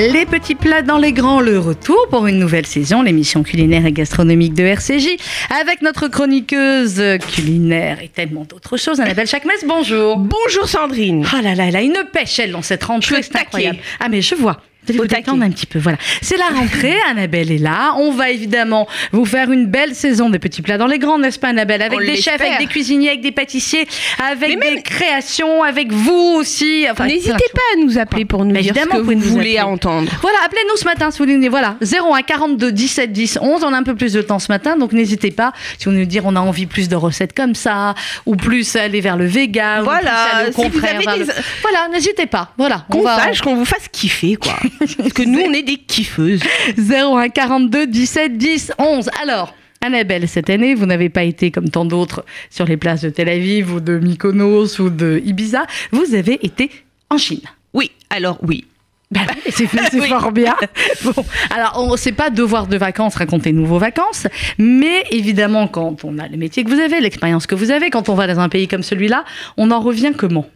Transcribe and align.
Les 0.00 0.24
petits 0.24 0.54
plats 0.54 0.80
dans 0.80 0.96
les 0.96 1.12
grands, 1.12 1.42
le 1.42 1.58
retour 1.58 2.06
pour 2.08 2.26
une 2.26 2.38
nouvelle 2.38 2.64
saison, 2.64 3.02
l'émission 3.02 3.42
culinaire 3.42 3.84
et 3.84 3.92
gastronomique 3.92 4.54
de 4.54 4.64
RCJ, 4.64 5.08
avec 5.50 5.82
notre 5.82 6.08
chroniqueuse 6.08 7.02
culinaire 7.34 8.02
et 8.02 8.08
tellement 8.08 8.44
d'autres 8.44 8.78
choses, 8.78 8.98
Annabelle 8.98 9.26
Chakmes, 9.26 9.50
bonjour. 9.66 10.16
Bonjour 10.16 10.66
Sandrine. 10.66 11.26
Ah 11.30 11.42
là 11.42 11.54
là, 11.54 11.66
elle 11.66 11.76
a 11.76 11.82
une 11.82 12.02
pêche, 12.10 12.38
elle, 12.38 12.52
dans 12.52 12.62
cette 12.62 12.84
rentrée, 12.84 13.22
c'est 13.22 13.36
incroyable. 13.36 13.78
Ah 14.00 14.08
mais 14.08 14.22
je 14.22 14.34
vois. 14.34 14.62
Vous 14.92 14.98
vous 15.02 15.06
détendre 15.06 15.42
un 15.42 15.50
petit 15.50 15.66
peu, 15.66 15.78
voilà. 15.78 15.98
C'est 16.22 16.36
la 16.36 16.46
rentrée, 16.48 16.94
Annabelle 17.10 17.50
est 17.52 17.58
là. 17.58 17.94
On 17.98 18.10
va 18.12 18.30
évidemment 18.30 18.86
vous 19.12 19.24
faire 19.24 19.50
une 19.50 19.66
belle 19.66 19.94
saison 19.94 20.30
des 20.30 20.38
petits 20.38 20.62
plats 20.62 20.78
dans 20.78 20.86
les 20.86 20.98
grands, 20.98 21.18
n'est-ce 21.18 21.38
pas 21.38 21.48
Annabelle? 21.48 21.82
Avec 21.82 21.98
On 22.00 22.04
des 22.04 22.16
chefs, 22.16 22.40
avec 22.40 22.58
des 22.58 22.66
cuisiniers, 22.66 23.08
avec 23.10 23.20
des 23.22 23.32
pâtissiers, 23.32 23.86
avec 24.30 24.58
des 24.60 24.82
créations, 24.82 25.62
avec 25.62 25.92
vous 25.92 26.34
aussi. 26.36 26.86
Enfin, 26.90 27.06
N'hésitez 27.06 27.30
pas 27.32 27.60
à 27.74 27.80
nous 27.84 27.98
appeler 27.98 28.24
pour 28.24 28.44
nous 28.44 28.52
Mais 28.52 28.62
dire 28.62 28.74
ce 28.74 28.80
que 28.88 28.96
vous 28.98 29.04
vous 29.04 29.20
voulez 29.20 29.56
appeler. 29.58 29.72
entendre. 29.72 30.10
Voilà, 30.22 30.38
appelez-nous 30.44 30.76
ce 30.76 30.84
matin 30.84 31.10
si 31.10 31.18
vous 31.18 31.24
voulez. 31.24 31.48
Voilà, 31.48 31.76
01 31.82 32.22
42 32.22 32.72
17 32.72 33.12
10 33.12 33.38
11. 33.40 33.64
On 33.64 33.72
a 33.72 33.76
un 33.76 33.82
peu 33.82 33.94
plus 33.94 34.12
de 34.12 34.22
temps 34.22 34.38
ce 34.38 34.50
matin, 34.52 34.76
donc 34.76 34.92
n'hésitez 34.92 35.30
pas. 35.30 35.52
Si 35.78 35.86
vous 35.86 35.92
nous 35.92 36.04
dire 36.04 36.22
on 36.26 36.36
a 36.36 36.40
envie 36.40 36.66
plus 36.66 36.88
de 36.88 36.96
recettes 36.96 37.34
comme 37.34 37.54
ça, 37.54 37.94
ou 38.26 38.36
plus 38.36 38.76
aller 38.76 39.00
vers 39.00 39.16
le 39.16 39.26
vegan, 39.26 39.82
Voilà, 39.82 40.00
ou 40.00 40.02
plus 40.02 40.36
aller 40.36 40.48
au 40.48 40.52
si 40.52 40.62
contraire. 40.62 40.98
des- 41.16 41.24
le- 41.24 41.32
Voilà, 41.62 41.88
n'hésitez 41.92 42.26
pas. 42.26 42.52
Voilà, 42.58 42.84
Qu'on 42.90 43.04
sache, 43.04 43.40
qu'on 43.40 43.56
vous 43.56 43.64
fasse 43.64 43.88
kiffer, 43.90 44.36
quoi. 44.36 44.54
Parce 44.98 45.12
que 45.12 45.22
nous, 45.22 45.40
on 45.40 45.52
est 45.52 45.62
des 45.62 45.76
kiffeuses. 45.76 46.40
01 46.78 47.28
42 47.28 47.86
17 47.86 48.36
10 48.38 48.72
11. 48.78 49.10
Alors. 49.22 49.54
Annabelle, 49.82 50.28
cette 50.28 50.50
année, 50.50 50.74
vous 50.74 50.84
n'avez 50.84 51.08
pas 51.08 51.22
été 51.22 51.50
comme 51.50 51.70
tant 51.70 51.86
d'autres 51.86 52.22
sur 52.50 52.66
les 52.66 52.76
places 52.76 53.00
de 53.00 53.08
Tel 53.08 53.30
Aviv 53.30 53.72
ou 53.72 53.80
de 53.80 53.98
Mykonos 53.98 54.78
ou 54.78 54.90
de 54.90 55.22
Ibiza. 55.24 55.64
Vous 55.90 56.14
avez 56.14 56.38
été 56.44 56.70
en 57.08 57.16
Chine. 57.16 57.40
Oui, 57.72 57.90
alors 58.10 58.36
oui. 58.42 58.66
Ben 59.10 59.22
oui, 59.28 59.50
c'est 59.50 59.68
Oui. 59.98 60.06
fort 60.08 60.32
bien. 60.32 60.54
Bon, 61.02 61.14
alors 61.48 61.82
on 61.82 61.96
sait 61.96 62.12
pas 62.12 62.28
devoir 62.28 62.66
de 62.66 62.76
vacances, 62.76 63.14
raconter 63.16 63.52
vos 63.52 63.78
vacances, 63.78 64.26
mais 64.58 65.02
évidemment 65.10 65.66
quand 65.66 66.04
on 66.04 66.18
a 66.18 66.28
le 66.28 66.36
métier 66.36 66.62
que 66.62 66.68
vous 66.68 66.78
avez, 66.78 67.00
l'expérience 67.00 67.46
que 67.46 67.54
vous 67.54 67.70
avez, 67.70 67.88
quand 67.90 68.08
on 68.10 68.14
va 68.14 68.26
dans 68.26 68.38
un 68.38 68.48
pays 68.50 68.68
comme 68.68 68.82
celui-là, 68.82 69.24
on 69.56 69.70
en 69.70 69.80
revient 69.80 70.12
comment? 70.16 70.46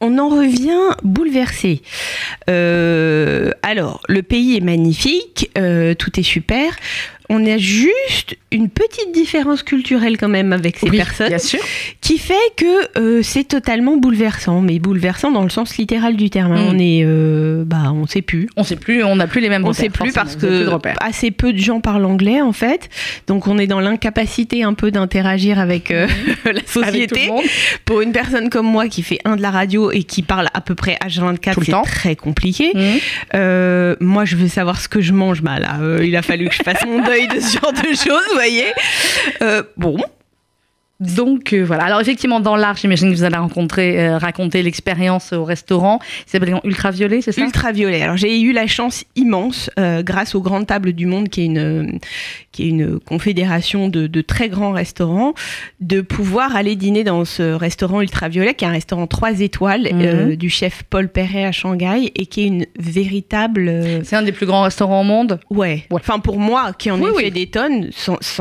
On 0.00 0.18
en 0.18 0.28
revient 0.28 0.94
bouleversé. 1.02 1.82
Euh, 2.50 3.50
alors, 3.62 4.02
le 4.08 4.22
pays 4.22 4.56
est 4.56 4.60
magnifique, 4.60 5.50
euh, 5.56 5.94
tout 5.94 6.20
est 6.20 6.24
super. 6.24 6.76
On 7.28 7.44
a 7.46 7.56
juste 7.58 8.36
une 8.52 8.68
petite 8.70 9.12
différence 9.12 9.62
culturelle 9.62 10.16
quand 10.16 10.28
même 10.28 10.52
avec 10.52 10.76
ces 10.78 10.88
Oui, 10.88 10.96
personnes. 10.96 11.28
bien 11.28 11.38
sûr. 11.38 11.58
qui 12.00 12.18
fait 12.18 12.34
que 12.56 12.98
euh, 12.98 13.20
c'est 13.22 13.44
totalement 13.44 13.96
bouleversant, 13.96 14.60
mais 14.60 14.78
bouleversant 14.78 15.30
dans 15.32 15.42
le 15.42 15.50
sens 15.50 15.76
littéral 15.76 16.16
du 16.16 16.30
terme. 16.30 16.52
hein. 16.52 16.64
Mm. 16.72 16.74
On 16.74 16.78
est, 16.78 17.02
euh, 17.04 17.64
bah, 17.66 17.92
on 17.92 18.06
sait 18.06 18.22
plus. 18.22 18.48
On 18.56 18.62
sait 18.64 18.76
plus, 18.76 19.02
on 19.04 19.16
n'a 19.16 19.26
plus 19.26 19.40
les 19.40 19.48
mêmes 19.48 19.64
On 19.64 19.68
repères, 19.68 19.82
sait 19.82 19.88
plus 19.90 20.12
parce 20.12 20.36
plus 20.36 20.46
que 20.48 20.68
assez 21.00 21.30
peu 21.32 21.52
de 21.52 21.58
gens 21.58 21.80
parlent 21.80 22.04
anglais 22.04 22.40
en 22.40 22.52
fait, 22.52 22.88
donc 23.26 23.46
on 23.48 23.58
est 23.58 23.66
dans 23.66 23.80
l'incapacité 23.80 24.62
un 24.62 24.74
peu 24.74 24.90
d'interagir 24.90 25.58
avec 25.58 25.90
euh, 25.90 26.06
la 26.44 26.52
tout 26.60 26.80
le 26.80 26.84
société. 26.86 27.28
Pour 27.84 28.00
une 28.02 28.12
personne 28.12 28.50
comme 28.50 28.66
moi 28.66 28.86
qui 28.88 29.02
fait 29.02 29.18
un 29.24 29.36
de 29.36 29.42
la 29.42 29.50
radio 29.50 29.90
et 29.90 30.04
qui 30.04 30.22
parle 30.22 30.46
à 30.54 30.60
peu 30.60 30.74
près 30.74 30.96
H24, 31.04 31.54
Tout 31.54 31.60
le 31.60 31.66
c'est 31.66 31.82
très 31.82 32.14
compliqué. 32.16 32.70
Mmh. 32.74 32.80
Euh, 33.34 33.96
moi, 34.00 34.24
je 34.24 34.36
veux 34.36 34.48
savoir 34.48 34.80
ce 34.80 34.88
que 34.88 35.00
je 35.00 35.12
mange. 35.12 35.42
Bah 35.42 35.58
là, 35.58 35.78
il 36.02 36.14
a 36.16 36.22
fallu 36.22 36.48
que 36.48 36.54
je 36.54 36.62
fasse 36.62 36.84
mon 36.86 37.02
deuil 37.02 37.15
de 37.24 37.40
ce 37.40 37.58
genre 37.58 37.72
de 37.72 37.94
choses, 37.94 38.22
vous 38.28 38.34
voyez. 38.34 38.72
Euh, 39.42 39.62
bon, 39.76 39.96
Donc 40.98 41.52
euh, 41.52 41.62
voilà. 41.62 41.84
Alors 41.84 42.00
effectivement, 42.00 42.40
dans 42.40 42.56
l'art, 42.56 42.76
j'imagine 42.76 43.10
que 43.10 43.16
vous 43.16 43.24
allez 43.24 43.36
rencontrer, 43.36 44.00
euh, 44.08 44.18
raconter 44.18 44.62
l'expérience 44.62 45.32
au 45.32 45.44
restaurant. 45.44 45.98
C'est 46.26 46.40
ultraviolet, 46.64 47.20
c'est 47.20 47.32
ça? 47.32 47.42
Ultraviolet. 47.42 48.02
Alors 48.02 48.16
j'ai 48.16 48.40
eu 48.40 48.52
la 48.52 48.66
chance 48.66 49.04
immense, 49.14 49.70
euh, 49.78 50.02
grâce 50.02 50.34
aux 50.34 50.40
grandes 50.40 50.66
tables 50.66 50.92
du 50.94 51.06
monde, 51.06 51.28
qui 51.28 51.42
est 51.42 51.46
une, 51.46 51.98
qui 52.52 52.64
est 52.64 52.68
une 52.68 52.98
confédération 53.00 53.88
de, 53.88 54.06
de 54.06 54.20
très 54.22 54.48
grands 54.48 54.72
restaurants, 54.72 55.34
de 55.80 56.00
pouvoir 56.00 56.56
aller 56.56 56.76
dîner 56.76 57.04
dans 57.04 57.24
ce 57.24 57.52
restaurant 57.52 58.00
ultraviolet, 58.00 58.54
qui 58.54 58.64
est 58.64 58.68
un 58.68 58.72
restaurant 58.72 59.06
3 59.06 59.40
étoiles 59.40 59.88
Mhm. 59.92 60.36
du 60.36 60.48
chef 60.50 60.82
Paul 60.88 61.08
Perret 61.08 61.44
à 61.44 61.52
Shanghai, 61.52 62.10
et 62.14 62.26
qui 62.26 62.42
est 62.42 62.46
une 62.46 62.66
véritable... 62.78 64.00
C'est 64.04 64.16
un 64.16 64.22
des 64.22 64.32
plus 64.32 64.46
grands 64.46 64.62
restaurants 64.62 65.00
au 65.02 65.04
monde? 65.04 65.40
Ouais. 65.50 65.84
Ouais. 65.90 66.00
Enfin, 66.00 66.18
pour 66.18 66.38
moi, 66.38 66.72
qui 66.78 66.90
en 66.90 67.00
Oui, 67.00 67.08
ai 67.10 67.16
oui. 67.16 67.24
fait 67.24 67.30
des 67.30 67.46
tonnes, 67.46 67.90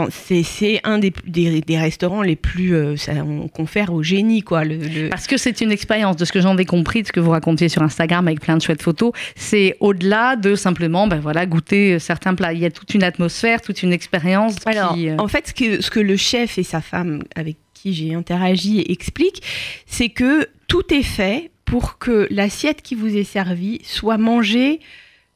c'est 0.10 0.80
un 0.84 1.00
des, 1.00 1.12
des, 1.28 1.62
des 1.62 1.78
restaurants 1.78 2.22
les 2.22 2.36
plus. 2.36 2.45
Euh, 2.60 2.96
ça, 2.98 3.14
on 3.14 3.48
confère 3.48 3.94
au 3.94 4.04
génie, 4.04 4.42
quoi. 4.42 4.64
Le, 4.64 4.78
le- 4.78 5.10
Parce 5.10 5.28
que 5.28 5.38
c'est 5.38 5.62
une 5.62 5.72
expérience, 5.72 6.16
de 6.16 6.26
ce 6.26 6.32
que 6.32 6.42
j'en 6.42 6.58
ai 6.58 6.66
compris, 6.66 7.02
de 7.02 7.08
ce 7.08 7.12
que 7.12 7.20
vous 7.20 7.32
racontiez 7.32 7.70
sur 7.70 7.82
Instagram 7.82 8.28
avec 8.28 8.40
plein 8.42 8.58
de 8.58 8.62
chouettes 8.62 8.82
photos. 8.82 9.12
C'est 9.36 9.76
au-delà 9.80 10.36
de 10.36 10.56
simplement 10.56 11.08
ben 11.08 11.20
voilà, 11.20 11.46
goûter 11.46 11.94
euh, 11.94 12.00
certains 12.00 12.36
plats. 12.36 12.54
Il 12.54 12.60
y 12.60 12.66
a 12.66 12.72
toute 12.72 12.94
une 12.94 13.04
atmosphère, 13.04 13.62
toute 13.62 13.84
une 13.84 13.94
expérience. 13.94 14.56
Alors, 14.66 14.94
qui, 14.94 15.10
euh, 15.10 15.18
en 15.18 15.28
fait, 15.28 15.48
ce 15.48 15.54
que, 15.54 15.82
ce 15.82 15.90
que 15.90 16.00
le 16.00 16.16
chef 16.18 16.58
et 16.58 16.64
sa 16.64 16.82
femme, 16.82 17.24
avec 17.36 17.58
qui 17.74 17.94
j'ai 17.94 18.14
interagi, 18.14 18.84
expliquent, 18.88 19.42
c'est 19.86 20.10
que 20.10 20.48
tout 20.68 20.94
est 20.94 21.04
fait 21.04 21.52
pour 21.66 21.98
que 21.98 22.28
l'assiette 22.32 22.82
qui 22.82 22.96
vous 22.96 23.16
est 23.16 23.24
servie 23.24 23.82
soit 23.84 24.18
mangée 24.18 24.80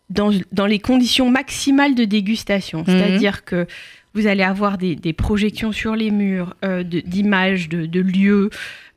dans, 0.10 0.32
dans 0.52 0.66
les 0.66 0.80
conditions 0.80 1.30
maximales 1.30 1.94
de 1.94 2.04
dégustation. 2.06 2.84
C'est-à-dire 2.86 3.46
que 3.46 3.68
vous 4.14 4.28
allez 4.28 4.44
avoir 4.44 4.78
des, 4.78 4.96
des 4.96 5.14
projections 5.14 5.72
sur 5.72 5.96
les 5.96 6.10
murs, 6.12 6.56
euh, 6.66 6.84
d'images, 6.84 7.70
de, 7.70 7.86
de 7.86 8.00
lieux, 8.00 8.50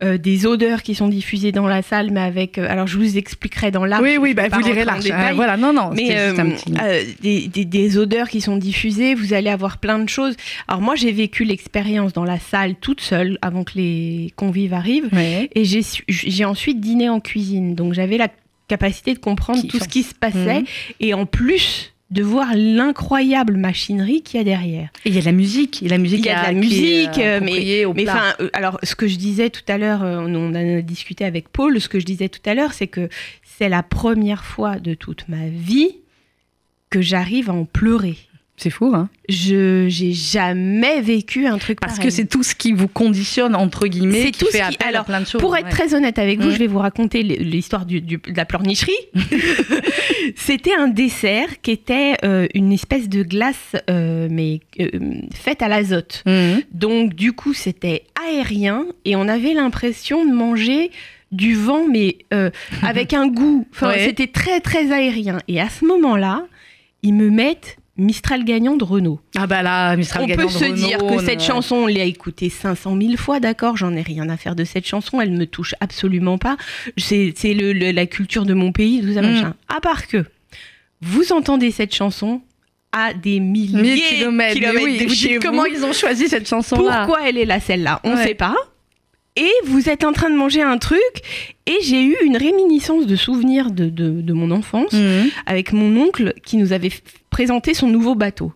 euh, 0.02 0.16
des 0.18 0.46
odeurs 0.46 0.82
qui 0.82 0.94
sont 0.94 1.06
diffusées 1.08 1.52
dans 1.52 1.68
la 1.68 1.82
salle, 1.82 2.10
mais 2.10 2.20
avec... 2.20 2.56
euh, 2.58 2.66
alors, 2.68 2.86
je 2.86 2.96
vous 2.96 3.16
expliquerai 3.18 3.70
dans 3.70 3.84
l'art. 3.84 4.00
oui, 4.02 4.16
oui, 4.18 4.32
bah, 4.34 4.48
vous 4.50 4.60
lirez 4.60 4.84
là. 4.84 4.98
détail. 4.98 5.34
voilà, 5.36 5.56
non, 5.56 5.72
non. 5.72 5.90
Mais 5.94 6.06
c'était 6.06 6.26
juste 6.28 6.38
un 6.40 6.50
petit- 6.50 7.20
des, 7.22 7.48
des- 7.48 7.64
des 7.66 7.98
odeurs 7.98 8.28
qui 8.28 8.40
sont 8.40 8.56
diffusées, 8.56 9.14
vous 9.14 9.32
allez 9.34 9.50
avoir 9.50 9.78
plein 9.78 9.98
de 9.98 10.08
choses. 10.08 10.34
Alors 10.66 10.80
moi, 10.80 10.94
j'ai 10.96 11.12
vécu 11.12 11.44
l'expérience 11.44 12.12
dans 12.12 12.24
la 12.24 12.38
salle 12.38 12.74
toute 12.76 13.00
seule 13.02 13.38
avant 13.42 13.64
que 13.64 13.72
les 13.76 14.32
convives 14.36 14.72
arrivent. 14.74 15.08
Ouais. 15.12 15.50
Et 15.54 15.64
j'ai 15.64 15.82
su- 15.82 16.04
j'ai 16.08 16.44
ensuite 16.46 16.80
dîné 16.80 17.08
en 17.08 17.20
cuisine. 17.20 17.74
Donc 17.74 17.92
j'avais 17.92 18.16
la 18.16 18.28
capacité 18.68 19.12
de 19.12 19.18
comprendre 19.18 19.60
tout 19.68 19.78
ce 19.78 19.88
qui 19.88 20.02
se 20.02 20.14
passait. 20.14 20.60
Mhm. 20.60 20.66
Et 21.00 21.14
en 21.14 21.26
plus 21.26 21.92
de 22.12 22.22
voir 22.22 22.48
l'incroyable 22.54 23.56
machinerie 23.56 24.22
qu'il 24.22 24.36
y 24.38 24.40
a 24.40 24.44
derrière. 24.44 24.90
Et 25.04 25.08
il 25.08 25.14
y 25.14 25.18
a 25.18 25.20
de 25.22 25.26
la 25.26 25.32
musique. 25.32 25.80
Il 25.80 25.88
y 25.88 25.90
a, 25.90 25.96
la 25.96 25.98
musique 25.98 26.20
Il 26.20 26.26
y 26.26 26.30
a 26.30 26.40
de 26.40 26.42
la 26.42 26.50
est, 26.52 26.54
musique, 26.54 27.18
euh, 27.18 27.40
mais- 27.42 27.84
Mais 27.94 28.08
enfin, 28.10 28.34
euh, 28.40 28.50
alors 28.52 28.78
ce 28.82 28.94
que 28.94 29.08
je 29.08 29.16
disais 29.16 29.48
tout 29.48 29.62
à 29.66 29.78
l'heure, 29.78 30.02
euh, 30.02 30.18
on 30.18 30.34
en 30.50 30.54
a 30.54 30.82
discuté 30.82 31.24
avec 31.24 31.48
Paul, 31.48 31.80
ce 31.80 31.88
que 31.88 31.98
je 31.98 32.04
disais 32.04 32.28
tout 32.28 32.40
à 32.44 32.54
l'heure, 32.54 32.74
c'est 32.74 32.86
que 32.86 33.08
c'est 33.58 33.70
la 33.70 33.82
première 33.82 34.44
fois 34.44 34.78
de 34.78 34.92
toute 34.92 35.26
ma 35.28 35.46
vie 35.48 35.96
que 36.90 37.00
j'arrive 37.00 37.48
à 37.48 37.54
en 37.54 37.64
pleurer. 37.64 38.18
C'est 38.62 38.70
fou, 38.70 38.92
hein 38.94 39.08
Je 39.28 39.86
j'ai 39.88 40.12
jamais 40.12 41.00
vécu 41.00 41.46
un 41.46 41.58
truc 41.58 41.80
Parce 41.80 41.98
que 41.98 42.10
c'est 42.10 42.24
tout 42.26 42.42
ce 42.42 42.54
qui 42.54 42.72
vous 42.72 42.88
conditionne, 42.88 43.54
entre 43.54 43.86
guillemets, 43.86 44.22
C'est 44.22 44.30
qui 44.30 44.40
tout 44.40 44.46
ce 44.50 44.56
qui- 44.56 44.60
appel 44.62 44.88
alors, 44.88 45.00
à 45.02 45.04
plein 45.04 45.20
de 45.20 45.26
choses. 45.26 45.40
Pour 45.40 45.56
être 45.56 45.64
ouais. 45.64 45.70
très 45.70 45.94
honnête 45.94 46.18
avec 46.18 46.40
vous, 46.40 46.50
je 46.50 46.56
vais 46.58 46.66
vous 46.66 46.78
raconter 46.78 47.22
l'histoire 47.22 47.84
du, 47.86 48.00
du- 48.00 48.18
de 48.18 48.36
la 48.36 48.44
pleurnicherie. 48.44 48.92
C'était 50.36 50.74
un 50.74 50.88
dessert 50.88 51.60
qui 51.62 51.70
était 51.72 52.14
euh, 52.24 52.46
une 52.54 52.72
espèce 52.72 53.08
de 53.08 53.22
glace, 53.22 53.76
euh, 53.90 54.28
mais 54.30 54.60
euh, 54.80 54.88
faite 55.34 55.62
à 55.62 55.68
l'azote. 55.68 56.22
Mhm. 56.26 56.62
Donc 56.72 57.14
du 57.14 57.32
coup, 57.32 57.54
c'était 57.54 58.04
aérien 58.28 58.86
et 59.04 59.16
on 59.16 59.28
avait 59.28 59.54
l'impression 59.54 60.24
de 60.24 60.32
manger 60.32 60.90
du 61.32 61.54
vent, 61.54 61.86
mais 61.88 62.18
avec 62.82 63.12
un 63.14 63.26
goût. 63.28 63.66
Enfin, 63.72 63.88
Ouais. 63.88 64.04
c'était 64.04 64.26
très 64.26 64.60
très 64.60 64.92
aérien. 64.92 65.38
Et 65.48 65.60
à 65.60 65.68
ce 65.68 65.84
moment-là, 65.86 66.44
ils 67.02 67.14
me 67.14 67.30
mettent 67.30 67.78
Mistral 67.98 68.44
gagnant 68.44 68.76
de 68.76 68.84
Renault. 68.84 69.20
Ah 69.36 69.46
bah 69.46 69.62
là, 69.62 69.94
Mistral 69.96 70.24
On 70.24 70.26
gagnant 70.26 70.42
peut 70.42 70.48
de 70.48 70.52
se 70.58 70.64
Renault, 70.64 70.74
dire 70.76 70.98
que 70.98 71.18
cette 71.22 71.42
chanson, 71.42 71.76
on 71.76 71.86
l'a 71.86 72.04
écoutée 72.04 72.48
500 72.48 72.96
000 72.98 73.16
fois, 73.18 73.38
d'accord 73.38 73.76
J'en 73.76 73.94
ai 73.94 74.00
rien 74.02 74.28
à 74.30 74.36
faire 74.38 74.56
de 74.56 74.64
cette 74.64 74.86
chanson, 74.86 75.20
elle 75.20 75.32
me 75.32 75.44
touche 75.46 75.74
absolument 75.80 76.38
pas. 76.38 76.56
C'est 76.96 77.34
le- 77.44 77.72
le- 77.74 77.90
la 77.92 78.06
culture 78.06 78.46
de 78.46 78.54
mon 78.54 78.72
pays, 78.72 79.02
tout 79.02 79.12
ça, 79.12 79.20
Mm. 79.20 79.26
machin. 79.32 79.54
À 79.68 79.80
part 79.80 80.06
que 80.08 80.24
vous 81.02 81.32
entendez 81.32 81.70
cette 81.70 81.94
chanson 81.94 82.40
à 82.92 83.12
des 83.12 83.40
milliers 83.40 83.82
1000 83.82 83.94
de 84.00 84.08
kilomètres. 84.16 84.60
mais 84.60 84.82
oui, 84.82 85.04
de 85.06 85.12
chez 85.12 85.34
vous. 85.36 85.40
comment 85.42 85.64
ils 85.66 85.84
ont 85.84 85.92
choisi 85.92 86.28
cette 86.28 86.48
chanson-là 86.48 87.04
Pourquoi 87.06 87.28
elle 87.28 87.36
est 87.38 87.44
là, 87.46 87.60
celle-là? 87.60 88.00
On 88.04 88.10
ne 88.12 88.16
Ouais. 88.16 88.26
sait 88.28 88.34
pas. 88.34 88.54
Et 89.36 89.50
vous 89.64 89.88
êtes 89.88 90.04
en 90.04 90.12
train 90.12 90.28
de 90.28 90.36
manger 90.36 90.60
un 90.62 90.76
truc, 90.76 91.00
et 91.66 91.76
j'ai 91.82 92.02
eu 92.02 92.16
une 92.24 92.36
réminiscence 92.36 93.06
de 93.06 93.16
souvenirs 93.16 93.70
de, 93.70 93.86
de- 93.86 94.20
de 94.20 94.32
mon 94.34 94.50
enfance 94.50 94.92
Mhm. 94.92 95.30
avec 95.46 95.72
mon 95.72 95.96
oncle 96.02 96.34
qui 96.44 96.58
nous 96.58 96.72
avait 96.74 96.90
présenté 97.30 97.72
son 97.72 97.88
nouveau 97.88 98.14
bateau. 98.14 98.52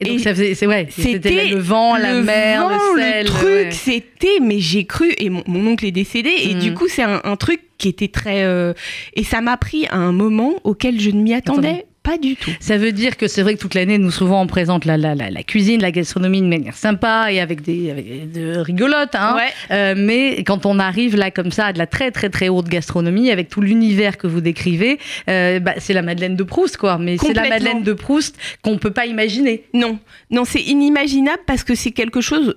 Et 0.00 0.04
donc 0.06 0.14
Et 0.14 0.18
ça 0.18 0.30
faisait, 0.34 0.54
c'est 0.54 0.66
ouais, 0.66 0.88
c'était 0.90 1.46
le 1.48 1.58
vent, 1.58 1.96
la 1.96 2.14
le 2.14 2.22
mer, 2.22 2.62
vent, 2.68 2.94
le 2.94 3.00
sel, 3.00 3.26
truc, 3.26 3.44
ouais. 3.46 3.70
c'était, 3.72 4.40
mais 4.42 4.58
j'ai 4.58 4.84
cru, 4.84 5.12
et 5.18 5.28
mon, 5.30 5.42
mon 5.46 5.66
oncle 5.72 5.84
est 5.86 5.90
décédé, 5.92 6.30
et 6.44 6.54
Mhm. 6.54 6.60
du 6.60 6.74
coup, 6.74 6.86
c'est 6.88 7.02
un, 7.02 7.20
un 7.24 7.36
truc 7.36 7.60
qui 7.78 7.88
était 7.88 8.08
très. 8.08 8.42
euh, 8.44 8.72
et 9.14 9.24
ça 9.24 9.40
m'a 9.42 9.56
pris 9.58 9.86
à 9.88 9.96
un 9.96 10.12
moment 10.12 10.54
auquel 10.64 10.98
je 11.00 11.10
ne 11.10 11.20
m'y 11.22 11.34
attendais 11.34 11.84
Pas 12.06 12.18
du 12.18 12.36
tout. 12.36 12.52
Ça 12.60 12.78
veut 12.78 12.92
dire 12.92 13.16
que 13.16 13.26
c'est 13.26 13.42
vrai 13.42 13.54
que 13.56 13.60
toute 13.60 13.74
l'année, 13.74 13.98
nous 13.98 14.12
souvent 14.12 14.40
on 14.40 14.46
présente 14.46 14.84
la, 14.84 14.96
la, 14.96 15.16
la, 15.16 15.28
la 15.28 15.42
cuisine, 15.42 15.82
la 15.82 15.90
gastronomie 15.90 16.40
de 16.40 16.46
manière 16.46 16.76
sympa 16.76 17.32
et 17.32 17.40
avec 17.40 17.62
des 17.62 17.90
avec 17.90 18.06
rigolotes, 18.64 19.16
hein. 19.16 19.34
Ouais. 19.36 19.52
Euh, 19.72 19.94
mais 19.96 20.44
quand 20.44 20.66
on 20.66 20.78
arrive 20.78 21.16
là 21.16 21.32
comme 21.32 21.50
ça 21.50 21.66
à 21.66 21.72
de 21.72 21.78
la 21.78 21.88
très 21.88 22.12
très 22.12 22.30
très 22.30 22.48
haute 22.48 22.68
gastronomie, 22.68 23.32
avec 23.32 23.48
tout 23.48 23.60
l'univers 23.60 24.18
que 24.18 24.28
vous 24.28 24.40
décrivez, 24.40 25.00
euh, 25.28 25.58
bah, 25.58 25.74
c'est 25.78 25.94
la 25.94 26.02
Madeleine 26.02 26.36
de 26.36 26.44
Proust, 26.44 26.76
quoi. 26.76 26.96
Mais 26.98 27.16
c'est 27.18 27.34
la. 27.34 27.48
Madeleine 27.48 27.82
de 27.82 27.92
Proust 27.92 28.36
qu'on 28.62 28.78
peut 28.78 28.92
pas 28.92 29.06
imaginer. 29.06 29.64
Non, 29.74 29.98
non, 30.30 30.44
c'est 30.44 30.62
inimaginable 30.62 31.42
parce 31.44 31.64
que 31.64 31.74
c'est 31.74 31.90
quelque 31.92 32.20
chose. 32.20 32.54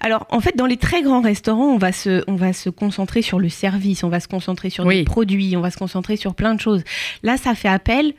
Alors, 0.00 0.26
en 0.28 0.40
fait, 0.40 0.56
dans 0.56 0.66
les 0.66 0.76
très 0.76 1.00
grands 1.00 1.22
restaurants, 1.22 1.72
on 1.72 1.78
va 1.78 1.92
se, 1.92 2.22
on 2.26 2.34
va 2.34 2.52
se 2.52 2.68
concentrer 2.68 3.22
sur 3.22 3.38
le 3.38 3.48
service, 3.48 4.04
on 4.04 4.08
va 4.10 4.20
se 4.20 4.28
concentrer 4.28 4.68
sur 4.68 4.84
Oui. 4.84 4.98
les 4.98 5.04
produits, 5.04 5.56
on 5.56 5.62
va 5.62 5.70
se 5.70 5.78
concentrer 5.78 6.16
sur 6.16 6.34
plein 6.34 6.54
de 6.54 6.60
choses. 6.60 6.84
Là, 7.22 7.38
ça 7.38 7.54
fait 7.54 7.68
appel 7.68 8.12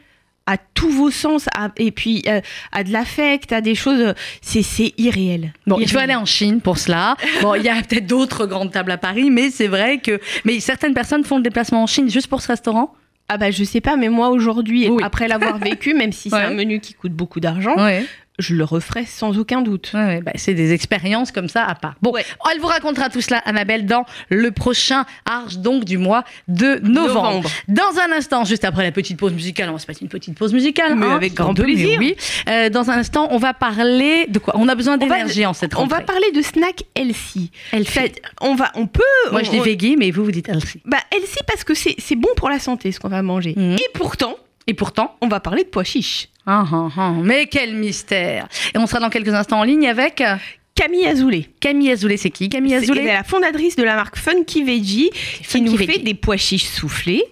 à 0.46 0.58
tous 0.58 0.90
vos 0.90 1.10
sens, 1.12 1.48
à- 1.56 1.70
et 1.78 1.92
puis 1.92 2.22
euh, 2.28 2.42
à 2.72 2.84
de 2.84 2.92
l'affect, 2.92 3.52
à 3.54 3.62
des 3.62 3.76
choses. 3.76 4.14
C'est, 4.42 4.62
c'est 4.62 4.94
irréel. 4.98 5.54
Bon, 5.68 5.78
il 5.80 5.90
faut 5.90 6.00
aller 6.00 6.16
en 6.16 6.26
Chine 6.26 6.60
pour 6.62 6.78
cela. 6.78 7.16
Bon, 7.42 7.56
il 7.56 7.64
y 7.64 7.70
a 7.70 7.76
peut-être 7.76 8.08
d'autres 8.08 8.46
grandes 8.46 8.72
tables 8.72 8.92
à 8.92 8.98
Paris, 8.98 9.30
mais 9.32 9.50
c'est 9.52 9.68
vrai 9.68 10.00
que. 10.00 10.20
Mais 10.46 10.60
certaines 10.60 10.94
personnes 10.94 11.24
font 11.24 11.38
le 11.38 11.44
déplacement 11.44 11.84
en 11.84 11.88
Chine 11.88 12.10
juste 12.10 12.28
pour 12.28 12.42
ce 12.42 12.50
restaurant? 12.50 12.94
Ah 13.30 13.38
bah 13.38 13.52
je 13.52 13.64
sais 13.64 13.80
pas, 13.80 13.96
mais 13.96 14.10
moi 14.10 14.30
aujourd'hui, 14.30 14.90
Oui. 14.90 15.02
après 15.02 15.30
l'avoir 15.30 15.58
vécu, 15.58 15.94
même 15.94 16.12
si 16.12 16.30
c'est 16.30 16.36
Ouais. 16.36 16.42
un 16.44 16.54
menu 16.54 16.82
qui 16.82 16.94
coûte 16.94 17.14
beaucoup 17.14 17.40
d'argent, 17.40 17.78
Ouais. 17.78 18.06
Je 18.40 18.56
le 18.56 18.64
referai 18.64 19.06
sans 19.06 19.38
aucun 19.38 19.62
doute. 19.62 19.92
Ouais, 19.94 20.06
ouais, 20.06 20.22
bah, 20.22 20.32
c'est 20.36 20.54
des 20.54 20.74
expériences 20.74 21.32
comme 21.32 21.50
ça 21.50 21.64
à 21.66 21.76
part. 21.76 21.96
Bon, 22.02 22.12
Ouais. 22.12 22.26
elle 22.52 22.60
vous 22.60 22.68
racontera 22.68 23.10
tout 23.10 23.22
cela, 23.22 23.38
Annabelle, 23.46 23.86
dans 23.86 24.06
le 24.30 24.52
prochain 24.52 25.06
Arche, 25.26 25.58
donc 25.58 25.84
du 25.86 25.98
mois 25.98 26.24
de 26.48 26.80
novembre. 26.84 27.14
Novembre. 27.14 27.50
Dans 27.68 28.00
un 28.04 28.12
instant, 28.18 28.44
juste 28.46 28.66
après 28.66 28.84
la 28.84 28.92
petite 28.92 29.18
pause 29.18 29.34
musicale, 29.34 29.70
on 29.70 29.74
va 29.74 29.80
se 29.80 29.86
passer 29.86 30.02
une 30.02 30.10
petite 30.10 30.38
pause 30.38 30.54
musicale. 30.54 30.96
Mais 30.96 31.06
hein, 31.06 31.16
avec 31.16 31.34
grand 31.34 31.54
plaisir. 31.54 32.00
Oui. 32.00 32.16
Euh, 32.50 32.70
dans 32.70 32.90
un 32.90 32.98
instant, 32.98 33.28
on 33.32 33.38
va 33.38 33.54
parler 33.54 34.26
de 34.30 34.40
quoi? 34.40 34.56
On 34.58 34.68
a 34.68 34.76
besoin 34.76 34.98
d'énergie 34.98 35.46
en 35.46 35.54
cette 35.54 35.76
On 35.76 35.86
va 35.86 35.98
rentrée. 35.98 36.06
parler 36.06 36.32
de 36.32 36.42
snack 36.42 36.84
healthy. 36.96 37.52
Fait- 37.86 38.22
On 38.42 38.56
va, 38.56 38.72
on 38.76 38.88
peut. 38.88 39.02
Moi, 39.32 39.42
on- 39.42 39.44
je 39.46 39.52
dis 39.52 39.60
on- 39.60 39.64
veggie, 39.64 39.96
mais 39.98 40.12
vous, 40.12 40.24
vous 40.24 40.32
dites 40.32 40.50
healthy. 40.50 40.82
Bah 40.86 40.98
healthy 41.12 41.40
parce 41.48 41.64
que 41.64 41.74
c'est 41.74 41.96
c'est 42.00 42.16
bon 42.16 42.30
pour 42.36 42.50
la 42.50 42.60
santé 42.60 42.92
ce 42.92 43.00
qu'on 43.00 43.10
va 43.10 43.22
manger. 43.22 43.54
Mhm. 43.56 43.74
Et 43.76 43.88
pourtant, 43.94 44.36
Et 44.68 44.74
pourtant, 44.74 45.16
on 45.22 45.28
va 45.28 45.40
parler 45.40 45.64
de 45.64 45.70
pois 45.70 45.84
chiches. 45.84 46.30
ah, 46.46 46.66
ah, 46.72 46.88
ah, 46.98 47.12
mais 47.22 47.48
quel 47.48 47.74
mystère 47.76 48.48
Et 48.74 48.78
on 48.78 48.88
sera 48.88 49.00
dans 49.00 49.10
quelques 49.10 49.34
instants 49.34 49.60
en 49.60 49.64
ligne 49.64 49.88
avec 49.88 50.22
euh, 50.22 50.36
Camille 50.76 51.06
Azoulay. 51.06 51.50
Camille 51.60 51.92
Azoulay. 51.92 52.18
C'est 52.18 52.30
qui 52.32 52.50
Camille 52.50 52.76
Azoulay 52.76 53.06
la 53.06 53.24
fondatrice 53.24 53.76
de 53.76 53.84
la 53.84 53.96
marque 53.96 54.18
Funky 54.18 54.64
Veggie 54.64 55.10
qui 55.12 55.44
Funky 55.44 55.64
nous 55.70 55.76
Veggie. 55.76 55.94
fait 55.94 56.00
des 56.00 56.14
pois 56.14 56.38
chiches 56.38 56.66
soufflés, 56.66 57.24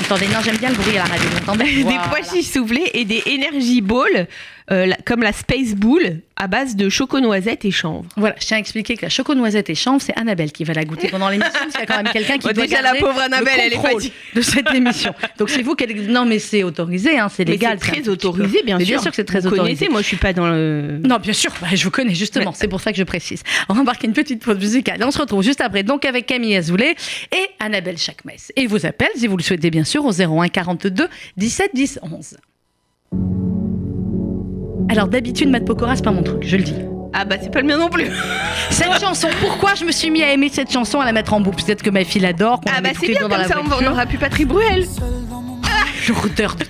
Attendez, 0.00 0.26
non, 0.26 0.40
j'aime 0.44 0.56
bien 0.56 0.70
le 0.70 0.74
bruit 0.76 0.96
à 0.98 1.04
la 1.04 1.04
radio. 1.04 1.28
des 1.66 1.82
Voilà. 1.82 2.08
pois 2.10 2.22
chiches 2.22 2.46
soufflés 2.50 2.90
et 2.94 3.04
des 3.04 3.22
energy 3.28 3.80
balls 3.80 4.26
euh, 4.70 4.86
la- 4.86 4.96
comme 5.04 5.22
la 5.22 5.32
Space 5.32 5.74
Bowl 5.74 6.20
à 6.36 6.48
base 6.48 6.74
de 6.74 6.88
choco 6.88 7.20
noisette 7.20 7.64
et 7.64 7.70
chanvre. 7.70 8.04
Voilà, 8.16 8.34
je 8.40 8.46
tiens 8.46 8.56
à 8.56 8.60
expliquer 8.60 8.96
que 8.96 9.02
la 9.02 9.08
choco 9.08 9.34
noisette 9.34 9.70
et 9.70 9.74
chanvre, 9.74 10.00
c'est 10.02 10.18
Annabelle 10.18 10.50
qui 10.52 10.64
va 10.64 10.72
la 10.74 10.84
goûter 10.84 11.08
pendant 11.08 11.28
l'émission, 11.28 11.52
parce 11.52 11.72
qu'il 11.72 11.80
y 11.80 11.82
a 11.82 11.86
quand 11.86 12.02
même 12.02 12.12
quelqu'un 12.12 12.38
qui 12.38 12.48
Bon, 12.48 12.52
doit 12.54 12.66
déjà, 12.66 12.82
la 12.82 12.94
pauvre 12.94 13.20
Annabelle, 13.20 13.54
le 13.56 13.62
elle 13.66 13.72
est 13.74 13.76
fatiguée. 13.76 14.12
de 14.34 14.40
cette 14.40 14.74
émission. 14.74 15.14
Donc 15.38 15.50
c'est 15.50 15.62
vous 15.62 15.74
qui 15.76 15.84
non 16.08 16.24
mais 16.24 16.38
c'est 16.40 16.62
autorisé, 16.64 17.18
hein, 17.18 17.28
c'est 17.28 17.44
légal. 17.44 17.78
c'est 17.80 17.92
très 17.92 18.08
autorisé, 18.08 18.62
bien 18.64 18.78
Mais 18.78 18.84
sûr. 18.84 18.94
Bien 18.94 19.02
sûr 19.02 19.10
que 19.10 19.16
c'est 19.16 19.24
très 19.24 19.40
Vous 19.40 19.46
autorisé. 19.48 19.64
connaissez, 19.76 19.88
moi 19.90 20.00
je 20.02 20.06
suis 20.06 20.16
pas 20.16 20.32
dans 20.32 20.48
le. 20.48 20.98
Non, 21.04 21.18
bien 21.18 21.32
sûr, 21.34 21.52
bah, 21.60 21.68
je 21.72 21.84
vous 21.84 21.90
connais 21.92 22.14
justement, 22.14 22.52
c'est 22.52 22.68
pour 22.68 22.80
ça 22.80 22.90
que 22.90 22.98
je 22.98 23.04
précise. 23.04 23.42
On 23.68 23.74
va 23.74 23.82
marquer 23.84 24.06
une 24.06 24.12
petite 24.14 24.42
pause 24.44 24.58
musicale 24.58 24.98
on 25.04 25.10
se 25.10 25.18
retrouve 25.18 25.42
juste 25.42 25.60
après, 25.60 25.82
donc 25.82 26.04
avec 26.06 26.26
Camille 26.26 26.56
Azoulay 26.56 26.94
et 27.32 27.46
Annabelle 27.60 27.98
Chakmes. 27.98 28.30
Et 28.56 28.66
vous 28.66 28.86
appelle, 28.86 29.10
si 29.16 29.26
vous 29.26 29.36
le 29.36 29.42
souhaitez 29.42 29.70
bien 29.70 29.84
sûr, 29.84 30.04
au 30.04 30.12
01 30.12 30.48
42 30.48 31.06
17 31.36 31.70
10 31.74 31.98
11. 32.02 33.43
Alors 34.88 35.08
d'habitude, 35.08 35.50
Matt 35.50 35.64
Pokora, 35.64 35.96
c'est 35.96 36.04
pas 36.04 36.12
mon 36.12 36.22
truc, 36.22 36.42
je 36.42 36.56
le 36.56 36.62
dis. 36.62 36.74
Ah 37.12 37.24
bah 37.24 37.36
c'est 37.40 37.50
pas 37.50 37.60
le 37.60 37.66
mien 37.66 37.78
non 37.78 37.88
plus. 37.88 38.06
Cette 38.70 39.00
chanson, 39.00 39.28
pourquoi 39.40 39.74
je 39.74 39.84
me 39.84 39.92
suis 39.92 40.10
mis 40.10 40.22
à 40.22 40.32
aimer 40.32 40.48
cette 40.48 40.72
chanson, 40.72 40.98
à 41.00 41.04
la 41.04 41.12
mettre 41.12 41.32
en 41.32 41.40
boucle? 41.40 41.62
Peut-être 41.64 41.82
que 41.82 41.90
ma 41.90 42.04
fille 42.04 42.20
l'adore. 42.20 42.60
Ah 42.66 42.80
bah 42.80 42.90
c'est 42.98 43.06
bien 43.06 43.20
comme 43.20 43.30
la 43.30 43.46
ça, 43.46 43.60
on 43.60 43.82
n'aura 43.82 44.06
plus 44.06 44.18
Patrick 44.18 44.48
Bruel. 44.48 44.86
Lourdeur 46.08 46.56
de 46.56 46.64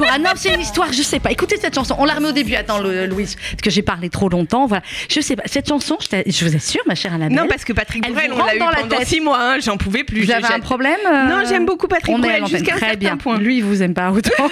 Non, 0.00 0.30
c'est 0.36 0.54
une 0.54 0.60
histoire, 0.60 0.92
je 0.92 1.02
sais 1.02 1.20
pas. 1.20 1.30
Écoutez 1.30 1.56
cette 1.60 1.74
chanson. 1.74 1.94
On 1.98 2.04
la 2.04 2.14
remet 2.14 2.28
au 2.28 2.32
début. 2.32 2.54
Attends, 2.54 2.78
le- 2.80 3.06
Louise, 3.06 3.36
parce 3.50 3.62
que 3.62 3.70
j'ai 3.70 3.82
parlé 3.82 4.08
trop 4.10 4.28
longtemps. 4.28 4.66
Voilà. 4.66 4.82
Je 5.08 5.20
sais 5.20 5.36
pas. 5.36 5.42
Cette 5.46 5.68
chanson, 5.68 5.96
je, 6.00 6.44
vous 6.44 6.56
assure, 6.56 6.82
ma 6.86 6.94
chère 6.94 7.14
Annabelle. 7.14 7.36
Non 7.36 7.46
parce 7.48 7.64
que 7.64 7.72
Patrick 7.72 8.02
Bruel, 8.10 8.32
on 8.32 8.36
l'a 8.38 8.42
rentre 8.44 8.56
eu 8.56 8.58
dans 8.58 8.70
la 8.70 8.76
pendant 8.82 8.96
tête. 8.98 9.08
six 9.08 9.20
mois, 9.20 9.38
hein, 9.40 9.58
j'en 9.60 9.76
pouvais 9.76 10.04
plus. 10.04 10.24
vous 10.24 10.30
avez 10.30 10.46
un 10.52 10.60
problème 10.60 10.98
euh, 11.06 11.28
Non, 11.28 11.42
j'aime 11.48 11.66
beaucoup 11.66 11.88
Patrick 11.88 12.14
on 12.14 12.22
est 12.22 12.36
à 12.36 12.40
Bruel 12.40 12.46
jusqu'à 12.46 12.74
un 12.74 12.78
certain 12.78 12.96
bien. 12.96 13.16
point. 13.16 13.38
Lui, 13.38 13.58
il 13.58 13.64
vous 13.64 13.82
aime 13.82 13.94
pas 13.94 14.10
autant. 14.10 14.30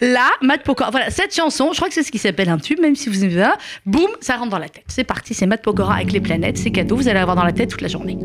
Là, 0.00 0.28
Matt 0.42 0.62
Pokora. 0.62 0.90
Voilà, 0.90 1.10
cette 1.10 1.34
chanson, 1.34 1.70
je 1.72 1.76
crois 1.76 1.88
que 1.88 1.94
c'est 1.94 2.02
ce 2.02 2.10
qui 2.10 2.18
s'appelle 2.18 2.48
un 2.48 2.58
tube, 2.58 2.80
même 2.80 2.96
si 2.96 3.08
vous 3.08 3.24
aimez 3.24 3.40
pas. 3.40 3.56
Boum, 3.86 4.08
ça 4.20 4.36
rentre 4.36 4.50
dans 4.50 4.58
la 4.58 4.68
tête. 4.68 4.84
C'est 4.88 5.04
parti, 5.04 5.34
c'est 5.34 5.46
Matt 5.46 5.62
Pokora 5.62 5.94
avec 5.96 6.12
les 6.12 6.20
planètes. 6.20 6.58
C'est 6.58 6.70
cadeau, 6.70 6.96
vous 6.96 7.08
allez 7.08 7.20
avoir 7.20 7.36
dans 7.36 7.44
la 7.44 7.52
tête 7.52 7.70
toute 7.70 7.82
la 7.82 7.88
journée. 7.88 8.18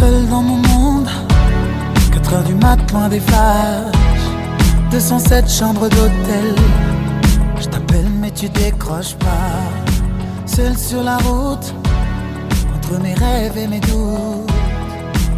Seul 0.00 0.26
dans 0.30 0.40
mon 0.40 0.56
monde, 0.56 1.08
4 2.10 2.32
heures 2.32 2.44
du 2.44 2.54
mat, 2.54 2.78
loin 2.90 3.10
des 3.10 3.20
flashs. 3.20 4.24
207 4.90 5.46
chambres 5.46 5.90
d'hôtel. 5.90 6.54
Je 7.60 7.66
t'appelle, 7.66 8.08
mais 8.18 8.30
tu 8.30 8.48
décroches 8.48 9.14
pas. 9.16 9.60
Seul 10.46 10.74
sur 10.78 11.02
la 11.02 11.18
route, 11.18 11.74
entre 12.74 12.98
mes 13.02 13.12
rêves 13.12 13.58
et 13.58 13.66
mes 13.66 13.80
doutes. 13.80 14.50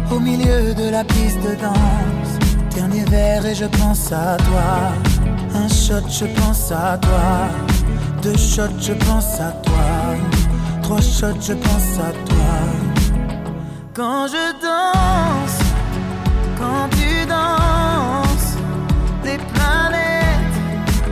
Au 0.09 0.19
milieu 0.21 0.73
de 0.73 0.89
la 0.89 1.03
piste 1.03 1.41
de 1.43 1.55
danse. 1.55 2.31
Dernier 2.73 3.03
verre 3.03 3.45
et 3.45 3.55
je 3.55 3.65
pense 3.65 4.13
à 4.13 4.37
toi. 4.37 4.93
Un 5.55 5.67
shot, 5.67 6.07
je 6.07 6.25
pense 6.39 6.71
à 6.71 6.97
toi. 6.99 7.49
Deux 8.21 8.37
shots, 8.37 8.79
je 8.79 8.93
pense 8.93 9.41
à 9.41 9.51
toi. 9.65 10.15
Trois 10.83 11.01
shots, 11.01 11.41
je 11.41 11.53
pense 11.53 11.99
à 11.99 12.11
toi. 12.27 12.82
Quand 13.95 14.25
je 14.25 14.51
danse, 14.59 15.59
quand 16.57 16.89
tu 16.97 17.27
danses, 17.27 18.57
les 19.23 19.37
planètes 19.37 20.57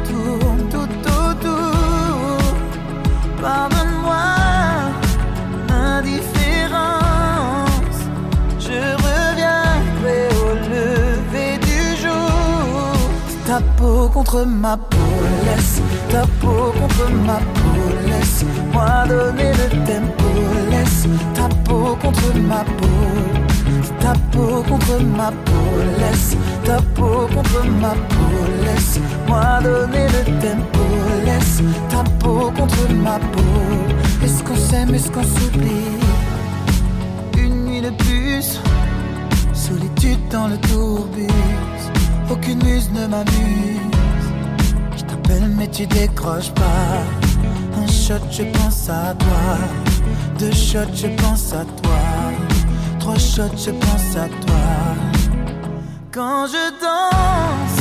tournent 0.09 0.67
tout 0.67 0.93
autour. 1.21 2.39
Pardonne-moi 3.39 4.25
l'indifférence, 5.69 6.89
je 8.57 8.79
reviendrai 9.05 10.21
au 10.41 10.51
lever 10.73 11.53
du 11.59 11.81
jour. 12.01 12.95
Ta 13.45 13.59
peau 13.77 14.09
contre 14.09 14.43
ma 14.43 14.75
peau, 14.75 14.97
laisse 15.45 15.79
ta 16.09 16.23
peau 16.39 16.73
contre 16.79 17.11
ma 17.27 17.37
peau, 17.37 17.77
laisse-moi 18.71 19.07
donner 19.07 19.51
le 19.53 19.69
tempo, 19.85 20.25
laisse 20.69 21.07
ta 21.33 21.49
peau 21.65 21.95
contre 22.01 22.33
ma 22.39 22.63
peau, 22.63 22.87
ta 23.99 24.13
peau 24.31 24.63
contre 24.67 25.01
ma 25.01 25.31
peau, 25.31 25.77
laisse 25.99 26.37
ta 26.63 26.77
peau 26.95 27.27
contre 27.33 27.65
ma 27.81 27.89
peau, 27.89 28.47
laisse-moi 28.65 29.59
donner 29.63 30.07
le 30.07 30.39
tempo, 30.39 30.79
laisse 31.25 31.61
ta 31.89 32.03
peau 32.19 32.51
contre 32.51 32.91
ma 32.93 33.19
peau. 33.19 34.23
Est-ce 34.23 34.43
qu'on 34.43 34.55
s'aime, 34.55 34.93
est-ce 34.93 35.11
qu'on 35.11 35.23
s'oublie? 35.23 35.97
Une 37.37 37.65
nuit 37.65 37.81
de 37.81 37.89
plus, 37.89 38.59
solitude 39.53 40.27
dans 40.29 40.47
le 40.47 40.57
tourbus, 40.57 41.27
aucune 42.29 42.63
muse 42.63 42.89
ne 42.93 43.07
m'amuse. 43.07 44.27
Je 44.95 45.03
t'appelle 45.03 45.49
mais 45.57 45.67
tu 45.67 45.85
décroches 45.87 46.51
pas. 46.51 47.20
Je 48.29 48.43
pense 48.43 48.89
à 48.89 49.13
toi. 49.17 49.57
Deux 50.37 50.51
shots, 50.51 50.93
je 50.93 51.07
pense 51.21 51.53
à 51.53 51.63
toi. 51.81 51.99
Trois 52.99 53.17
shots, 53.17 53.55
je 53.55 53.71
pense 53.71 54.15
à 54.17 54.27
toi. 54.27 54.65
Quand 56.11 56.45
je 56.47 56.71
danse, 56.81 57.80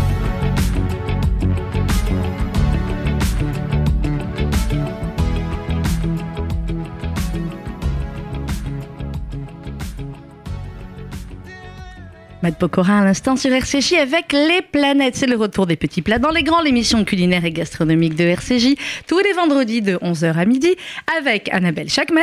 Matt 12.43 12.57
Pokora 12.57 12.99
à 12.99 13.05
l'instant 13.05 13.35
sur 13.35 13.51
RCJ 13.51 13.93
avec 13.93 14.33
les 14.33 14.61
planètes. 14.61 15.15
C'est 15.15 15.27
le 15.27 15.35
retour 15.35 15.67
des 15.67 15.75
petits 15.75 16.01
plats 16.01 16.17
dans 16.17 16.31
les 16.31 16.43
grands, 16.43 16.61
l'émission 16.61 17.03
culinaire 17.03 17.45
et 17.45 17.51
gastronomique 17.51 18.15
de 18.15 18.23
RCJ, 18.23 18.75
tous 19.07 19.19
les 19.19 19.33
vendredis 19.33 19.81
de 19.81 19.97
11h 19.97 20.33
à 20.33 20.45
midi 20.45 20.75
avec 21.19 21.53
Annabelle 21.53 21.89
Chakmes. 21.89 22.17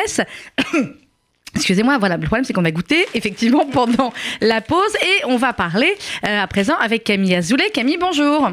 Excusez-moi, 1.54 1.98
voilà, 1.98 2.16
le 2.16 2.26
problème 2.26 2.44
c'est 2.44 2.52
qu'on 2.52 2.64
a 2.64 2.70
goûté 2.70 3.06
effectivement 3.14 3.64
pendant 3.72 4.12
la 4.40 4.60
pause 4.60 4.94
et 5.02 5.24
on 5.26 5.36
va 5.36 5.52
parler 5.52 5.94
euh, 6.26 6.42
à 6.42 6.46
présent 6.46 6.76
avec 6.80 7.04
Camille 7.04 7.34
Azoulay. 7.36 7.70
Camille, 7.70 7.98
bonjour. 7.98 8.50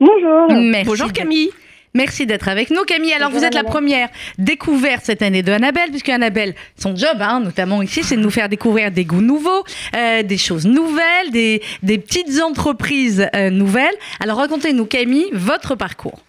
Bonjour. 0.00 0.46
Merci 0.50 0.86
Bonjour 0.86 1.12
Camille. 1.12 1.50
Merci 1.94 2.24
d'être 2.26 2.48
avec 2.48 2.70
nous, 2.70 2.84
Camille. 2.84 3.12
Alors, 3.12 3.30
vous 3.30 3.44
êtes 3.44 3.54
la 3.54 3.64
première 3.64 4.08
découverte 4.38 5.02
cette 5.04 5.20
année 5.20 5.42
de 5.42 5.52
Annabelle, 5.52 5.90
puisque 5.90 6.08
Annabelle, 6.08 6.54
son 6.76 6.96
job, 6.96 7.18
hein, 7.20 7.40
notamment 7.40 7.82
ici, 7.82 8.02
c'est 8.02 8.16
de 8.16 8.22
nous 8.22 8.30
faire 8.30 8.48
découvrir 8.48 8.90
des 8.90 9.04
goûts 9.04 9.20
nouveaux, 9.20 9.64
euh, 9.94 10.22
des 10.22 10.38
choses 10.38 10.66
nouvelles, 10.66 11.30
des, 11.32 11.60
des 11.82 11.98
petites 11.98 12.40
entreprises 12.42 13.28
euh, 13.34 13.50
nouvelles. 13.50 13.94
Alors, 14.20 14.38
racontez-nous, 14.38 14.86
Camille, 14.86 15.28
votre 15.32 15.74
parcours. 15.74 16.20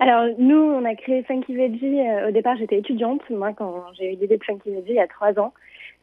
Alors, 0.00 0.34
nous, 0.38 0.56
on 0.56 0.84
a 0.84 0.94
créé 0.94 1.22
Funky 1.22 1.54
Veggie. 1.54 2.00
euh, 2.00 2.28
au 2.28 2.32
départ, 2.32 2.56
j'étais 2.58 2.78
étudiante, 2.78 3.20
moi, 3.30 3.52
quand 3.56 3.84
j'ai 3.98 4.06
eu 4.06 4.16
l'idée 4.16 4.38
de 4.38 4.42
Funky 4.44 4.70
Veggie 4.70 4.90
il 4.90 4.94
y 4.94 5.00
a 5.00 5.06
trois 5.06 5.38
ans. 5.38 5.52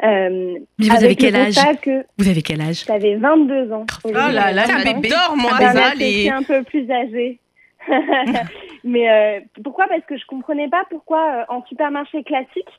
Euh, 0.04 0.60
Mais 0.78 0.86
vous 0.86 0.92
avec 0.92 1.04
avez 1.04 1.16
quel 1.16 1.36
âge 1.36 1.56
que 1.82 2.06
Vous 2.20 2.30
avez 2.30 2.44
quel 2.44 2.62
âge 2.62 2.86
j'avais 2.88 3.16
22 3.16 3.72
ans. 3.74 3.86
Oh 4.06 4.12
là 4.14 4.52
là, 4.52 4.66
d'or, 4.68 5.36
moi, 5.36 5.58
les... 5.98 6.30
un 6.30 6.44
peu 6.44 6.64
plus 6.64 6.90
âgée. 6.92 7.40
Mais 8.84 9.10
euh, 9.10 9.40
pourquoi? 9.64 9.88
Parce 9.88 10.06
que 10.06 10.18
je 10.18 10.26
comprenais 10.26 10.68
pas 10.70 10.86
pourquoi 10.90 11.20
euh, 11.20 11.44
en 11.50 11.64
supermarché 11.66 12.24
classique, 12.24 12.70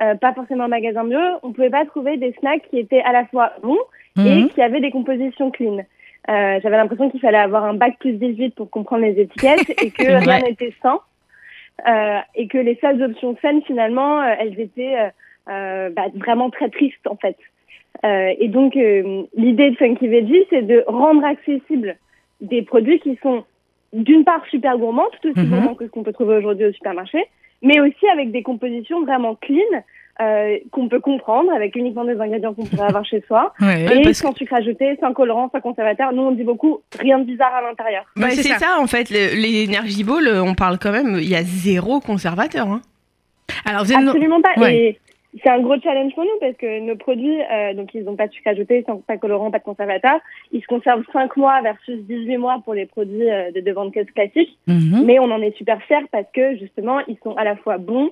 euh, 0.00 0.14
pas 0.14 0.32
forcément 0.34 0.64
en 0.64 0.68
magasin 0.68 1.04
bio, 1.04 1.18
on 1.42 1.52
pouvait 1.52 1.70
pas 1.70 1.84
trouver 1.84 2.16
des 2.16 2.32
snacks 2.40 2.68
qui 2.70 2.78
étaient 2.78 3.02
à 3.02 3.12
la 3.12 3.26
fois 3.26 3.52
bons 3.62 3.78
et 4.18 4.42
Mhm. 4.42 4.48
qui 4.50 4.62
avaient 4.62 4.80
des 4.80 4.90
compositions 4.90 5.50
clean. 5.50 5.78
Euh, 6.30 6.60
J'avais 6.62 6.76
l'impression 6.76 7.10
qu'il 7.10 7.20
fallait 7.20 7.38
avoir 7.38 7.64
un 7.64 7.74
bac 7.74 7.96
plus 8.00 8.12
18 8.12 8.54
pour 8.54 8.70
comprendre 8.70 9.04
les 9.04 9.20
étiquettes 9.20 9.70
et 9.82 9.90
que 9.90 10.02
rien 10.24 10.40
n'était 10.40 10.74
sain. 10.82 11.00
Euh, 11.88 12.18
et 12.34 12.48
que 12.48 12.58
les 12.58 12.76
seules 12.80 13.00
options 13.02 13.36
saines, 13.40 13.62
finalement, 13.62 14.20
euh, 14.20 14.34
elles 14.40 14.58
étaient 14.58 14.96
bah, 15.46 16.06
vraiment 16.16 16.50
très 16.50 16.68
tristes, 16.68 17.06
en 17.06 17.16
fait. 17.16 17.36
Euh, 18.04 18.32
et 18.38 18.48
donc, 18.48 18.76
euh, 18.76 19.22
l'idée 19.34 19.70
de 19.70 19.76
Funky 19.76 20.06
Veggie, 20.08 20.44
c'est 20.50 20.62
de 20.62 20.84
rendre 20.86 21.24
accessible 21.24 21.96
des 22.40 22.62
produits 22.62 23.00
qui 23.00 23.18
sont, 23.22 23.44
d'une 23.92 24.24
part, 24.24 24.42
super 24.50 24.76
gourmands, 24.78 25.06
tout 25.22 25.28
aussi 25.30 25.40
Mhm. 25.40 25.50
gourmands 25.50 25.74
que 25.74 25.86
ce 25.86 25.90
qu'on 25.90 26.02
peut 26.02 26.12
trouver 26.12 26.36
aujourd'hui 26.36 26.66
au 26.66 26.72
supermarché, 26.72 27.24
mais 27.62 27.80
aussi 27.80 28.06
avec 28.12 28.30
des 28.30 28.42
compositions 28.42 29.02
vraiment 29.04 29.34
clean, 29.34 29.62
euh, 30.20 30.58
qu'on 30.72 30.88
peut 30.88 30.98
comprendre 31.00 31.52
avec 31.52 31.76
uniquement 31.76 32.04
des 32.04 32.20
ingrédients 32.20 32.52
qu'on 32.52 32.64
pourrait 32.66 32.88
avoir 32.88 33.04
chez 33.04 33.22
soi. 33.28 33.52
Ouais. 33.60 33.86
Et 34.08 34.12
sans 34.14 34.34
sucre 34.34 34.54
ajouté, 34.54 34.96
sans 35.00 35.12
colorant, 35.12 35.48
sans 35.52 35.60
conservateur. 35.60 36.12
Nous, 36.12 36.22
on 36.22 36.32
dit 36.32 36.42
beaucoup 36.42 36.80
rien 36.98 37.18
de 37.20 37.24
bizarre 37.24 37.54
à 37.54 37.62
l'intérieur. 37.62 38.04
Bah, 38.16 38.30
c'est 38.30 38.42
ça. 38.42 38.58
ça. 38.58 38.80
en 38.80 38.86
fait, 38.88 39.10
Energy 39.12 40.02
Ball, 40.04 40.26
euh, 40.26 40.42
on 40.42 40.54
parle 40.54 40.78
quand 40.80 40.90
même, 40.92 41.18
il 41.20 41.28
y 41.28 41.36
a 41.36 41.42
zéro 41.44 42.00
conservateur. 42.00 42.66
Hein. 42.66 42.80
Alors, 43.64 43.84
vous 43.84 43.92
êtes 43.92 44.00
no- 44.00 44.10
Absolument 44.10 44.40
pas. 44.42 44.60
Ouais. 44.60 44.76
Et 44.76 44.98
c'est 45.42 45.50
un 45.50 45.60
gros 45.60 45.78
challenge 45.80 46.14
pour 46.14 46.24
nous 46.24 46.38
parce 46.40 46.56
que 46.56 46.80
nos 46.80 46.96
produits, 46.96 47.40
euh, 47.40 47.74
donc 47.74 47.94
ils 47.94 48.04
n'ont 48.04 48.16
pas 48.16 48.28
de 48.28 48.32
sucre 48.32 48.48
ajouté, 48.48 48.84
sans 48.86 48.98
pas 48.98 49.16
de 49.16 49.20
colorant, 49.20 49.50
pas 49.50 49.58
de 49.58 49.64
conservateur. 49.64 50.18
Ils 50.52 50.62
se 50.62 50.66
conservent 50.66 51.04
5 51.12 51.36
mois 51.36 51.60
versus 51.62 51.98
18 52.00 52.36
mois 52.38 52.60
pour 52.64 52.74
les 52.74 52.86
produits 52.86 53.30
euh, 53.30 53.50
de 53.52 53.60
devant 53.60 53.84
de 53.84 53.90
caisse 53.90 54.10
classique. 54.14 54.58
Mhm. 54.66 55.04
Mais 55.04 55.18
on 55.18 55.30
en 55.30 55.42
est 55.42 55.56
super 55.56 55.82
fiers 55.82 56.06
parce 56.12 56.26
que 56.32 56.56
justement, 56.56 57.00
ils 57.08 57.18
sont 57.22 57.34
à 57.36 57.44
la 57.44 57.56
fois 57.56 57.78
bons, 57.78 58.10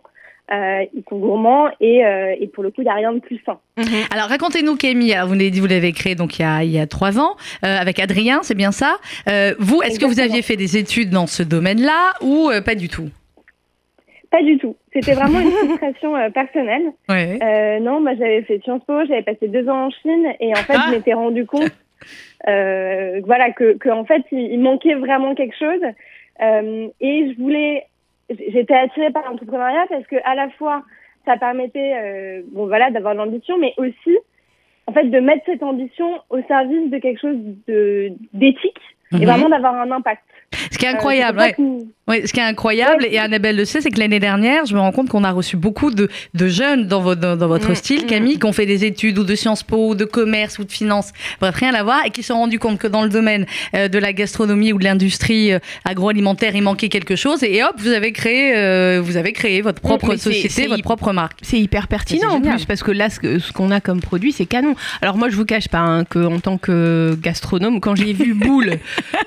euh, 0.52 0.85
ils 0.95 1.02
sont 1.09 1.18
gourmands 1.18 1.68
et, 1.80 2.04
euh, 2.04 2.35
et 2.38 2.47
pour 2.47 2.62
le 2.62 2.71
coup, 2.71 2.83
il 2.83 2.85
n'y 2.85 2.90
a 2.90 2.95
rien 2.95 3.12
de 3.12 3.18
plus 3.18 3.40
sain. 3.45 3.59
Alors, 4.12 4.28
racontez-nous, 4.28 4.76
Camille. 4.76 5.12
Alors, 5.12 5.28
vous 5.28 5.35
l'avez 5.35 5.50
dit, 5.50 5.61
vous 5.61 5.66
l'avez 5.66 5.92
créé 5.92 6.14
donc 6.14 6.38
il 6.38 6.42
y 6.42 6.45
a, 6.45 6.62
il 6.62 6.71
y 6.71 6.78
a 6.78 6.87
trois 6.87 7.18
ans 7.18 7.37
euh, 7.64 7.76
avec 7.78 7.99
Adrien, 7.99 8.40
c'est 8.42 8.54
bien 8.54 8.73
ça. 8.73 8.99
Euh, 9.28 9.54
vous, 9.59 9.83
est-ce 9.83 9.99
que 9.99 10.06
vous 10.06 10.21
aviez 10.21 10.42
fait 10.42 10.56
des 10.56 10.76
études 10.76 11.11
dans 11.11 11.26
ce 11.26 11.42
domaine-là 11.42 12.14
ou 12.23 12.50
euh, 12.50 12.61
pas 12.61 12.75
du 12.76 12.88
tout? 12.88 13.09
Pas 14.37 14.43
du 14.43 14.59
tout. 14.59 14.76
C'était 14.93 15.14
vraiment 15.14 15.40
une 15.40 15.50
frustration 15.66 16.14
euh, 16.16 16.28
personnelle. 16.31 16.83
Ouais. 17.09 17.38
Euh, 17.43 17.78
non, 17.81 18.00
moi 18.00 18.12
j'avais 18.19 18.43
fait 18.43 18.59
Sciences 18.62 18.85
Po, 18.87 19.05
j'avais 19.07 19.23
passé 19.23 19.49
deux 19.49 19.66
ans 19.69 19.87
en 19.87 19.90
Chine 19.90 20.26
et 20.40 20.50
en 20.52 20.57
fait 20.57 20.75
Ah. 20.76 20.87
je 20.90 20.97
m'étais 20.97 21.14
rendu 21.14 21.47
compte, 21.47 21.73
euh, 22.49 23.21
voilà, 23.25 23.50
que, 23.52 23.76
que 23.78 23.88
en 23.88 24.05
fait 24.05 24.23
il, 24.33 24.52
il 24.52 24.61
manquait 24.61 24.95
vraiment 24.95 25.35
quelque 25.35 25.57
chose 25.59 25.81
Euh, 26.43 26.88
et 27.00 27.33
je 27.33 27.40
voulais, 27.43 27.87
j'étais 28.28 28.75
attirée 28.75 29.11
par 29.11 29.25
l'entrepreneuriat 29.26 29.87
parce 29.88 30.07
que 30.07 30.16
à 30.25 30.35
la 30.35 30.50
fois 30.59 30.83
ça 31.25 31.38
permettait, 31.38 32.43
bon 32.52 32.66
voilà, 32.66 32.90
d'avoir 32.90 33.14
de 33.14 33.19
l'ambition, 33.21 33.57
mais 33.59 33.73
aussi 33.78 34.14
en 34.87 34.93
fait 34.93 35.05
de 35.05 35.19
mettre 35.19 35.45
cette 35.47 35.62
ambition 35.62 36.09
au 36.28 36.40
service 36.43 36.90
de 36.90 36.99
quelque 36.99 37.21
chose 37.21 37.38
d'éthique 38.35 38.83
Mhm. 39.12 39.23
et 39.23 39.25
vraiment 39.25 39.49
d'avoir 39.49 39.75
un 39.76 39.90
impact. 39.93 40.23
Ce 40.73 40.76
qui 40.78 40.85
est 40.85 40.88
incroyable, 40.88 41.38
ouais. 41.38 41.55
Oui, 42.09 42.23
ce 42.27 42.33
qui 42.33 42.41
est 42.41 42.45
incroyable, 42.45 43.07
et 43.11 43.19
Annabelle 43.19 43.57
le 43.57 43.65
sait, 43.65 43.81
c'est 43.81 43.91
que 43.91 43.99
l'année 43.99 44.21
dernière, 44.21 44.65
je 44.65 44.75
me 44.75 44.81
rends 44.81 44.93
compte 44.93 45.09
qu'on 45.09 45.25
a 45.25 45.33
reçu 45.33 45.57
beaucoup 45.57 45.91
de, 45.91 46.09
de 46.35 46.49
jeunes 46.49 46.87
dans, 46.87 47.01
votre 47.01 47.21
dans, 47.21 47.37
dans 47.37 47.49
votre 47.49 47.67
Mm, 47.71 47.75
style, 47.75 48.03
mm. 48.05 48.07
Camille, 48.07 48.39
qui 48.39 48.47
ont 48.47 48.53
fait 48.53 48.67
des 48.67 48.85
études 48.85 49.19
ou 49.19 49.25
de 49.25 49.35
Sciences 49.35 49.63
Po, 49.63 49.91
ou 49.91 49.95
de 49.95 50.05
commerce 50.05 50.59
ou 50.59 50.65
de 50.65 50.73
finance, 50.73 51.13
bref, 51.41 51.55
rien 51.57 51.75
à 51.75 51.83
voir, 51.83 52.05
et 52.05 52.11
qui 52.11 52.23
se 52.23 52.29
sont 52.29 52.39
rendus 52.39 52.59
compte 52.59 52.79
que 52.79 52.87
dans 52.87 53.03
le 53.03 53.09
domaine 53.09 53.47
euh, 53.75 53.89
de 53.89 53.99
la 53.99 54.13
gastronomie 54.13 54.73
ou 54.73 54.79
de 54.79 54.85
l'industrie 54.85 55.53
euh, 55.53 55.59
agroalimentaire, 55.85 56.55
il 56.55 56.63
manquait 56.63 56.89
quelque 56.89 57.17
chose, 57.17 57.43
et 57.43 57.63
hop, 57.63 57.75
vous 57.79 57.89
avez 57.89 58.13
créé, 58.13 58.57
euh, 58.57 59.01
vous 59.03 59.17
avez 59.17 59.33
créé 59.33 59.61
votre 59.61 59.81
propre 59.81 60.17
société, 60.17 60.67
votre 60.67 60.83
propre 60.83 61.13
marque. 61.13 61.39
C'est 61.43 61.59
hyper 61.59 61.89
pertinent 61.89 62.31
en 62.31 62.41
plus 62.41 62.65
parce 62.65 62.83
que 62.83 62.91
là, 62.91 63.11
ce 63.11 63.53
qu'on 63.53 63.71
a 63.71 63.81
comme 63.81 64.01
produit, 64.01 64.33
c'est 64.33 64.47
canon. 64.47 64.75
Alors 65.03 65.17
moi, 65.17 65.29
je 65.29 65.37
vous 65.37 65.45
cache 65.45 65.69
pas 65.69 65.79
hein, 65.79 66.05
que 66.05 66.25
en 66.25 66.41
tant 66.41 66.59
que 66.59 67.17
gastronome, 67.21 67.81
quand 67.81 67.95
j'ai 67.95 68.13
vu 68.13 68.35
boule, 68.47 68.79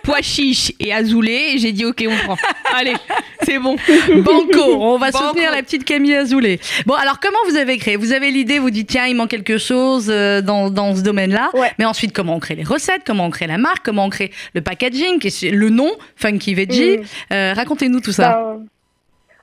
pois 0.03 0.21
chiche 0.21 0.71
et 0.79 0.93
azoulé, 0.93 1.57
j'ai 1.57 1.71
dit 1.71 1.85
ok, 1.85 2.05
on 2.07 2.25
prend. 2.25 2.37
Allez, 2.75 2.93
c'est 3.41 3.59
bon. 3.59 3.75
Banco, 4.23 4.77
on 4.79 4.97
va 4.97 5.11
Banco. 5.11 5.25
soutenir 5.25 5.51
la 5.51 5.61
petite 5.63 5.85
Camille 5.85 6.15
Azoulay. 6.15 6.59
Bon, 6.85 6.93
alors 6.93 7.19
comment 7.19 7.39
vous 7.49 7.57
avez 7.57 7.77
créé? 7.77 7.95
Vous 7.95 8.13
avez 8.13 8.31
l'idée, 8.31 8.59
vous 8.59 8.69
dites 8.69 8.89
tiens, 8.89 9.05
il 9.07 9.15
manque 9.15 9.29
quelque 9.29 9.57
chose 9.57 10.09
euh, 10.09 10.41
dans, 10.41 10.69
dans 10.69 10.95
ce 10.95 11.03
domaine-là. 11.03 11.49
Ouais. 11.53 11.71
Mais 11.79 11.85
ensuite, 11.85 12.13
comment 12.13 12.35
on 12.35 12.39
crée 12.39 12.55
les 12.55 12.63
recettes? 12.63 13.03
Comment 13.05 13.25
on 13.25 13.29
crée 13.29 13.47
la 13.47 13.57
marque? 13.57 13.83
Comment 13.83 14.05
on 14.05 14.09
crée 14.09 14.31
le 14.53 14.61
packaging? 14.61 15.19
Le 15.51 15.69
nom, 15.69 15.91
Funky 16.15 16.53
Veggie. 16.53 16.97
Mm. 16.99 17.33
Euh, 17.33 17.53
Racontez-nous 17.53 17.99
tout 18.01 18.11
ça. 18.11 18.33
Ben, 18.33 18.65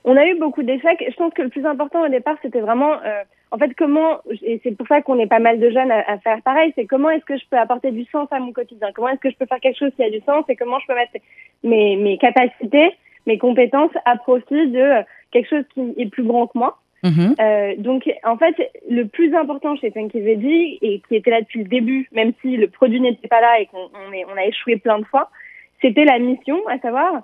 on 0.03 0.15
a 0.15 0.25
eu 0.25 0.39
beaucoup 0.39 0.63
d'échecs. 0.63 1.03
Je 1.07 1.15
pense 1.15 1.33
que 1.33 1.41
le 1.41 1.49
plus 1.49 1.65
important 1.65 2.01
au 2.01 2.09
départ, 2.09 2.35
c'était 2.41 2.61
vraiment 2.61 2.93
euh, 3.05 3.23
en 3.51 3.57
fait, 3.57 3.71
comment, 3.77 4.19
et 4.43 4.59
c'est 4.63 4.75
pour 4.75 4.87
ça 4.87 5.01
qu'on 5.01 5.19
est 5.19 5.27
pas 5.27 5.39
mal 5.39 5.59
de 5.59 5.69
jeunes 5.69 5.91
à, 5.91 5.99
à 6.11 6.17
faire 6.17 6.41
pareil, 6.43 6.73
c'est 6.75 6.85
comment 6.85 7.09
est-ce 7.09 7.23
que 7.23 7.37
je 7.37 7.43
peux 7.49 7.57
apporter 7.57 7.91
du 7.91 8.05
sens 8.11 8.27
à 8.31 8.39
mon 8.39 8.51
quotidien? 8.51 8.89
Comment 8.93 9.09
est-ce 9.09 9.19
que 9.19 9.29
je 9.29 9.37
peux 9.37 9.45
faire 9.45 9.59
quelque 9.59 9.79
chose 9.79 9.91
qui 9.95 10.03
a 10.03 10.09
du 10.09 10.19
sens? 10.25 10.43
Et 10.49 10.55
comment 10.55 10.79
je 10.79 10.87
peux 10.87 10.95
mettre 10.95 11.13
mes, 11.63 11.95
mes 11.95 12.17
capacités, 12.17 12.91
mes 13.27 13.37
compétences 13.37 13.91
à 14.05 14.15
profit 14.17 14.67
de 14.67 15.03
quelque 15.31 15.49
chose 15.49 15.65
qui 15.73 15.93
est 15.97 16.09
plus 16.09 16.23
grand 16.23 16.47
que 16.47 16.57
moi 16.57 16.79
Mhm. 17.03 17.35
euh, 17.39 17.75
donc, 17.77 18.09
en 18.23 18.37
fait, 18.37 18.55
le 18.89 19.05
plus 19.05 19.31
important 19.35 19.75
chez 19.75 19.91
Funky 19.91 20.19
Veggie, 20.19 20.79
et 20.81 20.99
qui 21.07 21.15
était 21.15 21.29
là 21.29 21.41
depuis 21.41 21.59
le 21.59 21.69
début, 21.69 22.09
même 22.11 22.31
si 22.41 22.57
le 22.57 22.67
produit 22.69 22.99
n'était 22.99 23.27
pas 23.27 23.39
là 23.39 23.59
et 23.59 23.67
qu'on 23.67 23.77
on 24.07 24.11
est- 24.11 24.25
on 24.25 24.35
a 24.35 24.45
échoué 24.47 24.77
plein 24.77 24.97
de 24.97 25.05
fois, 25.05 25.29
c'était 25.79 26.05
la 26.05 26.17
mission, 26.17 26.57
à 26.67 26.79
savoir 26.79 27.21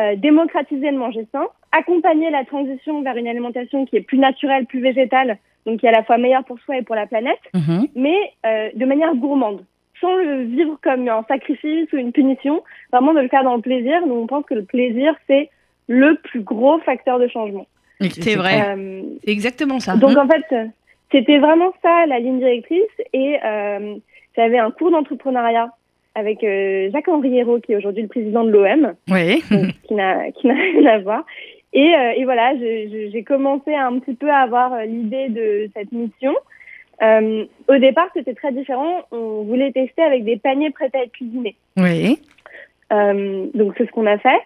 euh, 0.00 0.16
démocratiser 0.16 0.90
le 0.90 0.96
manger 0.96 1.26
sain, 1.32 1.46
accompagner 1.70 2.30
la 2.30 2.44
transition 2.46 3.02
vers 3.02 3.16
une 3.16 3.28
alimentation 3.28 3.84
qui 3.84 3.96
est 3.96 4.00
plus 4.00 4.16
naturelle, 4.18 4.64
plus 4.66 4.80
végétale, 4.80 5.36
donc 5.66 5.80
qui 5.80 5.86
est 5.86 5.90
à 5.90 5.92
la 5.92 6.02
fois 6.02 6.16
meilleure 6.18 6.44
pour 6.44 6.58
soi 6.60 6.78
et 6.78 6.82
pour 6.82 6.96
la 6.96 7.06
planète, 7.06 7.38
Mhm. 7.54 7.88
mais 7.94 8.16
euh, 8.46 8.70
de 8.74 8.86
manière 8.86 9.14
gourmande, 9.14 9.64
sans 10.02 10.14
le 10.16 10.42
vivre 10.42 10.78
comme 10.82 11.08
un 11.08 11.24
sacrifice 11.28 11.90
ou 11.94 11.96
une 11.96 12.12
punition, 12.12 12.62
vraiment 12.92 13.14
de 13.14 13.20
le 13.20 13.28
faire 13.28 13.44
dans 13.44 13.56
le 13.56 13.62
plaisir. 13.62 14.06
Nous, 14.06 14.14
on 14.14 14.26
pense 14.26 14.44
que 14.44 14.54
le 14.54 14.64
plaisir, 14.64 15.14
c'est 15.26 15.48
le 15.88 16.16
plus 16.16 16.40
gros 16.42 16.78
facteur 16.80 17.18
de 17.18 17.28
changement. 17.28 17.66
C'est 18.00 18.34
vrai. 18.36 18.60
Euh, 18.76 19.02
C'est 19.24 19.30
exactement 19.30 19.80
ça. 19.80 19.96
donc 19.96 20.16
en 20.18 20.26
fait, 20.28 20.44
c'était 21.12 21.38
vraiment 21.38 21.72
ça 21.82 22.06
la 22.06 22.18
ligne 22.18 22.38
directrice. 22.40 22.82
Et 23.12 23.38
euh, 23.44 23.94
j'avais 24.36 24.58
un 24.58 24.70
cours 24.70 24.90
d'entrepreneuriat 24.90 25.70
avec 26.14 26.42
euh, 26.42 26.90
Jacques-Henri 26.92 27.38
Hérault, 27.38 27.60
qui 27.60 27.72
est 27.72 27.76
aujourd'hui 27.76 28.02
le 28.02 28.08
président 28.08 28.44
de 28.44 28.50
l'OM, 28.50 28.94
Oui. 29.08 29.42
qui 29.88 29.94
n'a 29.94 30.18
rien 30.18 30.86
à 30.86 30.98
voir. 30.98 31.24
Et, 31.72 31.94
euh, 31.94 32.12
et 32.16 32.24
voilà, 32.24 32.54
j'ai 32.58 33.24
commencé 33.26 33.74
un 33.74 33.98
petit 33.98 34.14
peu 34.14 34.30
à 34.30 34.38
avoir 34.40 34.84
l'idée 34.84 35.28
de 35.30 35.70
cette 35.74 35.90
mission. 35.92 36.34
Euh, 37.02 37.44
au 37.68 37.78
départ, 37.78 38.08
c'était 38.14 38.34
très 38.34 38.52
différent. 38.52 39.02
On 39.10 39.42
voulait 39.42 39.72
tester 39.72 40.02
avec 40.02 40.24
des 40.24 40.36
paniers 40.36 40.70
prêts 40.70 40.90
à 40.94 40.98
être 40.98 41.12
cuisinés. 41.12 41.56
Oui. 41.76 42.18
Euh, 42.92 43.46
donc 43.54 43.74
c'est 43.76 43.86
ce 43.86 43.90
qu'on 43.92 44.06
a 44.06 44.18
fait. 44.18 44.40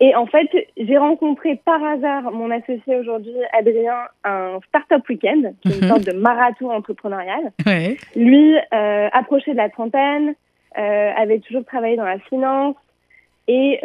Et 0.00 0.14
en 0.14 0.26
fait, 0.26 0.46
j'ai 0.76 0.96
rencontré 0.96 1.56
par 1.64 1.82
hasard 1.82 2.30
mon 2.30 2.50
associé 2.52 2.96
aujourd'hui, 2.96 3.32
Adrien, 3.58 3.96
un 4.22 4.60
Startup 4.68 5.06
Weekend, 5.08 5.54
qui 5.62 5.68
est 5.68 5.78
une 5.78 5.82
Mhm. 5.84 5.88
sorte 5.88 6.04
de 6.04 6.12
marathon 6.12 6.70
entrepreneurial. 6.70 7.50
Oui. 7.66 7.96
Lui, 8.14 8.54
euh, 8.72 9.08
approché 9.12 9.52
de 9.52 9.56
la 9.56 9.68
trentaine, 9.70 10.34
avait 10.76 11.40
toujours 11.40 11.64
travaillé 11.64 11.96
dans 11.96 12.04
la 12.04 12.20
finance. 12.20 12.76
Et 13.48 13.80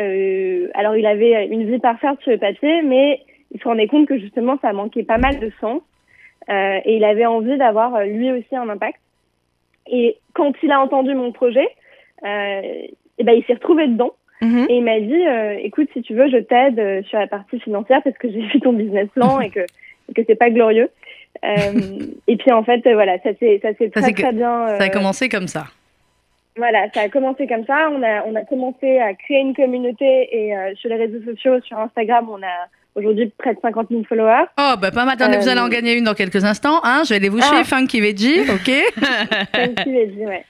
alors, 0.76 0.96
il 0.96 1.06
avait 1.08 1.48
une 1.48 1.64
vie 1.72 1.80
parfaite 1.80 2.20
sur 2.22 2.32
le 2.32 2.38
papier, 2.38 2.84
mais 2.84 3.22
il 3.52 3.60
se 3.60 3.64
rendait 3.68 3.88
compte 3.88 4.08
que 4.08 4.20
justement, 4.20 4.60
ça 4.62 4.74
manquait 4.74 5.02
pas 5.04 5.18
mal 5.18 5.40
de 5.40 5.52
sens. 5.60 5.82
Euh, 6.50 6.80
et 6.86 6.98
il 6.98 7.04
avait 7.04 7.26
envie 7.26 7.58
d'avoir 7.58 7.96
euh, 7.96 8.06
lui 8.06 8.32
aussi 8.32 8.56
un 8.56 8.70
impact. 8.70 9.00
Et 9.88 10.18
quand 10.34 10.54
il 10.62 10.72
a 10.72 10.82
entendu 10.82 11.14
mon 11.14 11.32
projet, 11.32 11.68
euh, 12.24 12.62
eh 13.18 13.24
ben, 13.24 13.34
il 13.34 13.44
s'est 13.46 13.54
retrouvé 13.54 13.88
dedans. 13.88 14.14
Mhm. 14.42 14.66
Et 14.70 14.78
il 14.78 14.84
m'a 14.84 15.00
dit, 15.00 15.26
euh, 15.26 15.58
écoute, 15.62 15.90
si 15.94 16.02
tu 16.02 16.14
veux, 16.14 16.30
je 16.30 16.38
t'aide 16.38 17.06
sur 17.06 17.20
la 17.20 17.28
partie 17.28 17.60
financière 17.60 18.02
parce 18.04 18.18
que 18.18 18.30
j'ai 18.32 18.42
vu 18.42 18.60
ton 18.60 18.74
business 18.74 19.08
plan 19.10 19.40
et 19.40 19.50
que, 19.50 19.62
et 19.62 20.14
que 20.14 20.22
c'est 20.28 20.36
pas 20.36 20.50
glorieux. 20.50 20.90
Et 22.28 22.38
puis 22.38 22.52
en 22.52 22.64
fait, 22.64 22.82
voilà, 22.94 23.18
ça 23.20 23.34
s'est 23.40 23.60
ça 23.62 23.74
s'est 23.74 23.90
très 23.90 24.14
très 24.14 24.32
bien. 24.32 24.78
Ça 24.78 24.84
a 24.84 24.90
commencé 24.90 25.28
comme 25.28 25.48
ça. 25.48 25.66
Voilà, 26.56 26.88
ça 26.94 27.02
a 27.02 27.10
commencé 27.10 27.48
comme 27.48 27.66
ça. 27.66 27.90
On 27.92 28.02
a 28.02 28.24
on 28.26 28.36
a 28.36 28.44
commencé 28.44 29.00
à 29.00 29.14
créer 29.14 29.40
une 29.40 29.56
communauté 29.56 30.30
et 30.32 30.54
sur 30.76 30.90
les 30.90 30.96
réseaux 30.96 31.22
sociaux, 31.26 31.60
sur 31.62 31.80
Instagram, 31.80 32.30
on 32.30 32.42
a 32.44 32.68
aujourd'hui 32.96 33.32
près 33.38 33.54
de 33.56 33.60
50 33.62 33.88
000 33.90 34.04
followers. 34.08 34.46
Oh, 34.60 34.74
bah 34.80 34.92
pas 34.92 35.06
mal. 35.06 35.16
Attendez, 35.16 35.38
Euh, 35.38 35.40
vous 35.40 35.50
allez 35.50 35.60
en 35.62 35.70
gagner 35.70 35.98
une 35.98 36.04
dans 36.06 36.14
quelques 36.14 36.44
instants. 36.46 36.80
Hein 36.84 37.02
je 37.06 37.10
vais 37.10 37.16
aller 37.16 37.30
vous 37.30 37.40
Ah. 37.42 37.58
chez 37.58 37.64
Funky 37.64 38.02
Veggie, 38.02 38.42
ok? 38.42 38.72
L'as 39.54 39.68
dit, 40.06 40.26
ouais. 40.26 40.44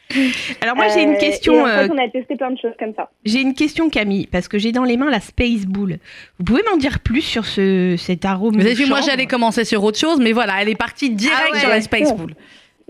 Alors 0.61 0.75
moi 0.75 0.87
j'ai 0.89 1.03
une 1.03 1.13
Euh, 1.15 1.19
question. 1.19 1.53
et 1.55 1.61
en 1.61 1.65
fait, 1.65 1.85
euh, 1.85 1.93
on 1.93 1.97
a 1.97 2.09
testé 2.09 2.35
plein 2.35 2.51
de 2.51 2.57
choses 2.59 2.73
comme 2.79 2.93
ça. 2.95 3.09
J'ai 3.25 3.41
une 3.41 3.53
question 3.53 3.89
Camille 3.89 4.27
parce 4.27 4.47
que 4.47 4.57
j'ai 4.57 4.71
dans 4.71 4.83
les 4.83 4.97
mains 4.97 5.09
la 5.09 5.19
Space 5.19 5.65
Bull. 5.65 5.97
Vous 6.39 6.45
pouvez 6.45 6.61
m'en 6.69 6.77
dire 6.77 6.99
plus 6.99 7.21
sur 7.21 7.45
ce 7.45 7.95
cet 7.97 8.25
arôme 8.25 8.53
Vous 8.55 8.65
avez 8.65 8.73
vu, 8.75 8.87
moi 8.87 8.99
j'allais 9.01 9.25
commencer 9.25 9.65
sur 9.65 9.83
autre 9.83 9.97
chose, 9.99 10.19
mais 10.21 10.31
voilà, 10.33 10.53
elle 10.61 10.69
est 10.69 10.77
partie 10.77 11.09
direct 11.09 11.41
Ah 11.49 11.51
ouais. 11.53 11.59
sur 11.59 11.69
la 11.69 11.81
Space 11.81 12.13
Pool. 12.13 12.33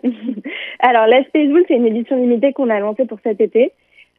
Alors, 0.80 1.08
la 1.08 1.24
Space 1.26 1.48
Bull, 1.48 1.64
c'est 1.68 1.76
une 1.76 1.86
édition 1.88 2.18
limitée 2.18 2.52
qu'on 2.54 2.70
a 2.70 2.80
lancée 2.80 3.06
pour 3.06 3.20
cet 3.24 3.40
été 3.40 3.72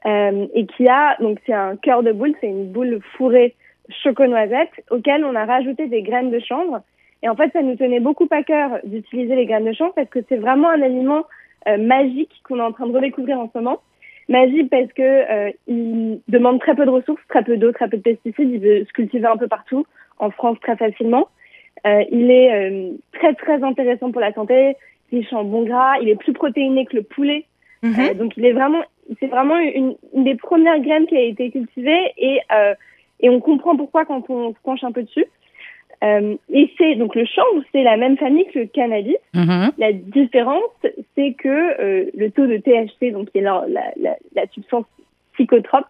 euh, 0.06 0.46
et 0.54 0.66
qui 0.66 0.88
a, 0.88 1.16
donc 1.20 1.38
c'est 1.46 1.52
un 1.52 1.76
cœur 1.76 2.02
de 2.02 2.12
boule, 2.12 2.34
c'est 2.40 2.46
une 2.46 2.70
boule 2.72 3.00
fourrée 3.16 3.54
choco-noisette 3.88 4.70
auquel 4.90 5.24
on 5.24 5.34
a 5.34 5.44
rajouté 5.44 5.86
des 5.88 6.02
graines 6.02 6.30
de 6.30 6.40
chanvre. 6.40 6.80
Et 7.22 7.28
en 7.28 7.36
fait, 7.36 7.50
ça 7.52 7.62
nous 7.62 7.76
tenait 7.76 8.00
beaucoup 8.00 8.28
à 8.30 8.42
cœur 8.42 8.78
d'utiliser 8.84 9.34
les 9.34 9.46
graines 9.46 9.64
de 9.64 9.72
chanvre 9.72 9.94
parce 9.94 10.08
que 10.10 10.20
c'est 10.28 10.36
vraiment 10.36 10.68
un 10.68 10.82
aliment 10.82 11.24
euh, 11.68 11.78
magique 11.78 12.32
qu'on 12.44 12.58
est 12.58 12.62
en 12.62 12.72
train 12.72 12.86
de 12.86 12.94
redécouvrir 12.94 13.38
en 13.38 13.50
ce 13.52 13.58
moment. 13.58 13.80
Magique 14.28 14.70
parce 14.70 14.92
que 14.92 15.02
euh, 15.02 15.50
il 15.66 16.20
demande 16.28 16.60
très 16.60 16.74
peu 16.74 16.84
de 16.84 16.90
ressources, 16.90 17.20
très 17.28 17.42
peu 17.42 17.56
d'eau, 17.56 17.72
très 17.72 17.88
peu 17.88 17.96
de 17.96 18.02
pesticides. 18.02 18.50
Il 18.50 18.60
veut 18.60 18.84
se 18.84 18.92
cultiver 18.92 19.26
un 19.26 19.36
peu 19.36 19.48
partout, 19.48 19.86
en 20.18 20.30
France 20.30 20.58
très 20.60 20.76
facilement. 20.76 21.28
Euh, 21.86 22.02
il 22.10 22.30
est 22.30 22.52
euh, 22.52 22.92
très 23.12 23.34
très 23.34 23.62
intéressant 23.62 24.10
pour 24.10 24.20
la 24.20 24.32
santé, 24.32 24.76
riche 25.10 25.32
en 25.32 25.44
bons 25.44 25.64
gras. 25.64 25.98
Il 26.00 26.08
est 26.08 26.16
plus 26.16 26.32
protéiné 26.32 26.86
que 26.86 26.96
le 26.96 27.02
poulet. 27.02 27.44
Mhm. 27.82 27.94
Euh, 27.98 28.14
donc 28.14 28.36
il 28.36 28.46
est 28.46 28.52
vraiment, 28.52 28.82
c'est 29.20 29.26
vraiment 29.26 29.58
une, 29.58 29.94
une 30.14 30.24
des 30.24 30.36
premières 30.36 30.80
graines 30.80 31.06
qui 31.06 31.16
a 31.16 31.22
été 31.22 31.50
cultivée 31.50 32.12
et 32.16 32.40
euh, 32.52 32.74
et 33.24 33.30
on 33.30 33.40
comprend 33.40 33.74
pourquoi 33.74 34.04
quand 34.04 34.28
on 34.28 34.50
se 34.50 34.58
penche 34.62 34.84
un 34.84 34.92
peu 34.92 35.02
dessus. 35.02 35.24
Euh, 36.02 36.36
et 36.52 36.70
c'est 36.76 36.94
donc 36.96 37.14
le 37.14 37.24
chanvre, 37.24 37.62
c'est 37.72 37.82
la 37.82 37.96
même 37.96 38.18
famille 38.18 38.46
que 38.52 38.58
le 38.58 38.66
cannabis. 38.66 39.16
Mhm. 39.32 39.72
La 39.78 39.92
différence, 39.92 40.70
c'est 41.16 41.32
que 41.32 41.48
euh, 41.48 42.10
le 42.14 42.30
taux 42.30 42.46
de 42.46 42.58
THC, 42.58 43.12
donc 43.12 43.30
qui 43.30 43.38
est 43.38 43.40
la, 43.40 43.64
la, 43.68 43.84
la, 43.96 44.16
la 44.34 44.46
substance 44.48 44.84
psychotrope, 45.32 45.86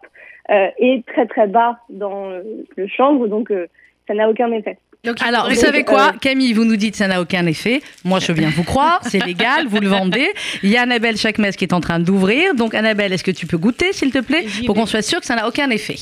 euh, 0.51 0.69
est 0.79 1.05
très 1.07 1.27
très 1.27 1.49
bas 1.49 1.81
dans 1.91 2.31
le 2.77 2.87
chanvre, 2.87 3.27
donc 3.27 3.51
euh, 3.51 3.67
ça 4.07 4.15
n'a 4.15 4.31
aucun 4.31 4.53
effet. 4.53 4.79
Donc, 5.03 5.17
Alors, 5.23 5.49
vous 5.51 5.57
savez 5.57 5.85
quoi? 5.85 6.13
Euh, 6.15 6.19
Camille, 6.19 6.53
vous 6.53 6.65
nous 6.65 6.77
dites 6.77 6.93
que 6.93 6.99
ça 6.99 7.09
n'a 7.09 7.21
aucun 7.21 7.45
effet. 7.47 7.83
Moi, 8.05 8.21
je 8.21 8.33
bien 8.33 8.49
vous 8.49 8.65
croire, 8.65 9.01
c'est 9.03 9.25
légal, 9.25 9.67
vous 9.67 9.81
le 9.81 9.89
vendez. 9.89 10.29
Il 10.63 10.71
y 10.71 10.77
a 10.77 10.83
Annabelle 10.83 11.17
Chakmes 11.17 11.51
qui 11.51 11.65
est 11.65 11.75
en 11.75 11.81
train 11.81 11.99
d'ouvrir. 11.99 12.55
Donc, 12.55 12.75
Annabelle, 12.75 13.13
est-ce 13.13 13.25
que 13.25 13.31
tu 13.31 13.47
peux 13.47 13.59
goûter, 13.59 13.93
s'il 13.93 14.13
te 14.13 14.21
plaît, 14.21 14.47
pour 14.65 14.75
qu'on 14.75 14.87
soit 14.87 15.03
sûr 15.03 15.21
que 15.21 15.27
ça 15.27 15.35
n'a 15.35 15.47
aucun 15.49 15.69
effet 15.71 15.97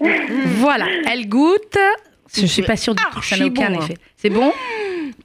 Voilà, 0.00 0.86
elle 1.10 1.28
goûte. 1.28 1.76
Je 2.34 2.46
suis 2.46 2.62
pas 2.62 2.76
sûre 2.76 2.94
du 2.94 3.02
tout 3.12 3.20
que 3.20 3.26
ça 3.26 3.36
n'a 3.36 3.46
aucun 3.46 3.70
bon, 3.70 3.78
hein. 3.78 3.82
effet. 3.82 3.94
C'est 4.16 4.30
bon 4.30 4.52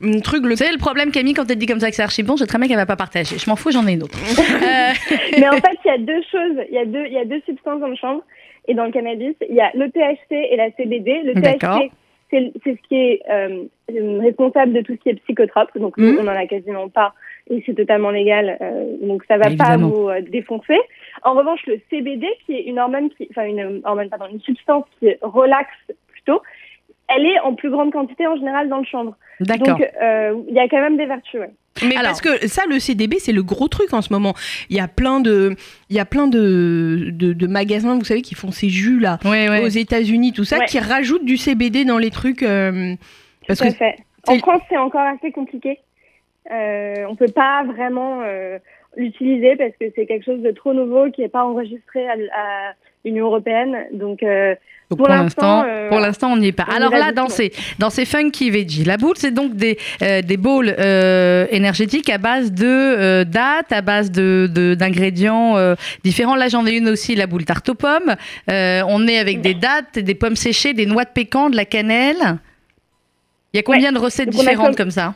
un 0.02 0.20
truc 0.20 0.44
le 0.44 0.50
Vous 0.50 0.56
savez, 0.58 0.72
le 0.74 0.78
problème, 0.78 1.10
Camille, 1.12 1.34
quand 1.34 1.50
elle 1.50 1.58
dit 1.58 1.68
comme 1.68 1.80
ça 1.80 1.90
que 1.90 1.96
c'est 1.96 2.02
archi 2.04 2.22
bon, 2.22 2.36
j'ai 2.36 2.46
très 2.46 2.58
bien 2.58 2.68
qu'elle 2.68 2.76
va 2.78 2.86
pas 2.86 2.98
partager. 2.98 3.38
Je 3.38 3.50
m'en 3.50 3.56
fous, 3.56 3.72
j'en 3.72 3.88
ai 3.88 3.94
une 3.94 4.04
autre. 4.04 4.18
Euh, 4.66 4.92
Mais 5.40 5.48
en 5.48 5.54
fait, 5.54 5.78
il 5.86 5.88
y 5.88 5.92
a 5.92 5.98
deux 5.98 6.22
choses. 6.30 6.66
Il 6.70 6.76
y 6.76 6.78
a 6.80 6.86
deux, 6.86 7.06
il 7.06 7.14
y 7.14 7.18
a 7.18 7.24
deux 7.26 7.42
substances 7.46 7.80
dans 7.80 7.88
le 7.88 7.96
chanvre 7.96 8.22
et 8.68 8.74
dans 8.74 8.84
le 8.86 8.92
cannabis. 8.92 9.36
Il 9.48 9.56
y 9.56 9.62
a 9.62 9.72
le 9.74 9.90
THC 9.90 10.32
et 10.32 10.56
la 10.58 10.70
CBD. 10.72 11.22
Le. 11.24 11.34
THC, 11.36 11.92
c'est 12.30 12.52
c'est 12.64 12.72
ce 12.72 12.88
qui 12.90 12.96
est 12.96 13.22
euh, 13.30 13.64
responsable 14.22 14.74
de 14.74 14.82
tout 14.82 14.94
ce 14.94 14.98
qui 14.98 15.10
est 15.10 15.14
psychotrope. 15.24 15.70
Donc, 15.78 15.96
Mhm. 15.98 16.18
on 16.20 16.24
n'en 16.24 16.34
a 16.36 16.46
quasiment 16.48 16.90
pas 16.90 17.14
et 17.50 17.64
c'est 17.66 17.76
totalement 17.76 18.10
légal. 18.10 18.58
euh, 18.62 18.86
donc, 19.02 19.24
ça 19.28 19.38
va 19.38 19.48
Évidemment. 19.48 19.68
pas 19.70 19.78
vous 19.96 20.10
euh, 20.10 20.22
défoncer. 20.22 20.80
En 21.24 21.34
revanche, 21.34 21.62
le 21.68 21.80
CBD, 21.90 22.28
qui 22.46 22.54
est 22.54 22.64
une 22.64 22.80
hormone, 22.80 23.10
qui, 23.12 23.28
enfin, 23.32 23.46
une 23.46 23.82
hormone, 23.84 24.10
pardon, 24.10 24.26
une 24.32 24.42
substance 24.42 24.86
qui 25.00 25.10
relaxe 25.22 25.70
plutôt, 26.08 26.42
elle 27.08 27.26
est 27.26 27.40
en 27.40 27.54
plus 27.54 27.70
grande 27.70 27.92
quantité 27.92 28.26
en 28.28 28.36
général 28.36 28.68
dans 28.70 28.80
le 28.80 28.86
chanvre. 28.86 29.16
D'accord. 29.40 29.78
Donc, 29.78 29.88
euh, 30.02 30.42
il 30.48 30.54
y 30.56 30.60
a 30.60 30.68
quand 30.68 30.82
même 30.82 30.98
des 30.98 31.06
vertus. 31.06 31.40
ouais. 31.40 31.50
Mais 31.84 31.96
Alors- 31.98 32.04
parce 32.12 32.22
que 32.22 32.48
ça, 32.48 32.64
le 32.70 32.80
CDB, 32.80 33.18
c'est 33.20 33.34
le 33.34 33.44
gros 33.44 33.68
truc 33.68 33.94
en 33.94 34.02
ce 34.02 34.12
moment. 34.14 34.34
Il 34.70 34.78
y 34.78 34.80
a 34.80 34.88
plein 34.88 35.20
de, 35.20 35.56
il 35.90 35.96
y 35.96 36.00
a 36.00 36.06
plein 36.06 36.28
de, 36.28 37.10
de, 37.12 37.34
de 37.34 37.48
magasins, 37.48 37.96
vous 37.98 38.06
savez, 38.06 38.22
qui 38.22 38.34
font 38.34 38.52
ces 38.52 38.70
jus 38.70 39.00
là 39.00 39.20
aux 39.26 39.68
États-Unis, 39.68 40.32
tout 40.32 40.46
ça, 40.46 40.60
Ouais. 40.60 40.66
qui 40.66 40.80
rajoutent 40.80 41.26
du 41.26 41.36
CBD 41.38 41.84
dans 41.84 41.98
les 41.98 42.12
trucs. 42.12 42.44
euh, 42.44 42.96
parce 43.48 43.60
Tout 43.60 43.66
que 43.66 43.72
à 43.72 43.76
fait. 43.76 43.96
En 44.28 44.38
France, 44.40 44.62
c'est 44.70 44.78
encore 44.78 45.02
assez 45.02 45.32
compliqué. 45.32 45.80
Euh, 46.52 47.06
on 47.10 47.16
peut 47.16 47.32
pas 47.34 47.64
vraiment 47.66 48.22
euh, 48.24 48.58
l'utiliser 48.98 49.56
parce 49.56 49.72
que 49.80 49.86
c'est 49.96 50.06
quelque 50.06 50.26
chose 50.26 50.42
de 50.42 50.52
trop 50.52 50.74
nouveau 50.74 51.10
qui 51.12 51.22
n'est 51.22 51.30
pas 51.30 51.44
enregistré 51.46 52.08
à, 52.08 52.14
à 52.14 52.74
l'Union 53.04 53.26
européenne. 53.26 53.76
Donc, 53.94 54.24
euh, 54.24 54.56
Donc, 54.90 55.00
Pour 55.00 55.10
l'instant, 55.10 55.64
euh, 55.66 55.90
pour 55.90 56.00
l'instant, 56.00 56.32
on 56.34 56.38
n'y 56.38 56.48
est 56.48 56.52
pas. 56.52 56.66
Alors 56.76 56.92
là, 56.92 57.12
dans 57.12 57.28
ces, 57.30 57.52
dans 57.80 57.90
ces 57.90 58.06
funky 58.06 58.50
veggies, 58.52 58.84
la 58.84 58.98
boule, 58.98 59.16
c'est 59.18 59.32
donc 59.32 59.56
des, 59.56 59.78
euh, 60.02 60.22
des 60.22 60.38
bowls 60.38 60.74
euh, 60.78 61.46
énergétiques 61.50 62.10
à 62.10 62.18
base 62.20 62.52
de 62.52 63.24
dattes, 63.24 63.72
à 63.72 63.82
base 63.82 64.12
de, 64.12 64.76
d'ingrédients 64.78 65.56
différents. 66.04 66.36
Là, 66.36 66.48
j'en 66.50 66.66
ai 66.66 66.72
une 66.78 66.90
aussi, 66.90 67.16
la 67.16 67.26
boule 67.28 67.46
tarte 67.46 67.68
aux 67.70 67.76
pommes. 67.76 68.16
On 68.48 69.08
est 69.08 69.18
avec 69.18 69.42
des 69.42 69.56
dattes, 69.56 69.98
des 70.00 70.16
pommes 70.16 70.36
séchées, 70.36 70.74
des 70.74 70.86
noix 70.86 71.04
de 71.06 71.10
pécan, 71.10 71.50
de 71.50 71.56
la 71.56 71.66
cannelle. 71.66 72.40
Il 73.54 73.58
y 73.58 73.60
a 73.60 73.64
combien 73.64 73.92
de 73.92 74.00
recettes 74.00 74.30
Donc, 74.30 74.40
différentes 74.42 74.76
comme- 74.76 74.86
comme 74.88 74.92
ça? 74.92 75.16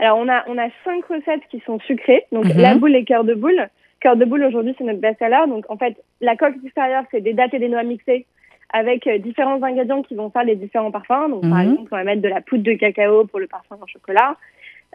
Alors 0.00 0.18
on 0.18 0.28
a 0.28 0.44
on 0.48 0.58
a 0.58 0.68
cinq 0.84 1.04
recettes 1.06 1.46
qui 1.50 1.60
sont 1.60 1.78
sucrées. 1.80 2.24
Donc 2.32 2.44
Mhm. 2.46 2.60
la 2.60 2.74
boule 2.74 2.96
et 2.96 3.04
cœur 3.04 3.24
de 3.24 3.34
boule. 3.34 3.68
Cœur 4.00 4.16
de 4.16 4.24
boule 4.24 4.42
aujourd'hui 4.44 4.74
c'est 4.78 4.84
notre 4.84 5.00
best-seller. 5.00 5.44
Donc 5.48 5.64
en 5.68 5.76
fait 5.76 5.94
la 6.20 6.36
coque 6.36 6.54
extérieure 6.64 7.04
c'est 7.10 7.20
des 7.20 7.34
dattes 7.34 7.54
et 7.54 7.58
des 7.58 7.68
noix 7.68 7.82
mixées 7.82 8.26
avec 8.72 9.06
euh, 9.06 9.18
différents 9.18 9.62
ingrédients 9.62 10.02
qui 10.02 10.14
vont 10.14 10.30
faire 10.30 10.44
les 10.44 10.56
différents 10.56 10.90
parfums. 10.90 11.28
Donc 11.30 11.42
par 11.42 11.58
Mhm. 11.62 11.72
exemple 11.72 11.88
on 11.92 11.96
va 11.96 12.04
mettre 12.04 12.22
de 12.22 12.28
la 12.28 12.40
poudre 12.40 12.62
de 12.64 12.74
cacao 12.74 13.24
pour 13.26 13.40
le 13.40 13.46
parfum 13.46 13.76
au 13.82 13.86
chocolat, 13.86 14.36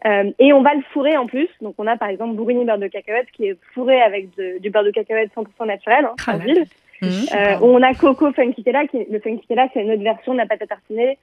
Euh, 0.06 0.30
et 0.40 0.52
on 0.52 0.62
va 0.62 0.74
le 0.76 0.82
fourrer 0.92 1.16
en 1.16 1.26
plus. 1.26 1.48
Donc 1.62 1.76
on 1.78 1.88
a 1.88 1.96
par 1.96 2.10
exemple 2.10 2.36
bourrigny 2.36 2.66
beurre 2.66 2.78
de 2.80 2.88
cacahuète 2.88 3.32
qui 3.32 3.48
est 3.48 3.56
fourré 3.74 4.02
avec 4.02 4.36
de- 4.36 4.58
du 4.60 4.70
beurre 4.70 4.84
de 4.84 4.92
cacahuète 4.92 5.32
100% 5.34 5.66
naturel, 5.66 6.04
hein, 6.04 6.16
Ah 6.20 6.24
sans 6.34 6.38
là 6.38 6.44
huile. 6.44 6.66
Mhm. 7.02 7.10
Euh, 7.34 7.56
on 7.62 7.82
a 7.82 7.94
coco 7.94 8.30
funkitella, 8.34 8.88
qui 8.88 9.06
le 9.10 9.20
funkitella 9.22 9.70
c'est 9.74 9.82
une 9.82 9.92
autre 9.92 10.04
version 10.04 10.34
de 10.34 10.40
la 10.40 10.48
pâte 10.48 10.62
à 10.64 10.68
tartiner 10.68 11.18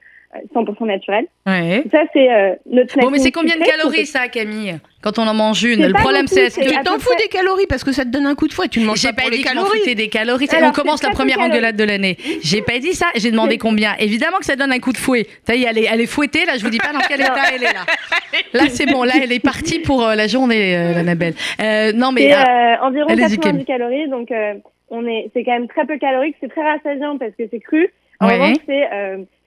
100% 0.55 0.85
naturelle. 0.85 1.25
Ouais. 1.45 1.83
Ça 1.91 2.03
c'est 2.13 2.31
euh, 2.31 2.55
notre 2.69 2.99
Bon, 2.99 3.09
mais 3.09 3.19
c'est 3.19 3.31
combien 3.31 3.55
de 3.55 3.63
calories 3.63 4.05
ça, 4.05 4.27
Camille 4.27 4.77
Quand 5.01 5.19
on 5.19 5.27
en 5.27 5.33
mange 5.33 5.63
une? 5.63 5.85
Le 5.85 5.93
pas 5.93 5.99
problème, 5.99 6.27
c'est 6.27 6.45
est-ce 6.45 6.59
que. 6.59 6.65
Tu 6.65 6.83
t'en 6.83 6.93
peu 6.95 6.99
fous 6.99 7.15
des 7.19 7.27
calories 7.27 7.65
parce 7.67 7.83
que 7.83 7.91
ça 7.91 8.03
te 8.03 8.09
donne 8.09 8.25
un 8.25 8.35
coup 8.35 8.47
de 8.47 8.53
fouet. 8.53 8.67
Tu 8.67 8.79
ne 8.79 8.85
manges 8.85 8.99
J'ai 8.99 9.09
pas 9.09 9.13
pas 9.13 9.21
pour 9.23 9.31
les 9.31 9.37
dit 9.37 9.43
m'en 9.43 9.49
calories. 9.51 9.79
foutais 9.79 9.95
des 9.95 10.07
calories. 10.07 10.47
Alors, 10.51 10.69
on 10.69 10.71
commence 10.71 11.01
c'est 11.01 11.07
la 11.07 11.13
première 11.13 11.39
engueulade 11.39 11.75
de 11.75 11.83
l'année. 11.83 12.17
J'ai 12.43 12.61
pas 12.61 12.79
dit 12.79 12.93
ça. 12.93 13.07
J'ai 13.15 13.31
demandé 13.31 13.57
combien. 13.57 13.95
Évidemment 13.99 14.37
que 14.37 14.45
ça 14.45 14.55
donne 14.55 14.71
un 14.71 14.79
coup 14.79 14.91
de 14.93 14.97
fouet. 14.97 15.27
Ça 15.45 15.55
y 15.55 15.63
est, 15.63 15.67
elle 15.69 15.77
est, 15.77 15.87
elle 15.91 16.01
est 16.01 16.05
fouettée. 16.05 16.45
Là, 16.45 16.57
je 16.57 16.63
vous 16.63 16.69
dis 16.69 16.79
pas 16.79 16.93
dans 16.93 16.99
quel 17.07 17.21
état 17.21 17.33
elle 17.53 17.63
est 17.63 17.73
là. 17.73 17.85
Là, 18.53 18.69
c'est 18.69 18.85
bon. 18.85 19.03
Là, 19.03 19.13
elle 19.21 19.31
est 19.31 19.39
partie 19.43 19.79
pour 19.79 20.03
euh, 20.07 20.15
la 20.15 20.27
journée, 20.27 20.75
euh, 20.75 20.99
Annabelle. 20.99 21.33
Euh, 21.61 21.91
non, 21.93 22.11
mais. 22.11 22.29
C'est 22.29 22.33
ah, 22.33 22.77
euh, 22.81 22.87
environ 22.87 23.07
allez-y, 23.09 23.37
90 23.37 23.39
Camille. 23.39 23.65
calories, 23.65 24.07
donc 24.09 24.31
euh, 24.31 24.53
on 24.89 25.05
est, 25.07 25.29
c'est 25.33 25.43
quand 25.43 25.51
même 25.53 25.67
très 25.67 25.85
peu 25.85 25.97
calorique. 25.97 26.35
C'est 26.39 26.49
très 26.49 26.63
rassasiant 26.63 27.17
parce 27.17 27.31
que 27.37 27.43
c'est 27.51 27.59
cru. 27.59 27.89
En 28.19 28.27
revanche, 28.27 28.57
c'est 28.65 28.87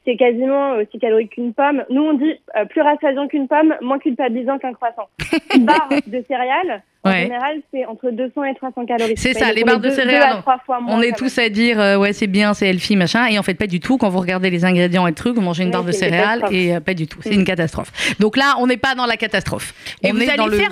euh, 0.06 0.10
c'est 0.12 0.16
quasiment 0.16 0.72
aussi 0.76 0.98
calorique 0.98 1.30
qu'une 1.30 1.52
pomme. 1.52 1.82
Nous, 1.90 2.02
on 2.02 2.14
dit 2.14 2.34
euh, 2.56 2.64
plus 2.66 2.80
rassasiant 2.82 3.26
qu'une 3.28 3.48
pomme, 3.48 3.74
moins 3.82 3.98
culpabilisant 3.98 4.58
qu'un 4.58 4.72
croissant. 4.72 5.08
Une 5.54 5.64
barre 5.66 5.88
de 6.06 6.24
céréales, 6.28 6.82
en 7.04 7.10
Ouais. 7.10 7.22
général, 7.22 7.58
c'est 7.72 7.84
entre 7.86 8.10
200 8.10 8.44
et 8.44 8.54
300 8.56 8.84
calories. 8.86 9.14
C'est 9.16 9.32
ça, 9.34 9.52
les 9.52 9.62
barres 9.62 9.78
de 9.78 9.88
deux- 9.88 9.94
céréales, 9.94 10.32
deux 10.32 10.38
à 10.38 10.42
trois 10.42 10.58
fois 10.66 10.80
moins, 10.80 10.96
on 10.98 11.02
est 11.02 11.16
tous 11.16 11.38
à 11.38 11.48
dire 11.48 11.78
euh, 11.80 11.96
ouais 11.98 12.12
c'est 12.12 12.26
bien 12.26 12.52
c'est 12.52 12.68
healthy 12.68 12.96
machin 12.96 13.26
et 13.26 13.38
en 13.38 13.44
fait 13.44 13.54
pas 13.54 13.68
du 13.68 13.78
tout 13.78 13.96
quand 13.96 14.08
vous 14.08 14.18
regardez 14.18 14.50
les 14.50 14.64
ingrédients 14.64 15.06
et 15.06 15.10
le 15.10 15.14
truc 15.14 15.36
vous 15.36 15.40
mangez 15.40 15.62
une 15.62 15.68
Oui, 15.68 15.72
barre 15.72 15.84
de 15.84 15.92
céréales 15.92 16.40
catastrophe. 16.40 16.52
et 16.52 16.74
euh, 16.74 16.80
pas 16.80 16.94
du 16.94 17.06
tout 17.06 17.20
c'est 17.22 17.34
une 17.34 17.44
catastrophe 17.44 18.16
donc 18.18 18.36
là 18.36 18.54
on 18.58 18.66
n'est 18.66 18.76
pas 18.76 18.94
dans 18.96 19.06
la 19.06 19.16
catastrophe 19.16 19.72
Et 20.02 20.10
on 20.10 20.14
vous 20.14 20.22
est 20.22 20.28
allez 20.28 20.36
dans 20.38 20.46
le 20.46 20.56
faire 20.56 20.70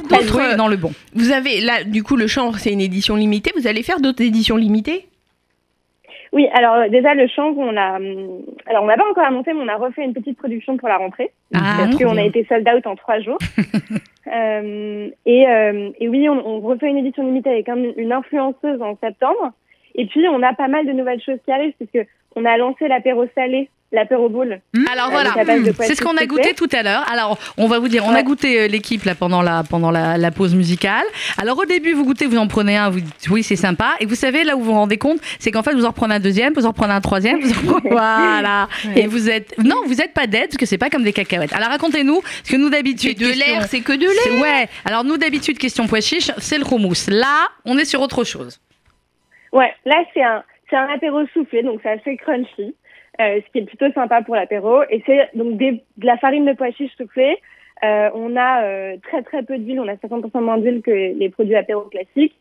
et 0.53 0.57
dans 0.57 0.67
le 0.69 0.77
bon 0.77 0.93
Vous 1.15 1.31
avez 1.31 1.61
là, 1.61 1.85
du 1.85 2.03
coup, 2.03 2.17
le 2.17 2.27
chanvre, 2.27 2.59
c'est 2.59 2.73
une 2.73 2.81
édition 2.81 3.15
limitée. 3.17 3.53
Vous 3.57 3.67
allez 3.69 3.83
faire 3.85 4.01
d'autres 4.01 4.23
éditions 4.23 4.57
limitées? 4.57 5.07
Oui, 6.35 6.47
alors 6.53 6.75
euh, 6.75 6.89
déjà 6.89 7.15
le 7.15 7.27
chanvre, 7.29 7.59
on 7.59 7.77
a, 7.77 7.97
hum, 7.97 8.43
alors 8.67 8.83
on 8.83 8.87
n'a 8.87 8.97
pas 8.97 9.09
encore 9.09 9.25
annoncé, 9.25 9.53
mais 9.55 9.61
on 9.63 9.69
a 9.69 9.77
refait 9.77 10.05
une 10.05 10.13
petite 10.13 10.37
production 10.37 10.77
pour 10.77 10.89
la 10.89 10.99
rentrée 10.99 11.31
Ah, 11.55 11.77
parce 11.79 11.97
qu'on 11.97 12.17
a 12.19 12.23
été 12.25 12.45
sold 12.45 12.69
out 12.69 12.87
en 12.87 12.97
trois 12.97 13.21
jours. 13.21 13.39
Euh, 14.27 15.09
et, 15.27 15.47
euh, 15.47 15.91
et 16.01 16.09
oui, 16.09 16.27
on, 16.31 16.47
on 16.49 16.61
refait 16.61 16.89
une 16.89 16.97
édition 16.97 17.25
limitée 17.25 17.51
avec 17.51 17.69
un- 17.69 17.93
une 17.97 18.11
influenceuse 18.11 18.81
en 18.81 18.97
septembre. 18.97 19.53
Et 19.95 20.07
puis 20.07 20.27
on 20.29 20.43
a 20.43 20.55
pas 20.55 20.67
mal 20.67 20.87
de 20.87 20.93
nouvelles 20.93 21.21
choses 21.21 21.39
qui 21.45 21.53
arrivent 21.53 21.75
puisque 21.79 22.09
on 22.35 22.47
a 22.47 22.57
lancé 22.57 22.89
l'apéro 22.89 23.27
salé, 23.35 23.69
l'apéro 23.95 24.29
bowl. 24.29 24.61
Alors 24.93 25.07
Euh, 25.09 25.11
voilà, 25.11 25.31
pois 25.75 25.87
c'est 25.87 25.95
ce 25.95 26.03
qu'on 26.03 26.17
a 26.17 26.27
goûté 26.27 26.53
tout 26.55 26.69
à 26.73 26.83
l'heure. 26.83 27.05
Alors, 27.11 27.39
on 27.57 27.67
va 27.69 27.79
vous 27.79 27.89
dire, 27.89 28.05
on 28.07 28.15
a 28.15 28.23
goûté 28.23 28.61
euh, 28.63 28.67
l'équipe 28.67 29.05
là 29.05 29.15
pendant 29.15 29.41
la 29.43 29.63
pendant 29.63 29.91
la, 29.91 30.19
la 30.19 30.31
pause 30.31 30.55
musicale. 30.55 31.05
Alors 31.39 31.59
au 31.59 31.65
début, 31.65 31.93
vous 31.93 32.05
goûtez, 32.05 32.27
vous 32.27 32.37
en 32.39 32.47
prenez 32.49 32.77
un, 32.77 32.91
vous 32.91 33.01
dites 33.01 33.29
oui 33.31 33.43
c'est 33.43 33.57
sympa, 33.57 33.93
et 34.01 34.07
vous 34.07 34.15
savez 34.15 34.45
là 34.45 34.57
où 34.57 34.61
vous 34.61 34.67
vous 34.67 34.73
rendez 34.73 34.99
compte, 34.99 35.19
c'est 35.39 35.51
qu'en 35.51 35.63
fait 35.63 35.73
vous 35.75 35.85
en 35.85 35.89
reprenez 35.89 36.17
un 36.17 36.21
deuxième, 36.21 36.53
vous 36.55 36.67
en 36.67 36.71
reprenez 36.71 36.93
un 36.93 37.01
troisième, 37.01 37.41
vous 37.41 37.53
en 37.53 37.73
reprenez- 37.77 37.91
voilà, 37.91 38.69
et 38.97 39.07
vous 39.07 39.31
êtes 39.31 39.57
non, 39.59 39.77
vous 39.87 40.01
êtes 40.01 40.13
pas 40.13 40.27
dead 40.27 40.47
parce 40.49 40.57
que 40.57 40.67
c'est 40.67 40.79
pas 40.79 40.91
comme 40.91 41.05
des 41.05 41.13
cacahuètes. 41.13 41.53
Alors 41.53 41.69
racontez-nous, 41.69 42.21
parce 42.21 42.51
que 42.51 42.57
nous 42.57 42.71
d'habitude 42.71 43.19
de 43.19 43.27
question- 43.27 43.47
l'air, 43.47 43.63
c'est 43.69 43.81
que 43.81 43.93
de 43.93 44.07
l'air. 44.07 44.43
Ouais. 44.43 44.69
Alors 44.85 45.05
nous 45.05 45.17
d'habitude 45.17 45.59
question 45.59 45.87
pois 45.87 46.01
chiche, 46.01 46.31
c'est 46.39 46.59
le 46.59 46.65
houmous. 46.65 47.09
Là, 47.09 47.49
on 47.65 47.79
est 47.79 47.85
sur 47.85 48.01
autre 48.01 48.25
chose. 48.25 48.61
Ouais, 49.53 49.73
là 49.85 50.03
c'est 50.13 50.23
un 50.23 50.43
c'est 50.71 50.77
un 50.77 50.89
apéro 50.95 51.21
soufflé, 51.33 51.63
donc 51.63 51.81
c'est 51.83 51.91
assez 51.91 52.17
crunchy, 52.17 52.75
euh, 53.21 53.41
ce 53.45 53.53
qui 53.53 53.59
est 53.59 53.67
plutôt 53.67 53.91
sympa 53.93 54.23
pour 54.23 54.35
l'apéro. 54.35 54.83
Et 54.91 55.03
c'est 55.07 55.31
donc 55.35 55.57
des, 55.57 55.83
de 55.97 56.07
la 56.07 56.17
farine 56.19 56.45
de 56.45 56.53
pois 56.53 56.71
chiches 56.71 56.97
soufflée. 56.97 57.39
Euh, 57.83 58.11
on 58.15 58.37
a 58.37 58.63
euh, 58.63 58.97
très 59.03 59.23
très 59.23 59.43
peu 59.43 59.59
d'huile, 59.59 59.81
on 59.81 59.89
a 59.89 59.95
50% 59.95 60.41
moins 60.41 60.59
d'huile 60.59 60.81
que 60.83 60.91
les 60.91 61.29
produits 61.29 61.57
apéro 61.57 61.83
classiques. 61.83 62.37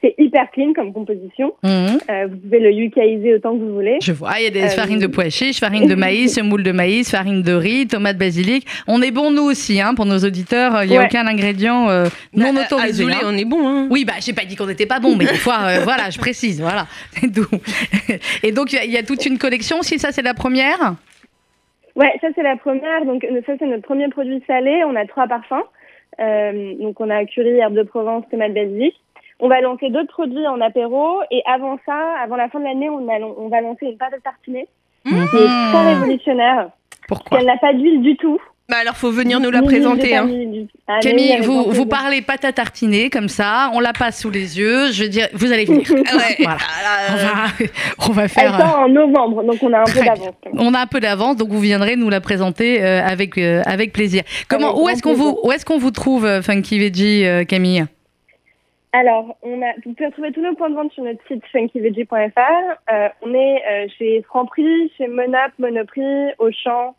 C'est 0.00 0.14
hyper 0.16 0.48
clean 0.52 0.74
comme 0.74 0.92
composition. 0.92 1.54
Mhm. 1.64 1.98
Euh, 2.08 2.26
vous 2.30 2.36
pouvez 2.36 2.60
le 2.60 2.70
yucaiser 2.70 3.34
autant 3.34 3.52
que 3.54 3.58
vous 3.64 3.74
voulez. 3.74 3.98
Je 4.00 4.12
vois, 4.12 4.30
il 4.38 4.44
y 4.44 4.46
a 4.46 4.50
des 4.50 4.62
Euh, 4.62 4.68
farines 4.68 5.00
de 5.00 5.08
pois 5.08 5.28
chiches, 5.28 5.58
farine 5.58 5.88
de 5.88 5.94
maïs, 5.96 6.34
semoule 6.38 6.62
de 6.62 6.70
maïs, 6.70 7.10
farine 7.10 7.42
de 7.42 7.52
riz, 7.52 7.88
tomate 7.88 8.16
basilic. 8.16 8.64
On 8.86 9.02
est 9.02 9.10
bon 9.10 9.32
nous 9.32 9.42
aussi, 9.42 9.80
hein, 9.80 9.94
pour 9.96 10.06
nos 10.06 10.18
auditeurs. 10.18 10.84
Il 10.84 10.90
n'y 10.90 10.96
a 10.96 11.00
Ouais. 11.00 11.06
aucun 11.06 11.26
ingrédient 11.26 11.88
euh, 11.88 12.04
non 12.32 12.52
Bah, 12.54 12.60
autorisé. 12.62 13.02
Azoulay, 13.02 13.14
hein. 13.16 13.26
on 13.26 13.36
est 13.36 13.44
bon. 13.44 13.66
Hein. 13.68 13.88
Oui, 13.90 14.04
bah 14.04 14.12
j'ai 14.20 14.32
pas 14.32 14.44
dit 14.44 14.54
qu'on 14.54 14.66
n'était 14.66 14.86
pas 14.86 15.00
bon, 15.00 15.16
mais 15.16 15.24
des 15.26 15.34
fois, 15.34 15.58
euh, 15.62 15.80
voilà, 15.82 16.10
je 16.10 16.18
précise, 16.18 16.60
voilà. 16.60 16.86
Et 18.44 18.52
donc 18.52 18.72
il 18.72 18.76
y 18.76 18.78
a- 18.78 18.84
il 18.84 18.92
y, 18.92 18.96
a 18.98 19.02
toute 19.02 19.26
une 19.26 19.38
collection. 19.38 19.82
Si 19.82 19.98
ça 19.98 20.12
c'est 20.12 20.22
la 20.22 20.34
première? 20.34 20.94
Ouais, 21.96 22.12
ça 22.20 22.28
c'est 22.34 22.42
la 22.44 22.56
première. 22.56 23.04
Donc 23.04 23.26
ça 23.46 23.52
c'est 23.58 23.66
notre 23.66 23.82
premier 23.82 24.08
produit 24.08 24.40
salé. 24.46 24.82
On 24.86 24.94
a 24.94 25.04
trois 25.06 25.26
parfums. 25.26 25.64
Euh, 26.20 26.74
donc 26.80 27.00
on 27.00 27.10
a 27.10 27.24
curry, 27.26 27.58
herbe 27.58 27.74
de 27.74 27.82
Provence, 27.82 28.24
tomate 28.30 28.54
basilic. 28.54 28.94
On 29.40 29.48
va 29.48 29.60
lancer 29.60 29.90
d'autres 29.90 30.12
produits 30.12 30.46
en 30.46 30.60
apéro 30.60 31.20
et 31.30 31.42
avant 31.46 31.78
ça, 31.86 31.96
avant 32.22 32.36
la 32.36 32.48
fin 32.48 32.58
de 32.58 32.64
l'année, 32.64 32.90
on, 32.90 33.04
va 33.48 33.60
lancer 33.60 33.86
une 33.86 33.96
pâte 33.96 34.14
à 34.14 34.20
tartiner 34.20 34.66
qui 35.04 35.14
est 35.14 35.72
très 35.72 35.94
révolutionnaire. 35.94 36.70
Pourquoi 37.06 37.38
Elle 37.40 37.46
n'a 37.46 37.56
pas 37.56 37.72
d'huile 37.72 38.02
du 38.02 38.16
tout. 38.16 38.38
Bah 38.68 38.76
alors, 38.82 38.96
faut 38.96 39.10
venir 39.10 39.40
nous 39.40 39.50
la 39.50 39.62
présenter. 39.62 40.14
Hein. 40.14 40.28
Ah, 40.86 40.96
oui, 40.96 41.00
Camille, 41.00 41.38
vous, 41.40 41.70
vous 41.70 41.86
parlez 41.86 42.20
pâte 42.20 42.44
à 42.44 42.52
tartiner 42.52 43.08
comme 43.08 43.30
ça, 43.30 43.70
on 43.72 43.80
la 43.80 43.94
passe 43.94 44.20
sous 44.20 44.28
les 44.28 44.58
yeux. 44.58 44.92
Je 44.92 45.04
veux 45.04 45.08
dire, 45.08 45.26
vous 45.32 45.50
allez 45.50 45.64
venir. 45.64 45.86
Ouais. 45.90 46.36
Voilà. 46.38 46.58
Ah, 46.60 47.06
On 47.10 47.16
va, 47.16 47.66
on 48.10 48.12
va 48.12 48.28
faire. 48.28 48.54
euh, 48.54 48.58
sort 48.58 48.78
en 48.80 48.88
novembre, 48.90 49.42
donc 49.42 49.56
on 49.62 49.72
a 49.72 49.78
un 49.78 49.84
peu 49.84 50.04
d'avance. 50.04 50.34
On 50.52 50.74
a 50.74 50.80
un 50.80 50.86
peu 50.86 51.00
d'avance, 51.00 51.36
donc 51.36 51.48
vous 51.48 51.60
viendrez 51.60 51.96
nous 51.96 52.10
la 52.10 52.20
présenter 52.20 52.82
euh, 52.84 53.02
avec 53.02 53.38
euh, 53.38 53.62
avec 53.64 53.94
plaisir. 53.94 54.22
Comment, 54.48 54.72
Avec 54.72 54.82
où 54.82 54.88
est-ce 54.90 55.02
qu'on 55.02 55.14
vous, 55.14 55.38
où 55.42 55.50
est-ce 55.50 55.64
qu'on 55.64 55.78
vous 55.78 55.90
trouve, 55.90 56.26
euh, 56.26 56.42
Funky 56.42 56.78
Veggie, 56.78 57.24
euh, 57.24 57.44
Camille? 57.44 57.86
Alors, 58.92 59.36
on 59.42 59.60
a, 59.62 59.72
vous 59.84 59.92
pouvez 59.92 60.06
retrouver 60.06 60.32
tous 60.32 60.40
nos 60.42 60.54
points 60.54 60.70
de 60.70 60.74
vente 60.74 60.92
sur 60.92 61.04
notre 61.04 61.20
site 61.28 61.42
funkyveggie.fr. 61.52 62.10
Euh, 62.92 63.08
on 63.22 63.34
est 63.34 63.62
euh, 63.70 63.86
chez 63.98 64.22
Franprix, 64.26 64.90
chez 64.96 65.08
Monop, 65.08 65.52
Monoprix, 65.58 66.32
Auchan, 66.38 66.96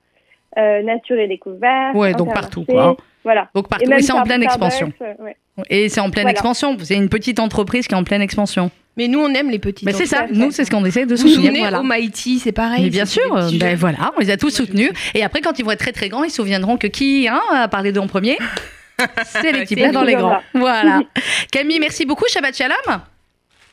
euh, 0.58 0.84
Nature 0.84 1.17
et 1.19 1.28
Découvert. 1.28 1.95
Ouais, 1.95 2.13
donc 2.13 2.34
partout, 2.34 2.63
quoi. 2.65 2.95
Voilà. 3.23 3.49
Donc 3.56 3.67
partout, 3.67 3.91
Et 3.91 4.02
c'est 4.02 4.13
en 4.13 4.23
pleine 4.23 4.43
expansion. 4.43 4.93
ouais. 5.19 5.36
Et 5.69 5.89
c'est 5.89 5.99
en 5.99 6.10
pleine 6.10 6.23
Voilà. 6.23 6.32
expansion. 6.32 6.78
C'est 6.84 6.95
une 6.95 7.10
petite 7.10 7.39
entreprise 7.39 7.88
qui 7.88 7.93
est 7.93 7.97
en 7.97 8.04
pleine 8.04 8.21
expansion. 8.21 8.69
Mais 8.95 9.08
nous, 9.08 9.19
on 9.19 9.34
aime 9.34 9.49
les 9.49 9.60
petits. 9.60 9.86
Mais 9.86 9.91
c'est 9.93 10.06
ça, 10.06 10.25
nous 10.32 10.52
c'est 10.52 10.65
ce 10.65 10.71
qu'on 10.71 10.86
essaie 10.86 11.06
de 11.06 11.15
Vous 11.15 11.21
vous 11.23 11.28
soutenir. 11.30 11.47
souvenez, 11.49 11.60
Voilà. 11.62 11.80
au 11.80 11.84
Mighty, 11.84 12.39
c'est 12.39 12.52
pareil. 12.52 12.84
Mais 12.84 12.89
bien 12.89 13.06
sûr, 13.06 13.34
ben 13.60 13.75
voilà, 13.75 14.12
on 14.15 14.19
les 14.19 14.30
a 14.30 14.38
tous 14.38 14.49
soutenus. 14.52 14.91
Et 15.15 15.23
après, 15.23 15.41
quand 15.41 15.58
ils 15.58 15.65
vont 15.65 15.71
être 15.71 15.80
très 15.80 15.91
très 15.91 16.08
grands, 16.10 16.23
ils 16.23 16.30
se 16.30 16.38
souviendront 16.38 16.78
que 16.78 16.88
qui 16.88 17.28
hein, 17.30 17.41
a 17.54 17.67
parlé 17.67 17.91
d'eux 17.91 18.02
en 18.02 18.08
premier 18.08 18.38
C'est 19.26 19.52
l'équipe 19.52 19.80
là 19.80 19.92
dans 19.92 20.04
les 20.04 20.16
grands. 20.16 20.30
là. 20.30 20.44
Voilà. 20.54 21.02
Camille, 21.52 21.80
merci 21.80 22.06
beaucoup. 22.06 22.26
Shabbat 22.28 22.56
Shalom. 22.56 23.02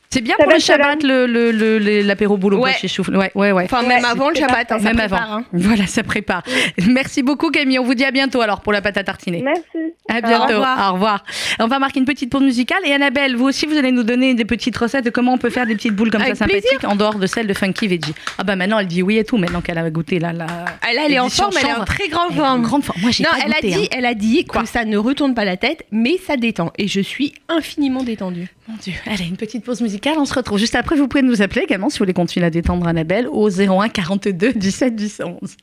C'est 0.09 0.21
bien 0.21 0.35
pour 0.41 0.49
le 0.49 0.57
Shabbat, 0.57 1.03
le- 1.03 1.27
le- 1.27 1.51
le- 1.51 1.79
le- 1.79 2.01
l'apéro 2.01 2.37
boulot 2.37 2.59
Ouais. 2.61 2.73
chez 2.73 2.87
Choufle. 2.87 3.15
Ouais, 3.17 3.29
ouais, 3.35 3.51
ouais. 3.51 3.65
Enfin, 3.65 3.81
Ouais, 3.81 3.87
même 3.89 4.05
avant 4.05 4.29
le 4.29 4.35
Shabbat, 4.35 4.71
hein, 4.71 4.77
ça 4.79 4.83
Même 4.85 4.95
prépare. 4.97 5.21
avant. 5.23 5.33
hein. 5.41 5.45
Voilà, 5.51 5.85
ça 5.85 6.01
prépare. 6.03 6.43
Merci 6.87 7.23
beaucoup, 7.23 7.51
Camille. 7.51 7.77
On 7.77 7.83
vous 7.83 7.93
dit 7.93 8.05
à 8.05 8.11
bientôt 8.11 8.39
alors 8.41 8.61
pour 8.61 8.71
la 8.71 8.81
pâte 8.81 8.95
à 8.97 9.03
tartiner. 9.03 9.41
Merci. 9.41 9.93
À 10.09 10.21
bientôt. 10.21 10.53
Au 10.53 10.57
revoir. 10.57 10.89
Au 10.89 10.93
revoir. 10.93 11.23
On 11.59 11.67
va 11.67 11.79
marquer 11.79 11.99
une 11.99 12.05
petite 12.05 12.29
pause 12.31 12.41
musicale. 12.41 12.77
Et 12.85 12.93
Annabelle, 12.93 13.35
vous 13.35 13.45
aussi, 13.45 13.65
vous 13.65 13.77
allez 13.77 13.91
nous 13.91 14.03
donner 14.03 14.33
des 14.33 14.45
petites 14.45 14.77
recettes 14.77 15.03
de 15.03 15.09
comment 15.09 15.33
on 15.33 15.37
peut 15.37 15.49
faire 15.49 15.65
des 15.65 15.75
petites 15.75 15.93
boules 15.93 16.09
comme 16.09 16.21
Avec 16.21 16.35
ça 16.37 16.45
sympathiques 16.45 16.85
en 16.85 16.95
dehors 16.95 17.15
de 17.15 17.27
celles 17.27 17.47
de 17.47 17.53
Funky 17.53 17.87
Veggie. 17.89 18.13
Ah 18.37 18.43
bah 18.45 18.55
maintenant, 18.55 18.79
elle 18.79 18.87
dit 18.87 19.03
oui 19.03 19.17
et 19.17 19.25
tout, 19.25 19.35
maintenant 19.37 19.59
qu'elle 19.61 19.77
a 19.77 19.89
goûté 19.89 20.19
là. 20.19 20.31
là 20.31 20.47
Elle, 20.89 20.99
elle 21.05 21.13
est 21.13 21.19
en 21.19 21.27
forme, 21.29 21.51
elle 21.61 21.67
est 21.67 21.73
en 21.73 21.83
très 21.83 22.07
grande 22.07 22.33
forme. 22.33 22.61
grande 22.61 22.83
forme. 22.85 23.01
Moi, 23.01 23.11
j'ai 23.11 23.23
Non, 23.25 23.29
pas 23.31 23.37
elle 23.45 23.53
a 23.53 23.61
dit, 23.61 23.73
hein. 23.83 23.87
elle 23.91 24.05
a 24.05 24.13
dit 24.13 24.45
Quoi 24.45 24.61
que 24.61 24.69
ça 24.69 24.85
ne 24.85 24.97
retourne 24.97 25.33
pas 25.35 25.43
la 25.43 25.57
tête, 25.57 25.83
mais 25.91 26.17
ça 26.25 26.37
détend. 26.37 26.71
Et 26.77 26.87
je 26.87 27.01
suis 27.01 27.33
infiniment 27.49 28.03
détendue. 28.03 28.47
Mon 28.67 28.75
Dieu. 28.75 28.93
Allez, 29.05 29.25
une 29.25 29.37
petite 29.37 29.63
pause 29.63 29.81
musicale. 29.81 30.17
On 30.19 30.25
se 30.25 30.33
retrouve 30.33 30.57
juste 30.57 30.75
après. 30.75 30.97
Vous 30.97 31.07
pouvez 31.07 31.23
nous 31.23 31.41
appeler 31.41 31.61
également 31.61 31.89
si 31.89 31.99
vous 31.99 32.03
voulez 32.03 32.13
continuer 32.13 32.45
à 32.45 32.49
détendre 32.49 32.85
Annabelle 32.87 33.27
au 33.29 33.49
01 33.49 33.89
42 33.89 34.53
17 34.53 34.95
10 34.95 35.21
11. 35.41 35.57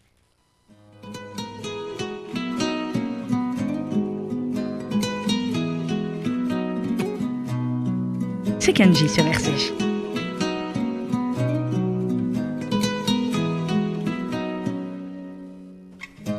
C'est 8.58 8.72
Kenji 8.72 9.06
sur 9.10 9.26
RCJ. 9.26 9.72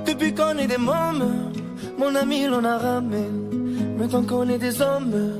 Depuis 0.07 0.33
qu'on 0.33 0.57
est 0.57 0.65
des 0.65 0.79
mômes, 0.79 1.53
mon 1.99 2.15
ami 2.15 2.47
l'on 2.47 2.63
a 2.63 2.79
ramé. 2.79 3.21
Maintenant 3.99 4.23
qu'on 4.23 4.49
est 4.49 4.57
des 4.57 4.81
hommes, 4.81 5.39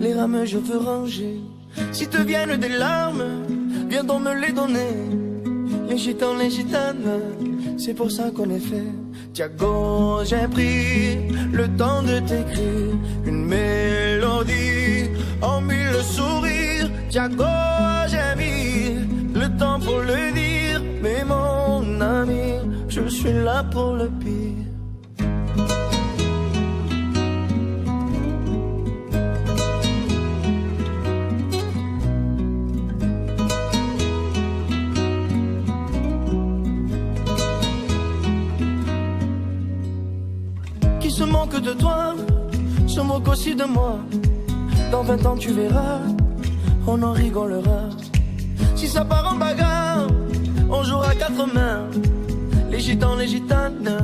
les 0.00 0.14
rames 0.14 0.44
je 0.44 0.58
veux 0.58 0.78
ranger. 0.78 1.40
Si 1.92 2.06
te 2.08 2.18
viennent 2.18 2.56
des 2.56 2.68
larmes, 2.68 3.24
viens 3.88 4.04
donc 4.04 4.22
me 4.22 4.34
les 4.34 4.52
donner. 4.52 4.94
Les 5.88 5.98
gitans, 5.98 6.36
les 6.36 6.50
gitanes, 6.50 7.20
c'est 7.76 7.94
pour 7.94 8.10
ça 8.10 8.30
qu'on 8.30 8.50
est 8.50 8.58
fait. 8.58 8.92
Tiago, 9.32 10.24
j'ai 10.24 10.48
pris 10.48 11.28
le 11.52 11.68
temps 11.76 12.02
de 12.02 12.18
t'écrire 12.20 12.94
une 13.24 13.44
mélodie 13.44 15.10
en 15.42 15.60
mille 15.60 16.02
sourires. 16.02 16.90
Tiago, 17.10 17.44
j'ai 18.08 18.34
mis 18.36 19.06
le 19.34 19.48
temps 19.58 19.78
pour 19.78 20.00
le 20.00 20.32
dire, 20.32 20.82
mais 21.02 21.24
mon 21.24 22.00
ami, 22.00 22.54
je 22.88 23.06
suis 23.08 23.32
là 23.32 23.64
pour 23.64 23.92
le 23.92 24.08
pire. 24.08 24.66
Aussi 43.24 43.54
de 43.54 43.64
moi. 43.64 43.98
Dans 44.90 45.02
20 45.02 45.26
ans, 45.26 45.36
tu 45.36 45.50
verras, 45.50 46.00
on 46.86 47.02
en 47.02 47.12
rigolera. 47.12 47.88
Si 48.74 48.86
ça 48.86 49.04
part 49.04 49.32
en 49.32 49.36
bagarre, 49.36 50.06
on 50.70 50.82
jouera 50.82 51.14
quatre 51.14 51.46
mains. 51.52 51.86
Les 52.70 52.80
gitans, 52.80 53.16
les 53.16 53.28
gitanes, 53.28 53.96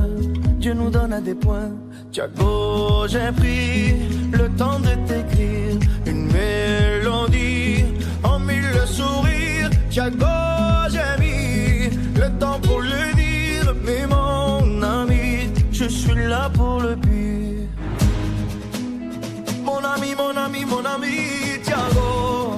Dieu 0.57 0.73
nous 0.73 0.89
donne 0.89 1.13
à 1.13 1.21
des 1.21 1.35
points. 1.35 1.71
Tiago, 2.11 3.07
j'ai 3.07 3.31
pris 3.35 3.93
le 4.31 4.49
temps 4.49 4.79
de 4.79 4.93
t'écrire 5.07 5.77
une 6.05 6.25
mélodie 6.31 7.85
en 8.23 8.39
mille 8.39 8.81
sourires. 8.85 9.69
Tiago, 9.89 10.25
j'ai 10.89 11.13
mis 11.23 11.89
le 12.19 12.29
temps 12.39 12.59
pour 12.61 12.81
le 12.81 13.13
dire, 13.15 13.73
mais 13.85 14.07
mon 14.07 14.81
ami, 14.81 15.49
je 15.71 15.85
suis 15.85 16.27
là 16.27 16.49
pour 16.53 16.81
le 16.81 16.95
pire. 16.95 17.12
Mon 19.83 19.89
ami, 19.89 20.15
mon 20.15 20.37
ami, 20.37 20.65
mon 20.65 20.85
ami, 20.85 21.17
Tiago. 21.61 22.55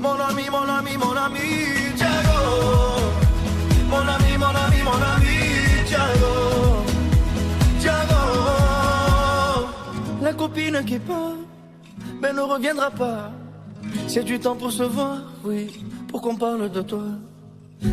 Mon 0.00 0.18
ami, 0.28 0.42
mon 0.50 0.68
ami, 0.68 0.96
mon 0.96 1.16
ami, 1.16 1.46
Tiago. 1.94 2.40
Mon 3.88 4.08
ami, 4.14 4.36
mon 4.36 4.56
ami, 4.64 4.78
mon 4.82 5.02
ami, 5.14 5.36
Tiago. 5.86 6.34
Tiago. 7.78 8.22
La 10.20 10.32
copine 10.32 10.84
qui 10.84 10.98
part, 10.98 11.38
mais 12.20 12.32
ne 12.32 12.40
reviendra 12.40 12.90
pas. 12.90 13.30
C'est 14.08 14.24
du 14.24 14.40
temps 14.40 14.56
pour 14.56 14.72
se 14.72 14.82
voir, 14.82 15.18
oui, 15.44 15.80
pour 16.08 16.22
qu'on 16.22 16.34
parle 16.34 16.68
de 16.72 16.82
toi. 16.82 17.04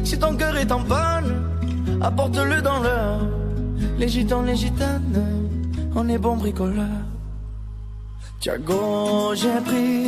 Si 0.04 0.18
ton 0.18 0.36
cœur 0.36 0.58
est 0.58 0.72
en 0.72 0.84
panne, 0.84 1.40
apporte-le 2.02 2.64
dans 2.64 2.80
l'heure. 2.80 3.20
Les 4.00 4.08
gitans, 4.08 4.42
les 4.42 4.56
gitanes, 4.56 5.22
on 5.96 6.10
est 6.10 6.18
bons 6.18 6.38
bricoleurs. 6.38 7.13
Tiago, 8.44 9.34
j'ai 9.36 9.62
pris 9.64 10.04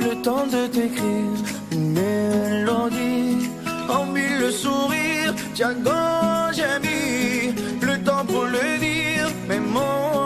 le 0.00 0.20
temps 0.20 0.48
de 0.48 0.66
t'écrire 0.66 1.38
une 1.70 1.92
mélodie 1.92 3.50
en 3.88 4.04
mille 4.04 4.50
sourires. 4.50 5.32
Tiago, 5.54 5.90
j'ai 6.56 6.76
mis 6.82 7.54
le 7.80 8.02
temps 8.02 8.24
pour 8.26 8.46
le 8.46 8.80
dire, 8.80 9.28
mais 9.48 9.60
mon 9.60 10.17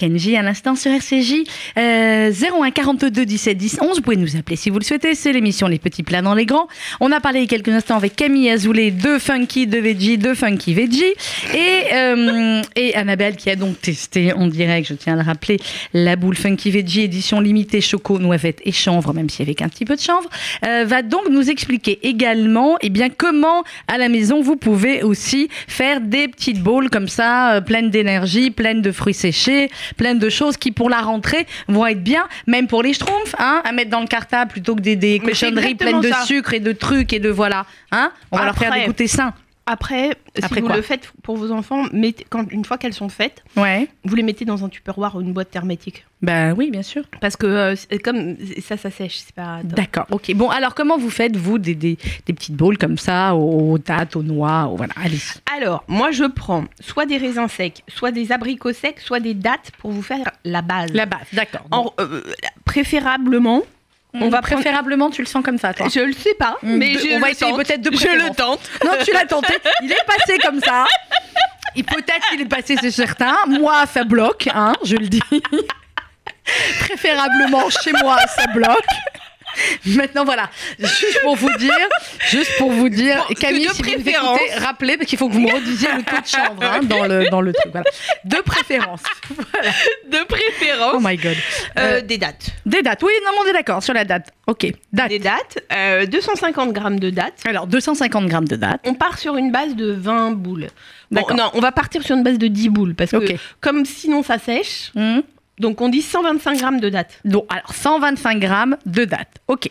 Kenji 0.00 0.34
à 0.34 0.42
l'instant 0.42 0.76
sur 0.76 0.90
RCJ 0.90 1.44
euh, 1.76 2.32
01 2.32 2.70
42 2.70 3.26
17 3.26 3.56
10 3.56 3.78
11 3.82 3.96
vous 3.96 4.02
pouvez 4.02 4.16
nous 4.16 4.34
appeler 4.34 4.56
si 4.56 4.70
vous 4.70 4.78
le 4.78 4.84
souhaitez. 4.84 5.14
C'est 5.14 5.32
l'émission 5.32 5.66
les 5.68 5.78
petits 5.78 6.02
plats 6.02 6.22
dans 6.22 6.34
les 6.34 6.46
grands. 6.46 6.68
On 7.00 7.12
a 7.12 7.20
parlé 7.20 7.40
il 7.40 7.42
y 7.42 7.44
a 7.44 7.48
quelques 7.48 7.68
instants 7.68 7.96
avec 7.96 8.16
Camille 8.16 8.50
Azoulay 8.50 8.92
de 8.92 9.18
Funky 9.18 9.66
de 9.66 9.78
Veggie 9.78 10.16
de 10.16 10.32
Funky 10.32 10.72
Veggie. 10.72 11.04
Et, 11.54 11.94
euh, 11.94 12.62
et 12.76 12.94
Annabelle 12.94 13.36
qui 13.36 13.50
a 13.50 13.56
donc 13.56 13.78
testé 13.80 14.32
en 14.32 14.46
direct 14.46 14.88
je 14.88 14.94
tiens 14.94 15.12
à 15.12 15.16
le 15.16 15.22
rappeler 15.22 15.58
la 15.92 16.16
boule 16.16 16.36
Funky 16.36 16.70
Veggie 16.70 17.02
édition 17.02 17.40
limitée 17.40 17.82
choco 17.82 18.18
noisette 18.18 18.60
et 18.64 18.72
chanvre 18.72 19.12
même 19.12 19.28
si 19.28 19.42
avec 19.42 19.60
un 19.60 19.68
petit 19.68 19.84
peu 19.84 19.96
de 19.96 20.00
chanvre 20.00 20.30
euh, 20.64 20.84
va 20.86 21.02
donc 21.02 21.28
nous 21.30 21.50
expliquer 21.50 21.98
également 22.02 22.76
eh 22.80 22.88
bien 22.88 23.08
comment 23.10 23.64
à 23.86 23.98
la 23.98 24.08
maison 24.08 24.40
vous 24.40 24.56
pouvez 24.56 25.02
aussi 25.02 25.48
faire 25.68 26.00
des 26.00 26.28
petites 26.28 26.62
bowls 26.62 26.88
comme 26.88 27.08
ça 27.08 27.56
euh, 27.56 27.60
pleines 27.60 27.90
d'énergie 27.90 28.50
pleines 28.50 28.80
de 28.80 28.92
fruits 28.92 29.14
séchés 29.14 29.68
pleines 29.94 30.18
de 30.18 30.28
choses 30.28 30.56
qui 30.56 30.72
pour 30.72 30.90
la 30.90 31.00
rentrée 31.00 31.46
vont 31.68 31.86
être 31.86 32.02
bien 32.02 32.26
même 32.46 32.66
pour 32.66 32.82
les 32.82 32.92
schtroumpfs 32.92 33.34
hein, 33.38 33.62
à 33.64 33.72
mettre 33.72 33.90
dans 33.90 34.00
le 34.00 34.06
cartable 34.06 34.50
plutôt 34.50 34.74
que 34.74 34.80
des, 34.80 34.96
des 34.96 35.18
cochonneries 35.18 35.74
pleines 35.74 36.00
de 36.00 36.08
ça. 36.08 36.22
sucre 36.24 36.54
et 36.54 36.60
de 36.60 36.72
trucs 36.72 37.12
et 37.12 37.18
de 37.18 37.28
voilà 37.30 37.66
hein 37.92 38.12
on 38.30 38.38
va 38.38 38.44
leur 38.44 38.56
faire 38.56 38.72
des 38.72 38.86
goûters 38.86 39.08
sains 39.08 39.34
Après, 39.66 40.10
Après 40.42 40.56
si 40.56 40.60
vous 40.62 40.66
quoi 40.66 40.76
le 40.76 40.82
faites 40.82 41.12
pour 41.22 41.36
vos 41.36 41.52
enfants, 41.52 41.84
mettez, 41.92 42.26
quand, 42.28 42.50
une 42.50 42.64
fois 42.64 42.76
qu'elles 42.76 42.94
sont 42.94 43.08
faites, 43.08 43.44
ouais 43.56 43.88
vous 44.04 44.14
les 44.16 44.22
mettez 44.24 44.44
dans 44.44 44.64
un 44.64 44.68
tupperware 44.68 45.14
ou 45.14 45.20
une 45.20 45.32
boîte 45.32 45.54
hermétique. 45.54 46.06
ben 46.22 46.54
oui 46.58 46.70
bien 46.72 46.82
sûr 46.82 47.04
Parce 47.20 47.36
que 47.36 47.46
euh, 47.46 47.74
comme 48.02 48.36
ça, 48.60 48.76
ça 48.76 48.90
sèche, 48.90 49.18
c'est 49.18 49.34
pas. 49.34 49.60
D'accord, 49.62 50.06
ok. 50.10 50.32
Bon, 50.34 50.48
alors 50.48 50.74
comment 50.74 50.98
vous 50.98 51.10
faites, 51.10 51.36
vous, 51.36 51.58
des, 51.58 51.76
des, 51.76 51.98
des 52.26 52.32
petites 52.32 52.56
bowls 52.56 52.78
comme 52.78 52.98
ça, 52.98 53.36
aux, 53.36 53.78
dattes, 53.78 54.16
aux 54.16 54.22
noix, 54.24 54.64
aux- 54.66 54.76
voilà, 54.76 54.92
allez 54.96 55.18
Alors, 55.56 55.84
moi, 55.86 56.10
je 56.10 56.24
prends 56.24 56.64
soit 56.80 57.06
des 57.06 57.18
raisins 57.18 57.46
secs, 57.48 57.84
soit 57.86 58.10
des 58.10 58.32
abricots 58.32 58.72
secs, 58.72 58.98
soit 58.98 59.20
des 59.20 59.34
dattes 59.34 59.70
pour 59.78 59.92
vous 59.92 60.02
faire 60.02 60.30
la 60.44 60.62
base. 60.62 60.92
La 60.94 61.06
base, 61.06 61.28
d'accord. 61.32 61.94
Euh, 62.00 62.22
préférablement, 62.64 63.62
on 64.14 64.22
on 64.22 64.28
va 64.28 64.42
préférablement, 64.42 65.10
tu 65.10 65.22
le 65.22 65.26
sens 65.26 65.42
comme 65.44 65.58
ça, 65.58 65.72
toi 65.74 65.86
je 65.92 66.00
le 66.00 66.12
sais 66.12 66.34
pas, 66.34 66.56
Mm, 66.62 66.76
mais 66.76 66.94
de- 66.94 66.98
je 66.98 67.14
on 67.14 67.20
va 67.20 67.30
essayer 67.30 67.52
peut-être 67.52 67.80
de 67.80 67.90
Je 67.96 68.02
le 68.02 68.08
préférence. 68.08 68.36
tente. 68.36 68.60
Non, 68.84 68.92
tu 69.04 69.12
l'as 69.12 69.24
tenté. 69.26 69.54
Il 69.82 69.92
est 69.92 70.04
passé 70.06 70.38
comme 70.38 70.60
ça. 70.60 70.84
Et 71.76 71.82
peut-être 71.84 72.28
qu'il 72.30 72.40
est 72.40 72.44
passé, 72.46 72.76
c'est 72.80 72.90
certain. 72.90 73.36
Moi, 73.46 73.84
ça 73.86 74.02
bloque, 74.04 74.48
hein, 74.52 74.72
je 74.84 74.96
le 74.96 75.06
dis. 75.08 75.22
Préférablement 76.80 77.70
chez 77.70 77.92
moi, 78.02 78.16
ça 78.26 78.46
bloque. 78.48 78.84
Maintenant, 79.86 80.24
voilà. 80.24 80.50
Juste 80.78 81.20
pour 81.22 81.36
vous 81.36 81.52
dire, 81.58 81.74
juste 82.30 82.50
pour 82.58 82.70
vous 82.70 82.88
dire, 82.88 83.24
Bon, 83.28 83.34
Camille, 83.34 83.68
si 83.72 83.82
vous 83.82 83.88
écoutez, 83.90 84.14
rappelez, 84.58 84.96
parce 84.96 85.08
qu'il 85.08 85.18
faut 85.18 85.28
que 85.28 85.34
vous 85.34 85.40
me 85.40 85.52
redisiez 85.52 85.88
le 85.96 86.02
taux 86.02 86.20
de 86.20 86.26
chanvre 86.26 86.62
hein, 86.62 86.80
dans, 86.82 87.06
le, 87.06 87.28
dans 87.30 87.40
le 87.40 87.52
truc. 87.52 87.72
Voilà. 87.72 87.88
De 88.24 88.36
préférence. 88.42 89.02
Voilà. 89.52 89.70
De 90.10 90.24
préférence, 90.26 90.94
Oh 90.96 91.00
my 91.00 91.16
God. 91.16 91.36
euh, 91.78 91.98
Euh, 91.98 92.00
des 92.00 92.18
dattes. 92.18 92.50
des 92.66 92.82
dates. 92.82 93.02
Oui, 93.02 93.12
non, 93.24 93.32
on 93.42 93.46
est 93.48 93.52
d'accord 93.52 93.82
sur 93.82 93.94
la 93.94 94.04
date. 94.04 94.30
Ok, 94.46 94.66
date. 94.92 95.08
Des 95.08 95.18
dattes, 95.18 95.58
euh, 95.72 96.06
250 96.06 96.72
grammes 96.72 96.98
de 97.00 97.10
dattes. 97.10 97.40
Alors, 97.44 97.66
250 97.66 98.26
grammes 98.26 98.48
de 98.48 98.56
date. 98.56 98.80
On 98.84 98.94
part 98.94 99.18
sur 99.18 99.36
une 99.36 99.50
base 99.52 99.74
de 99.76 99.92
20 99.92 100.32
boules. 100.32 100.68
Bon, 101.10 101.22
non, 101.36 101.50
on 101.54 101.60
va 101.60 101.72
partir 101.72 102.02
sur 102.02 102.16
une 102.16 102.22
base 102.22 102.38
de 102.38 102.46
10 102.48 102.68
boules 102.68 102.94
parce 102.94 103.10
que 103.10 103.32
comme 103.60 103.84
sinon 103.84 104.22
ça 104.22 104.38
sèche, 104.38 104.92
Hmm. 104.94 105.20
Donc 105.60 105.80
on 105.80 105.88
dit 105.88 106.02
125 106.02 106.58
grammes 106.58 106.80
de 106.80 106.88
dattes. 106.88 107.20
Donc, 107.24 107.44
alors, 107.48 107.72
125 107.74 108.38
grammes 108.40 108.76
de 108.86 109.04
date. 109.04 109.36
Ok. 109.48 109.68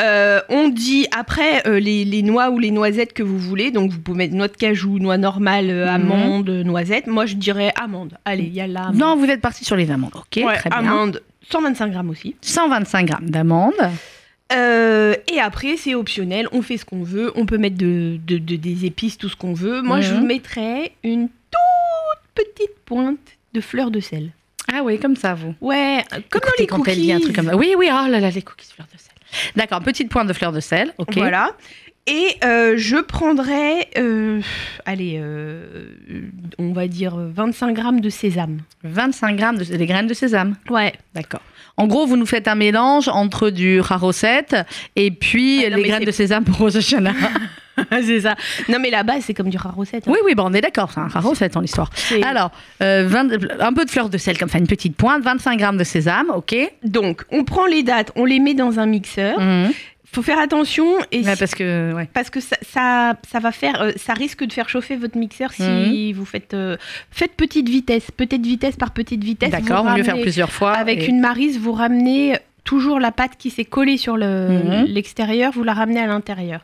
Euh, 0.00 0.40
on 0.48 0.68
dit 0.68 1.06
après 1.14 1.66
euh, 1.66 1.78
les, 1.78 2.04
les 2.06 2.22
noix 2.22 2.48
ou 2.50 2.58
les 2.58 2.70
noisettes 2.70 3.12
que 3.12 3.22
vous 3.22 3.38
voulez, 3.38 3.70
donc 3.70 3.90
vous 3.90 3.98
pouvez 4.00 4.16
mettre 4.18 4.34
noix 4.34 4.48
de 4.48 4.56
cajou, 4.56 4.98
noix 4.98 5.18
normale, 5.18 5.68
euh, 5.68 5.84
Mhm. 5.84 6.10
amande, 6.12 6.48
noisette. 6.50 7.06
Moi 7.06 7.26
je 7.26 7.34
dirais 7.34 7.72
amande. 7.80 8.14
Allez, 8.24 8.44
il 8.44 8.54
y 8.54 8.60
a 8.62 8.66
là. 8.66 8.84
amande. 8.84 8.96
Non, 8.96 9.16
vous 9.16 9.26
êtes 9.26 9.42
parti 9.42 9.64
sur 9.66 9.76
les 9.76 9.90
amandes. 9.90 10.12
Ok, 10.14 10.42
Ouais, 10.44 10.56
très 10.56 10.70
bien. 10.70 10.78
amande, 10.78 11.22
125 11.50 11.88
grammes 11.90 12.08
aussi. 12.10 12.36
125 12.40 13.06
grammes 13.06 13.28
d'amandes. 13.28 13.74
Euh, 14.52 15.14
et 15.32 15.40
après, 15.40 15.76
c'est 15.76 15.94
optionnel, 15.94 16.46
on 16.52 16.62
fait 16.62 16.76
ce 16.76 16.84
qu'on 16.84 17.02
veut, 17.02 17.32
on 17.36 17.46
peut 17.46 17.58
mettre 17.58 17.76
de, 17.76 18.18
de- 18.26 18.38
de- 18.38 18.56
des 18.56 18.84
épices, 18.84 19.16
tout 19.18 19.28
ce 19.28 19.36
qu'on 19.36 19.54
veut. 19.54 19.80
Moi, 19.82 20.00
je 20.00 20.14
Mhm. 20.14 20.26
mettrais 20.26 20.92
une 21.04 21.28
toute 21.50 22.22
petite 22.34 22.76
pointe 22.84 23.18
de 23.54 23.60
fleur 23.60 23.90
de 23.90 24.00
sel. 24.00 24.30
Ah 24.74 24.82
oui, 24.82 24.98
comme 24.98 25.16
ça, 25.16 25.34
vous. 25.34 25.54
Ouais, 25.60 26.02
comme 26.30 26.40
dans 26.40 26.48
les 26.58 26.66
cookies. 26.66 27.12
un 27.12 27.20
truc 27.20 27.34
comme 27.36 27.46
ça. 27.46 27.56
Oui, 27.56 27.74
oui, 27.76 27.88
oh 27.90 28.08
là 28.08 28.20
là, 28.20 28.30
les 28.30 28.42
cookies 28.42 28.70
fleurs 28.74 28.88
de 28.92 28.98
sel. 28.98 29.12
D'accord, 29.56 29.80
petite 29.80 30.08
pointe 30.10 30.28
de 30.28 30.32
fleur 30.32 30.52
de 30.52 30.60
sel. 30.60 30.92
Ok. 30.98 31.14
Voilà. 31.16 31.50
Et 32.06 32.34
euh, 32.42 32.74
je 32.78 32.96
prendrais, 32.96 33.88
euh, 33.96 34.40
allez, 34.86 35.18
euh, 35.22 35.84
on 36.58 36.72
va 36.72 36.88
dire 36.88 37.14
25 37.16 37.72
grammes 37.74 38.00
de 38.00 38.08
sésame. 38.10 38.58
25 38.82 39.36
grammes 39.36 39.56
de 39.58 39.64
des 39.64 39.86
graines 39.86 40.08
de 40.08 40.14
sésame. 40.14 40.56
Ouais. 40.68 40.92
D'accord. 41.14 41.42
En 41.76 41.86
gros, 41.86 42.06
vous 42.06 42.16
nous 42.16 42.26
faites 42.26 42.48
un 42.48 42.54
mélange 42.56 43.08
entre 43.08 43.50
du 43.50 43.80
rarosette 43.80 44.56
et 44.96 45.10
puis 45.12 45.64
Ah 45.64 45.70
non, 45.70 45.76
les 45.76 45.82
mais 45.82 45.88
graines 45.88 46.00
c'est- 46.00 46.06
de 46.06 46.10
sésame 46.12 46.44
pour 46.44 46.66
Hashanah. 46.66 47.12
c'est 48.02 48.20
ça. 48.20 48.34
Non, 48.68 48.78
mais 48.80 48.90
la 48.90 49.02
base, 49.02 49.24
c'est 49.26 49.34
comme 49.34 49.48
du 49.50 49.56
rarosette. 49.56 50.06
hein. 50.08 50.10
oui, 50.12 50.18
oui, 50.24 50.34
bon, 50.34 50.44
on 50.46 50.52
est 50.54 50.60
d'accord, 50.60 50.90
c'est 50.92 51.00
un 51.00 51.08
rarosette 51.08 51.56
en 51.56 51.62
histoire. 51.62 51.90
C'est- 51.94 52.22
Alors, 52.22 52.50
euh, 52.82 53.04
20 53.06 53.60
un 53.60 53.72
peu 53.72 53.84
de 53.84 53.90
fleur 53.90 54.08
de 54.08 54.18
sel, 54.18 54.38
comme 54.38 54.48
ça, 54.48 54.58
une 54.58 54.66
petite 54.66 54.96
pointe, 54.96 55.22
25 55.22 55.56
grammes 55.58 55.76
de 55.78 55.84
sésame, 55.84 56.30
ok. 56.34 56.54
Donc, 56.84 57.24
on 57.30 57.44
prend 57.44 57.66
les 57.66 57.82
dates, 57.82 58.12
on 58.16 58.24
les 58.24 58.38
met 58.40 58.54
dans 58.54 58.78
un 58.78 58.86
mixeur 58.86 59.38
Mhm. 59.40 59.72
faut 60.14 60.20
faire 60.22 60.38
attention 60.38 60.84
et 61.10 61.22
Ouais, 61.22 61.32
si- 61.32 61.38
parce 61.38 61.54
que 61.54 61.94
ouais. 61.94 62.06
parce 62.12 62.28
que 62.28 62.40
ça, 62.40 62.56
ça, 62.60 63.14
ça 63.30 63.38
va 63.38 63.50
faire, 63.50 63.80
euh, 63.80 63.92
ça 63.96 64.12
risque 64.12 64.44
de 64.44 64.52
faire 64.52 64.68
chauffer 64.68 64.96
votre 64.96 65.16
mixeur 65.16 65.52
si 65.52 66.12
vous 66.12 66.26
faites, 66.26 66.52
euh, 66.52 66.76
faites 67.10 67.32
petite 67.32 67.66
vitesse, 67.70 68.10
petite 68.14 68.44
vitesse 68.44 68.76
par 68.76 68.90
petite 68.90 69.24
vitesse. 69.24 69.50
D'accord, 69.50 69.84
mieux 69.86 70.02
faire 70.02 70.20
plusieurs 70.20 70.52
fois. 70.52 70.72
Avec 70.72 71.00
et- 71.04 71.06
une 71.08 71.20
marise, 71.20 71.58
vous 71.58 71.72
ramenez 71.72 72.36
toujours 72.64 73.00
la 73.00 73.10
pâte 73.10 73.32
qui 73.38 73.48
s'est 73.48 73.64
collée 73.64 73.96
sur 73.96 74.18
le- 74.18 74.48
Mhm. 74.48 74.84
l'extérieur, 74.86 75.50
vous 75.52 75.64
la 75.64 75.72
ramenez 75.72 76.00
à 76.00 76.06
l'intérieur. 76.06 76.60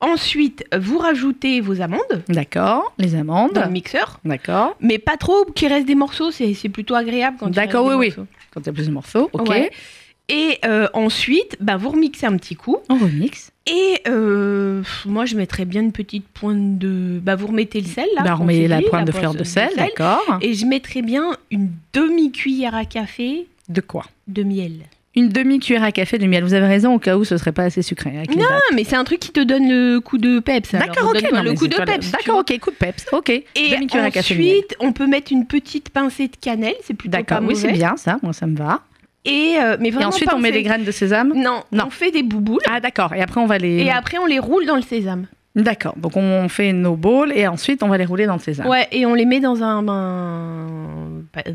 Ensuite, 0.00 0.64
vous 0.78 0.98
rajoutez 0.98 1.60
vos 1.60 1.80
amandes 1.80 2.22
D'accord, 2.28 2.92
les 2.98 3.14
amandes. 3.16 3.52
dans 3.52 3.64
le 3.64 3.70
mixeur, 3.70 4.20
D'accord. 4.24 4.76
mais 4.80 4.98
pas 4.98 5.16
trop 5.16 5.44
qu'il 5.44 5.68
reste 5.72 5.86
des 5.86 5.96
morceaux, 5.96 6.30
c'est 6.30 6.68
plutôt 6.68 6.94
agréable 6.94 7.36
quand 7.40 7.48
il 7.48 7.52
D'accord, 7.52 7.86
oui, 7.86 7.94
oui. 7.94 8.06
morceaux. 8.08 8.26
Quand 8.54 8.60
il 8.60 8.66
y 8.66 8.68
a 8.68 8.72
plusieurs 8.72 8.94
morceaux, 8.94 9.28
ok. 9.32 9.48
Ouais. 9.48 9.70
Et 10.30 10.58
euh, 10.66 10.88
ensuite, 10.92 11.56
bah, 11.58 11.76
vous 11.78 11.88
remixez 11.88 12.26
un 12.26 12.36
petit 12.36 12.54
coup. 12.54 12.76
On 12.90 12.98
remixe. 12.98 13.50
Et 13.66 13.94
euh, 14.06 14.82
moi, 15.06 15.24
je 15.24 15.36
mettrais 15.36 15.64
bien 15.64 15.80
une 15.80 15.92
petite 15.92 16.28
pointe 16.28 16.78
de. 16.78 17.18
Bah, 17.22 17.34
vous 17.34 17.46
remettez 17.46 17.80
le 17.80 17.86
sel 17.86 18.06
là. 18.14 18.22
Bah, 18.22 18.36
on 18.38 18.44
met 18.44 18.68
la 18.68 18.78
dit, 18.78 18.84
pointe 18.84 19.06
de 19.06 19.12
fleur 19.12 19.34
de 19.34 19.44
sel, 19.44 19.70
d'accord. 19.76 20.38
Et 20.42 20.52
je 20.52 20.66
mettrais 20.66 21.00
bien 21.02 21.36
une 21.50 21.70
demi-cuillère 21.94 22.74
à 22.74 22.84
café 22.84 23.46
De 23.70 23.80
quoi? 23.80 24.04
De 24.26 24.42
miel. 24.42 24.80
Une 25.18 25.30
demi-cuillère 25.30 25.82
à 25.82 25.90
café 25.90 26.16
de 26.16 26.26
miel. 26.28 26.44
Vous 26.44 26.54
avez 26.54 26.68
raison, 26.68 26.94
au 26.94 27.00
cas 27.00 27.16
où 27.16 27.24
ce 27.24 27.36
serait 27.38 27.50
pas 27.50 27.64
assez 27.64 27.82
sucré. 27.82 28.16
avec 28.16 28.30
les 28.32 28.40
Non, 28.40 28.46
mais 28.76 28.84
c'est 28.84 28.94
un 28.94 29.02
truc 29.02 29.18
qui 29.18 29.32
te 29.32 29.40
donne 29.40 29.68
le 29.68 29.98
coup 29.98 30.16
de 30.16 30.38
peps. 30.38 30.70
D'accord, 30.70 31.10
ok. 31.12 31.32
non, 31.32 31.42
le 31.42 31.54
coup 31.54 31.66
de 31.66 31.74
peps. 31.74 32.12
D'accord, 32.12 32.38
ok, 32.38 32.58
coup 32.60 32.70
de 32.70 32.76
peps. 32.76 33.04
Ok. 33.10 33.30
Et 33.30 33.44
demi-cuillère 33.56 34.06
à 34.06 34.10
café 34.12 34.34
de 34.34 34.38
miel. 34.38 34.50
ensuite, 34.50 34.76
on 34.78 34.92
peut 34.92 35.08
mettre 35.08 35.32
une 35.32 35.44
petite 35.46 35.90
pincée 35.90 36.28
de 36.28 36.36
cannelle, 36.40 36.76
c'est 36.84 36.94
plutôt 36.94 37.16
D'accord, 37.16 37.40
oui, 37.42 37.56
c'est 37.56 37.72
bien 37.72 37.96
ça. 37.96 38.18
Moi, 38.22 38.32
ça 38.32 38.46
me 38.46 38.56
va. 38.56 38.82
Et, 39.24 39.56
euh, 39.60 39.76
mais 39.80 39.88
Et 39.88 40.04
ensuite, 40.04 40.32
on 40.32 40.38
met 40.38 40.52
les 40.52 40.62
graines 40.62 40.84
de 40.84 40.92
sésame? 40.92 41.32
Non, 41.34 41.64
Non. 41.72 41.86
on 41.88 41.90
fait 41.90 42.12
des 42.12 42.22
bouboules. 42.22 42.60
Ah, 42.70 42.78
d'accord. 42.78 43.12
Et 43.12 43.20
après, 43.20 43.40
on 43.40 43.46
va 43.46 43.58
les. 43.58 43.78
Et 43.78 43.90
après, 43.90 44.18
on 44.18 44.26
les 44.26 44.38
roule 44.38 44.66
dans 44.66 44.76
le 44.76 44.82
sésame. 44.82 45.26
D'accord. 45.56 45.94
Donc, 45.96 46.16
on 46.16 46.48
fait 46.48 46.72
nos 46.72 46.94
bowls 46.94 47.32
et 47.34 47.48
ensuite, 47.48 47.82
on 47.82 47.88
va 47.88 47.98
les 47.98 48.04
rouler 48.04 48.26
dans 48.26 48.34
le 48.34 48.40
sésame. 48.40 48.68
Ouais, 48.68 48.86
et 48.92 49.04
on 49.06 49.14
les 49.14 49.24
met 49.24 49.40
dans 49.40 49.64
un, 49.64 49.82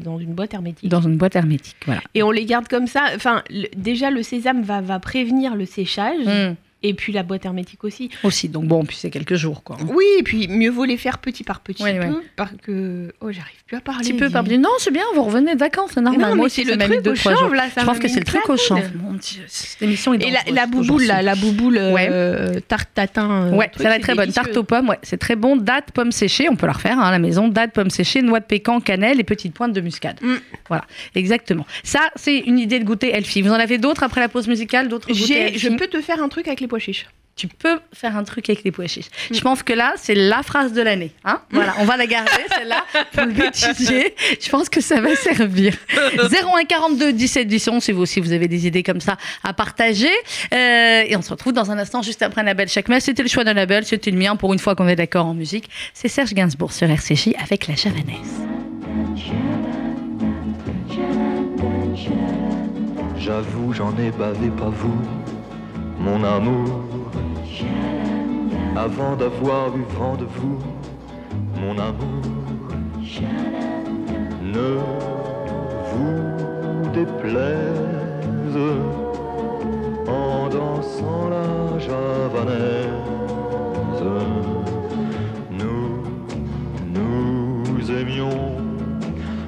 dans 0.03 0.19
une 0.19 0.33
boîte 0.33 0.53
hermétique. 0.53 0.89
Dans 0.89 1.01
une 1.01 1.17
boîte 1.17 1.35
hermétique. 1.35 1.75
Voilà. 1.85 2.01
Et 2.13 2.23
on 2.23 2.31
les 2.31 2.45
garde 2.45 2.67
comme 2.67 2.87
ça. 2.87 3.05
Enfin, 3.15 3.43
le- 3.49 3.67
déjà 3.75 4.09
le 4.11 4.23
sésame 4.23 4.61
va, 4.63 4.81
va 4.81 4.99
prévenir 4.99 5.55
le 5.55 5.65
séchage, 5.65 6.25
Hmm. 6.25 6.55
Et 6.83 6.93
puis 6.93 7.13
la 7.13 7.23
boîte 7.23 7.45
hermétique 7.45 7.83
aussi. 7.83 8.09
Aussi. 8.23 8.49
Donc, 8.49 8.65
bon, 8.65 8.83
puis 8.85 8.97
c'est 8.97 9.09
quelques 9.09 9.35
jours, 9.35 9.63
quoi. 9.63 9.77
Oui, 9.93 10.05
et 10.19 10.23
puis 10.23 10.47
mieux 10.47 10.69
vaut 10.69 10.85
les 10.85 10.97
faire 10.97 11.17
petit 11.19 11.43
par 11.43 11.61
petit 11.61 11.81
Oui, 11.83 11.93
peu, 11.97 12.05
oui. 12.05 12.15
parce 12.35 12.51
que 12.61 13.13
oh, 13.21 13.31
j'arrive 13.31 13.63
plus 13.65 13.77
à 13.77 13.81
parler. 13.81 13.99
Un 13.99 14.09
petit 14.11 14.13
peu 14.13 14.29
par 14.29 14.43
Non, 14.43 14.69
c'est 14.79 14.91
bien, 14.91 15.03
vous 15.15 15.23
revenez 15.23 15.53
de 15.55 15.59
vacances, 15.59 15.91
c'est 15.93 16.01
normal. 16.01 16.21
Non, 16.21 16.27
Moi 16.27 16.35
mais 16.35 16.43
aussi, 16.43 16.63
le 16.63 16.77
truc 16.77 17.07
au 17.07 17.15
chanvre 17.15 17.53
là. 17.55 17.69
ça 17.73 17.81
Je 17.81 17.85
pense 17.85 17.97
m'a 17.97 18.01
que 18.03 18.07
c'est 18.07 18.19
le 18.19 18.25
truc 18.25 18.47
au 18.49 18.57
chanvre. 18.57 18.83
Mon 19.01 19.13
Dieu, 19.13 19.43
cette 19.47 19.81
émission 19.81 20.13
est 20.13 20.23
Et 20.23 20.31
la, 20.31 20.39
dangereuse, 20.43 20.55
la 20.55 20.65
bouboule, 20.67 21.03
là, 21.05 21.21
la 21.21 21.35
bouboule 21.35 21.77
euh, 21.77 21.93
Ouais. 21.93 22.07
euh, 22.11 22.59
tarte 22.67 22.89
tatin. 22.93 23.47
euh, 23.47 23.51
Ouais, 23.55 23.67
truc, 23.69 23.83
ça 23.83 23.89
va 23.89 23.95
être 23.95 24.01
très 24.03 24.15
bonne. 24.15 24.31
Tarte 24.31 24.55
aux 24.57 24.63
pommes, 24.63 24.89
ouais, 24.89 24.99
c'est 25.03 25.17
très 25.17 25.35
bon. 25.35 25.55
Dattes, 25.55 25.91
pommes 25.91 26.11
séchées, 26.11 26.49
on 26.49 26.55
peut 26.55 26.65
la 26.67 26.73
refaire 26.73 26.99
hein, 26.99 27.03
à 27.03 27.11
la 27.11 27.19
maison. 27.19 27.47
Dattes, 27.47 27.71
pommes 27.73 27.89
séchées, 27.89 28.21
noix 28.21 28.39
de 28.39 28.45
pécan, 28.45 28.79
cannelle 28.79 29.19
et 29.19 29.23
petites 29.23 29.53
pointes 29.53 29.73
de 29.73 29.81
muscade. 29.81 30.19
Mm. 30.21 30.33
Voilà, 30.67 30.85
exactement. 31.15 31.65
Ça, 31.83 31.99
c'est 32.15 32.37
une 32.39 32.59
idée 32.59 32.79
de 32.79 32.83
goûter 32.85 33.09
Elfie. 33.13 33.41
Vous 33.41 33.51
en 33.51 33.53
avez 33.53 33.77
d'autres 33.77 34.03
après 34.03 34.21
la 34.21 34.29
pause 34.29 34.47
musicale 34.47 34.87
D'autres 34.89 35.07
goûters 35.13 35.51
Je 35.55 35.69
peux 35.69 35.87
te 35.87 36.01
faire 36.01 36.21
un 36.21 36.29
truc 36.29 36.47
avec 36.47 36.59
les 36.61 36.67
pois 36.73 36.79
chiches. 36.79 37.05
Tu 37.35 37.47
peux 37.47 37.79
faire 37.93 38.17
un 38.17 38.23
truc 38.23 38.49
avec 38.49 38.63
les 38.63 38.71
pois 38.71 38.87
chiches. 38.87 39.09
Je 39.31 39.39
pense 39.41 39.61
que 39.61 39.73
là, 39.73 39.93
c'est 39.95 40.15
la 40.15 40.41
phrase 40.41 40.73
de 40.73 40.81
l'année. 40.81 41.11
Hein 41.23 41.39
voilà, 41.51 41.75
on 41.77 41.85
va 41.85 41.97
la 41.97 42.07
garder, 42.07 42.31
celle-là, 42.55 42.83
pour 43.11 43.25
l'étudier. 43.25 44.15
Je 44.41 44.49
pense 44.49 44.69
que 44.69 44.81
ça 44.81 44.99
va 44.99 45.15
servir. 45.15 45.75
01 46.17 46.65
42 46.65 47.13
17 47.13 47.47
10 47.47 47.67
11, 47.67 47.83
si 47.83 47.91
vous 47.91 48.01
aussi 48.01 48.19
vous 48.19 48.31
avez 48.31 48.47
des 48.47 48.65
idées 48.65 48.81
comme 48.81 49.01
ça 49.01 49.17
à 49.43 49.53
partager. 49.53 50.09
Euh, 50.51 51.03
et 51.07 51.15
on 51.15 51.21
se 51.21 51.29
retrouve 51.29 51.53
dans 51.53 51.69
un 51.69 51.77
instant 51.77 52.01
juste 52.01 52.23
après 52.23 52.41
Annabelle 52.41 52.69
Chakmes. 52.69 52.99
C'était 52.99 53.21
le 53.21 53.29
choix 53.29 53.43
d'Annabelle, 53.43 53.85
c'était 53.85 54.09
le 54.09 54.17
mien 54.17 54.35
pour 54.35 54.51
une 54.53 54.59
fois 54.59 54.73
qu'on 54.73 54.87
est 54.87 54.95
d'accord 54.95 55.27
en 55.27 55.35
musique. 55.35 55.69
C'est 55.93 56.07
Serge 56.07 56.33
Gainsbourg 56.33 56.73
sur 56.73 56.89
RCJ 56.89 57.35
avec 57.39 57.67
la 57.67 57.75
javanaise. 57.75 58.41
J'avoue, 63.19 63.73
j'en 63.73 63.95
ai 63.99 64.09
bavé, 64.09 64.49
pas 64.57 64.69
vous, 64.69 64.99
mon 66.03 66.23
amour. 66.23 66.81
Avant 68.75 69.15
d'avoir 69.15 69.75
eu 69.77 69.85
vent 69.97 70.15
de 70.15 70.25
vous, 70.25 70.59
mon 71.61 71.77
amour. 71.79 72.21
Ne 74.55 74.71
vous 75.89 76.89
déplaise 76.93 78.59
en 80.07 80.49
dansant 80.49 81.29
la 81.29 81.79
javanaise. 81.79 82.89
Nous, 85.51 86.03
nous 86.97 87.91
aimions 87.91 88.57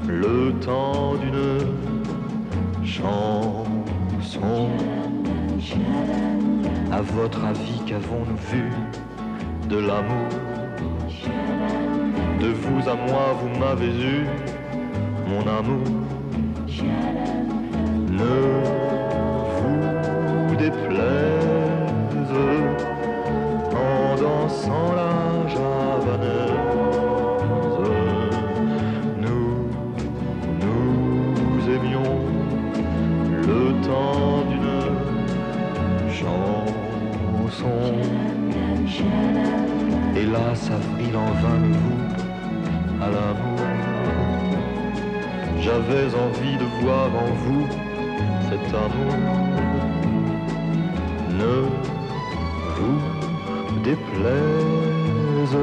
le 0.07 0.53
temps 0.61 1.15
d'une 1.15 2.85
chanson. 2.85 4.69
À 6.91 7.01
votre 7.01 7.43
avis, 7.43 7.81
qu'avons-nous 7.87 8.37
vu 8.51 8.69
de 9.67 9.77
l'amour 9.77 10.29
De 12.39 12.47
vous 12.47 12.87
à 12.87 12.93
moi, 12.93 13.33
vous 13.41 13.59
m'avez 13.59 13.87
eu, 13.87 14.25
mon 15.27 15.41
amour. 15.41 15.83
Ne 18.11 18.37
vous 19.57 20.55
déplaise 20.55 21.05
en 23.73 24.15
dansant 24.21 24.93
la 24.95 25.49
javanaise. 25.49 26.51
Nous, 29.19 29.49
nous 30.61 31.73
aimions 31.73 32.19
le 33.47 33.81
temps 33.85 34.43
d'une 34.49 35.04
chanson. 36.15 37.77
Hélas, 40.15 40.71
avril 40.71 41.15
en 41.15 41.31
vain 41.41 41.59
me 41.59 41.73
vous 41.73 42.03
à 43.03 43.07
l'amour. 43.15 43.65
J'avais 45.59 46.07
envie 46.25 46.57
de 46.57 46.67
voir 46.81 47.09
en 47.23 47.31
vous 47.43 47.67
cet 48.47 48.67
amour. 48.85 49.15
Ne 51.41 51.55
vous 52.75 53.01
déplaise 53.83 55.55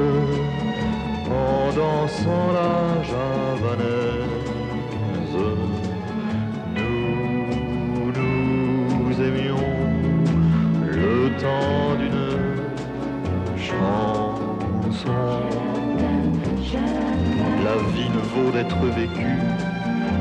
en 1.29 1.71
dansant 1.79 2.47
la 2.59 3.03
javanaise. 3.09 4.22
D'une 11.99 12.37
chanson. 13.57 15.13
La 17.63 17.75
vie 17.93 18.09
ne 18.09 18.21
vaut 18.33 18.51
d'être 18.51 18.85
vécue 18.95 19.39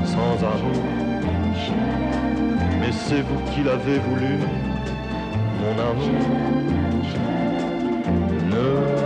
sans 0.05 0.45
amour. 0.45 0.85
Mais 2.81 2.93
c'est 2.93 3.23
vous 3.23 3.41
qui 3.53 3.63
l'avez 3.63 3.99
voulu, 3.99 4.39
mon 5.61 5.75
amour. 5.91 6.23
Ne 8.51 9.02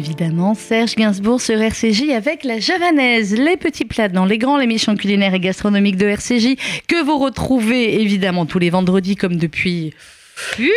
Évidemment, 0.00 0.54
Serge 0.54 0.94
Gainsbourg 0.96 1.42
sur 1.42 1.60
RCJ 1.60 2.08
avec 2.16 2.44
la 2.44 2.58
javanaise, 2.58 3.38
les 3.38 3.58
petits 3.58 3.84
plats 3.84 4.08
dans 4.08 4.24
les 4.24 4.38
grands, 4.38 4.56
l'émission 4.56 4.96
culinaire 4.96 5.34
et 5.34 5.40
gastronomique 5.40 5.98
de 5.98 6.06
RCJ 6.06 6.56
que 6.88 7.04
vous 7.04 7.18
retrouvez 7.18 8.00
évidemment 8.00 8.46
tous 8.46 8.58
les 8.58 8.70
vendredis 8.70 9.14
comme 9.14 9.36
depuis 9.36 9.92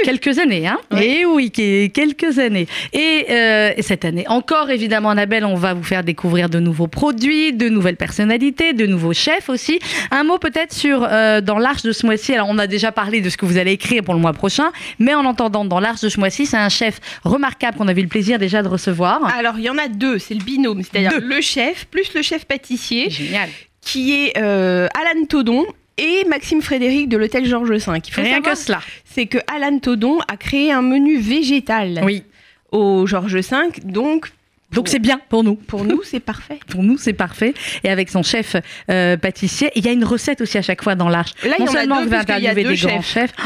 Quelques 0.04 0.40
années, 0.40 0.68
hein 0.68 0.80
Ouais. 0.92 1.08
Et 1.22 1.26
oui, 1.26 1.52
qui- 1.52 1.92
quelques 1.92 2.40
années. 2.40 2.68
Et 2.94 3.26
euh, 3.30 3.72
cette 3.80 4.06
année 4.06 4.26
encore, 4.28 4.70
évidemment, 4.70 5.10
Annabelle, 5.10 5.46
on 5.46 5.56
va 5.56 5.74
vous 5.74 5.84
faire 5.84 6.04
découvrir 6.04 6.50
de 6.50 6.60
nouveaux 6.60 6.88
produits, 6.88 7.54
de 7.54 7.70
nouvelles 7.70 7.96
personnalités, 7.98 8.74
de 8.74 8.86
nouveaux 8.86 9.14
chefs 9.14 9.50
aussi. 9.50 9.80
Un 10.12 10.24
mot 10.24 10.38
peut-être 10.38 10.74
sur 10.74 11.04
euh, 11.10 11.42
dans 11.42 11.58
l'Arche 11.60 11.84
de 11.84 11.92
ce 11.92 12.06
mois-ci. 12.06 12.34
Alors, 12.34 12.48
on 12.50 12.58
a 12.58 12.68
déjà 12.68 12.92
parlé 12.92 13.22
de 13.22 13.30
ce 13.30 13.38
que 13.38 13.46
vous 13.46 13.58
allez 13.58 13.72
écrire 13.72 14.04
pour 14.04 14.14
le 14.14 14.20
mois 14.20 14.34
prochain, 14.34 14.72
mais 15.00 15.14
en 15.14 15.26
entendant 15.26 15.66
dans 15.66 15.80
l'Arche 15.80 16.02
de 16.02 16.10
ce 16.10 16.20
mois-ci, 16.20 16.46
c'est 16.46 16.58
un 16.58 16.70
chef 16.70 17.00
remarquable 17.24 17.78
qu'on 17.78 17.88
avait 17.88 18.02
eu 18.02 18.06
le 18.06 18.10
plaisir 18.10 18.40
déjà 18.40 18.62
de 18.64 18.68
recevoir. 18.68 19.22
Alors, 19.38 19.56
il 19.58 19.64
y 19.64 19.70
en 19.70 19.78
a 19.78 19.88
deux, 19.88 20.20
c'est 20.20 20.34
le 20.34 20.44
binôme, 20.44 20.82
c'est-à-dire 20.84 21.20
le 21.22 21.42
chef 21.42 21.86
plus 21.86 22.14
le 22.14 22.22
chef 22.22 22.46
pâtissier, 22.46 23.10
Génial. 23.10 23.50
qui 23.82 24.14
est 24.14 24.34
euh, 24.38 24.88
Alan 24.94 25.26
Todon 25.26 25.66
et 25.98 26.26
Maxime 26.28 26.62
Frédéric 26.62 27.10
de 27.10 27.18
l'hôtel 27.18 27.46
Georges 27.46 27.70
V. 27.70 27.76
Il 27.78 27.82
faut 28.14 28.22
Rien 28.22 28.36
savoir, 28.36 28.54
que 28.54 28.58
cela. 28.58 28.80
c'est 29.06 29.26
que 29.28 29.38
Alan 29.54 29.78
Todon 29.80 30.20
a 30.28 30.38
créé 30.38 30.72
un 30.72 30.82
menu 30.82 31.18
végétal 31.20 32.02
Oui. 32.04 32.24
au 32.72 33.06
Georges 33.06 33.36
V, 33.36 33.42
donc 33.84 34.32
Donc 34.72 34.88
c'est 34.90 35.00
bien 35.00 35.20
pour 35.30 35.44
nous. 35.44 35.56
pour 35.56 35.84
nous, 35.86 36.02
c'est 36.04 36.20
parfait. 36.20 36.60
Pour 36.68 36.82
nous, 36.84 36.98
c'est 36.98 37.14
parfait. 37.14 37.54
Et 37.84 37.90
avec 37.90 38.10
son 38.10 38.24
chef 38.24 38.56
euh, 38.90 39.18
pâtissier, 39.18 39.70
il 39.76 39.86
y 39.86 39.88
a 39.90 39.92
une 39.92 40.04
recette 40.06 40.42
aussi 40.42 40.58
à 40.58 40.64
chaque 40.64 40.82
fois 40.84 40.96
dans 40.96 41.10
l'arche. 41.10 41.34
Là, 41.44 41.56
il 41.60 41.64
y 41.64 41.66
non 41.66 41.72
en 41.72 41.76
a 41.76 41.86
deux, 41.86 41.88
vous 41.88 41.94
allez 42.00 42.10
parce 42.10 42.26
qu'il 42.26 42.44
y 42.44 42.48
a 42.48 42.52
interviewer 42.52 42.64
deux 42.64 42.82
des 42.82 42.88
grands 42.88 43.02
chefs. 43.04 43.34
Oh, 43.40 43.44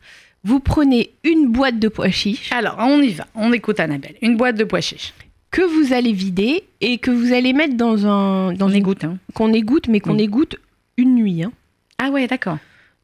Vous 0.44 0.60
prenez 0.60 1.10
une 1.24 1.48
boîte 1.48 1.78
de 1.78 1.88
pois 1.88 2.10
chiches 2.10 2.50
Alors, 2.52 2.76
on 2.78 3.00
y 3.00 3.10
va. 3.14 3.26
On 3.34 3.50
écoute 3.54 3.80
Annabelle. 3.80 4.14
Une 4.20 4.36
boîte 4.36 4.56
de 4.56 4.64
pois 4.64 4.80
chiches. 4.82 5.14
que 5.50 5.62
vous 5.62 5.92
allez 5.94 6.12
vider 6.12 6.62
et 6.82 6.98
que 6.98 7.10
vous 7.10 7.32
allez 7.32 7.52
mettre 7.54 7.76
dans 7.76 8.06
un 8.06 8.52
dans 8.52 8.66
On 8.66 8.68
une- 8.68 8.76
égoutte. 8.76 9.04
Hein. 9.04 9.16
qu'on 9.34 9.52
égoutte, 9.54 9.88
mais 9.88 10.00
qu'on 10.00 10.14
Oui. 10.16 10.22
égoutte 10.22 10.56
une 10.98 11.14
nuit. 11.16 11.42
hein. 11.42 11.50
Ah 11.98 12.10
ouais, 12.10 12.26
d'accord. 12.28 12.58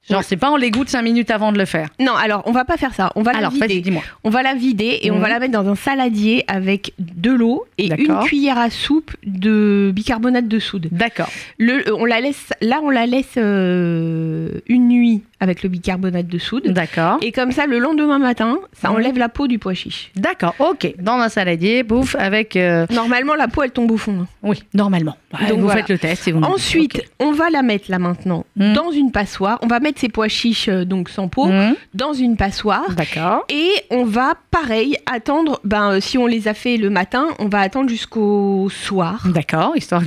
Genre, 0.09 0.23
c'est 0.23 0.37
pas 0.37 0.51
on 0.53 0.57
l'égoutte 0.57 0.89
cinq 0.89 1.03
minutes 1.03 1.31
avant 1.31 1.51
de 1.53 1.59
le 1.59 1.65
faire. 1.65 1.89
Non, 1.99 2.15
alors 2.15 2.43
on 2.47 2.53
va 2.53 2.65
pas 2.65 2.77
faire 2.77 2.95
ça. 2.95 3.11
On 3.17 3.23
va 3.23 3.33
Alors, 3.37 3.53
la 3.59 3.67
vider. 3.67 3.81
dis-moi. 3.81 4.03
On 4.25 4.31
va 4.31 4.43
la 4.43 4.55
vider 4.55 5.01
et 5.03 5.11
on 5.11 5.17
Mhm. 5.17 5.21
va 5.23 5.29
la 5.29 5.39
mettre 5.41 5.53
dans 5.53 5.69
un 5.69 5.75
saladier 5.75 6.45
avec 6.47 6.93
de 6.99 7.31
l'eau 7.33 7.65
et 7.79 7.89
une 7.93 8.19
cuillère 8.25 8.59
à 8.59 8.71
soupe 8.71 9.11
de 9.25 9.91
bicarbonate 9.95 10.47
de 10.49 10.59
soude. 10.59 10.89
D'accord. 10.93 11.29
Le, 11.59 11.93
on 11.95 12.05
la 12.05 12.21
laisse, 12.21 12.53
là, 12.61 12.81
on 12.85 12.91
la 12.91 13.07
laisse 13.07 13.35
euh, 13.37 14.51
une 14.69 14.89
nuit 14.89 15.23
avec 15.41 15.63
le 15.63 15.69
bicarbonate 15.69 16.27
de 16.29 16.39
soude. 16.39 16.69
D'accord. 16.69 17.19
Et 17.23 17.31
comme 17.33 17.53
ça, 17.53 17.67
le 17.67 17.79
lendemain 17.79 18.19
matin, 18.19 18.59
ça 18.73 18.91
enlève 18.91 19.19
la 19.19 19.29
peau 19.29 19.47
du 19.47 19.59
pois 19.59 19.75
chiche. 19.75 20.11
D'accord, 20.17 20.55
ok. 20.59 20.95
Dans 20.99 21.15
un 21.19 21.29
saladier, 21.29 21.83
bouffe, 21.83 22.17
avec... 22.19 22.57
euh, 22.57 22.87
Normalement, 22.91 23.35
la 23.35 23.47
peau, 23.49 23.63
elle 23.63 23.71
tombe 23.71 23.91
au 23.91 23.97
fond. 23.99 24.27
Oui, 24.43 24.63
normalement. 24.73 25.17
Ouais, 25.39 25.49
Donc 25.49 25.59
vous 25.59 25.65
voilà. 25.67 25.81
faites 25.81 25.91
le 25.91 25.99
test 25.99 26.27
et 26.29 26.33
vous 26.33 26.41
dites. 26.41 26.49
Ensuite, 26.51 27.03
on 27.21 27.33
va 27.33 27.51
la 27.51 27.63
mettre 27.63 27.91
là 27.91 27.99
maintenant 27.99 28.47
Mhm. 28.57 28.73
dans 28.73 28.91
une 28.91 29.13
passoire. 29.13 29.59
On 29.63 29.67
va 29.67 29.81
mettre 29.81 30.01
ces 30.01 30.09
pois 30.09 30.29
chiches, 30.29 30.69
euh, 30.69 30.85
donc 30.87 31.09
sans 31.11 31.29
peau, 31.29 31.47
Mmh. 31.47 31.75
dans 31.95 32.15
une 32.15 32.37
passoire. 32.37 32.91
D'accord. 32.95 33.45
Et 33.51 33.71
on 33.91 34.05
va, 34.05 34.35
pareil, 34.51 34.97
attendre, 35.05 35.61
ben, 35.65 35.91
euh, 35.93 36.01
si 36.01 36.17
on 36.17 36.27
les 36.27 36.49
a 36.49 36.55
fait 36.55 36.77
le 36.79 36.89
matin, 36.89 37.27
on 37.39 37.49
va 37.49 37.61
attendre 37.61 37.91
jusqu'au 37.91 38.69
soir. 38.71 39.23
D'accord, 39.27 39.77
histoire 39.77 40.03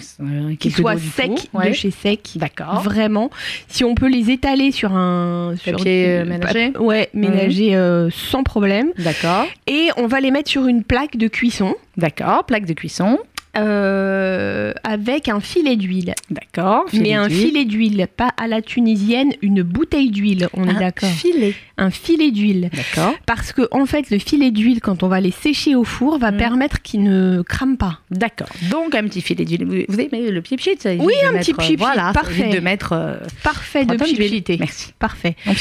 Qu'ils 0.60 0.74
soient 0.74 0.98
secs 0.98 1.28
coup. 1.28 1.36
de 1.54 1.58
Ouais. 1.60 1.74
chez 1.74 1.92
sec. 1.92 2.32
D'accord. 2.36 2.82
Vraiment. 2.82 3.30
Si 3.68 3.84
on 3.84 3.94
peut 3.94 4.10
les 4.10 4.32
étaler 4.32 4.72
sur 4.72 4.94
un 4.96 5.19
sur- 5.58 5.72
Papier, 5.78 6.20
euh, 6.20 6.26
ménager 6.26 6.74
Ouais, 6.80 7.10
ménager 7.14 7.76
euh, 7.76 8.10
sans 8.12 8.44
problème. 8.44 8.92
D'accord. 8.98 9.46
Et 9.68 9.90
on 9.98 10.08
va 10.08 10.20
les 10.20 10.32
mettre 10.32 10.50
sur 10.50 10.68
une 10.68 10.84
plaque 10.84 11.18
de 11.18 11.28
cuisson 11.28 11.76
D'accord. 11.98 12.44
Plaque 12.46 12.66
de 12.66 12.74
cuisson. 12.74 13.18
Euh, 13.64 14.74
avec 14.84 15.30
un 15.30 15.40
filet 15.40 15.76
d'huile. 15.76 16.14
D'accord. 16.30 16.86
Mais 16.94 17.14
un 17.14 17.30
filet 17.30 17.66
d'huile, 17.66 18.08
pas 18.16 18.30
à 18.38 18.48
la 18.48 18.62
tunisienne, 18.62 19.34
une 19.42 19.62
bouteille 19.64 20.10
d'huile, 20.12 20.48
on 20.54 20.66
est 20.68 20.72
Un 20.76 20.80
d'accord. 20.80 21.10
Filet. 21.10 21.54
Un 21.78 21.90
filet 21.92 22.32
d'huile. 22.32 22.70
D'accord. 22.74 23.14
Parce 23.26 23.52
que 23.54 23.68
en 23.72 23.86
fait, 23.86 24.10
le 24.10 24.20
filet 24.20 24.52
d'huile, 24.52 24.80
quand 24.82 25.04
on 25.04 25.08
va 25.08 25.20
les 25.22 25.32
sécher 25.32 25.76
au 25.76 25.84
four, 25.84 26.18
va 26.20 26.32
Mm. 26.32 26.38
permettre 26.38 26.82
qu'ils 26.82 27.04
ne 27.04 27.42
crament 27.42 27.78
pas. 27.78 28.00
D'accord. 28.12 28.50
Donc 28.70 28.96
un 28.96 29.04
petit 29.04 29.22
filet 29.22 29.46
d'huile. 29.46 29.86
Vous 29.88 30.00
aimez 30.00 30.30
le 30.32 30.42
pchit 30.42 30.60
ça 30.80 30.92
évite 30.92 31.06
Oui, 31.06 31.14
un 31.28 31.32
mettre, 31.32 31.46
petit 31.46 31.52
euh, 31.52 31.56
pchit-pchit, 31.56 31.76
Voilà, 31.78 32.12
parfait. 32.14 32.42
évite 32.42 32.54
de 32.56 32.60
mettre 32.60 32.94
euh, 32.94 33.16
Parfait 33.44 33.86
de 33.86 33.96
pchipchité. 33.96 34.58
Merci. 34.60 34.94
Parfait. 35.00 35.36
On 35.48 35.52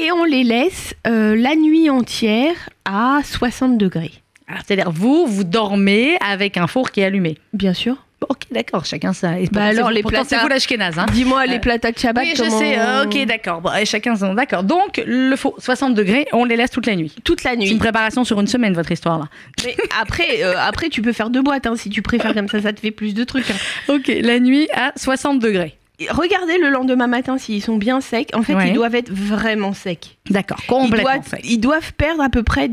Et 0.00 0.12
on 0.12 0.24
les 0.24 0.44
laisse 0.44 0.94
euh, 1.06 1.34
la 1.36 1.54
nuit 1.56 1.90
entière 1.90 2.54
à 2.84 3.20
60 3.24 3.78
degrés. 3.78 4.12
Alors, 4.48 4.62
c'est-à-dire, 4.66 4.90
vous, 4.90 5.26
vous 5.26 5.44
dormez 5.44 6.16
avec 6.20 6.56
un 6.56 6.66
four 6.66 6.90
qui 6.90 7.00
est 7.00 7.04
allumé. 7.04 7.38
Bien 7.52 7.72
sûr. 7.74 7.96
Ok, 8.28 8.42
d'accord, 8.50 8.86
chacun 8.86 9.12
ça. 9.12 9.38
Et 9.38 9.48
Bah 9.52 9.64
alors, 9.64 9.88
c'est- 9.88 9.94
les 9.94 10.02
plats- 10.02 10.24
c'est 10.26 10.38
vous 10.38 10.48
l'ashkénaze, 10.48 10.98
hein 10.98 11.04
Dis-moi 11.12 11.44
les 11.44 11.56
Euh, 11.56 11.58
plats 11.58 11.76
de 11.76 11.86
Shabbat, 11.94 12.24
Oui, 12.24 12.32
je 12.34 12.42
comment- 12.42 12.58
sais. 12.58 12.78
euh, 12.78 13.04
ok, 13.04 13.26
d'accord. 13.26 13.60
Bon, 13.60 13.70
chacun 13.84 14.16
son. 14.16 14.32
D'accord. 14.32 14.62
Donc, 14.62 15.02
le 15.06 15.36
four, 15.36 15.56
60 15.58 15.94
degrés, 15.94 16.26
on 16.32 16.44
les 16.46 16.56
laisse 16.56 16.70
toute 16.70 16.86
la 16.86 16.96
nuit. 16.96 17.14
Toute 17.22 17.44
la 17.44 17.50
C'est 17.50 17.56
nuit. 17.58 17.70
une 17.70 17.78
préparation 17.78 18.24
sur 18.24 18.40
une 18.40 18.46
semaine, 18.46 18.72
votre 18.72 18.90
histoire 18.92 19.18
là. 19.18 19.28
Mais 19.64 19.76
après, 20.00 20.42
euh, 20.42 20.54
après, 20.58 20.88
tu 20.88 21.02
peux 21.02 21.12
faire 21.12 21.28
deux 21.28 21.42
boîtes 21.42 21.66
hein, 21.66 21.76
si 21.76 21.90
tu 21.90 22.00
préfères 22.00 22.32
comme 22.32 22.48
ça, 22.48 22.62
ça 22.62 22.72
te 22.72 22.80
fait 22.80 22.92
plus 22.92 23.12
de 23.12 23.24
trucs. 23.24 23.50
hein. 23.50 23.54
Ok, 23.94 24.10
la 24.22 24.40
nuit 24.40 24.68
à 24.74 24.92
60 24.96 25.38
degrés. 25.38 25.76
Regardez 26.08 26.56
le 26.56 26.70
lendemain 26.70 27.06
matin 27.06 27.36
s'ils 27.36 27.62
sont 27.62 27.76
bien 27.76 28.00
secs. 28.00 28.30
En 28.34 28.42
fait, 28.42 28.54
Ouais. 28.54 28.68
ils 28.68 28.72
doivent 28.74 28.94
être 28.94 29.10
vraiment 29.12 29.74
secs. 29.74 30.16
D'accord, 30.30 30.58
Ils 30.62 30.66
complètement 30.66 31.10
doivent, 31.12 31.28
sec. 31.28 31.40
ils 31.44 31.58
doivent 31.58 31.92
perdre 31.92 32.22
à 32.22 32.30
peu 32.30 32.42
près 32.42 32.70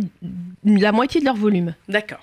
la 0.64 0.92
moitié 0.92 1.20
de 1.22 1.26
leur 1.26 1.36
volume. 1.36 1.74
D'accord. 1.90 2.20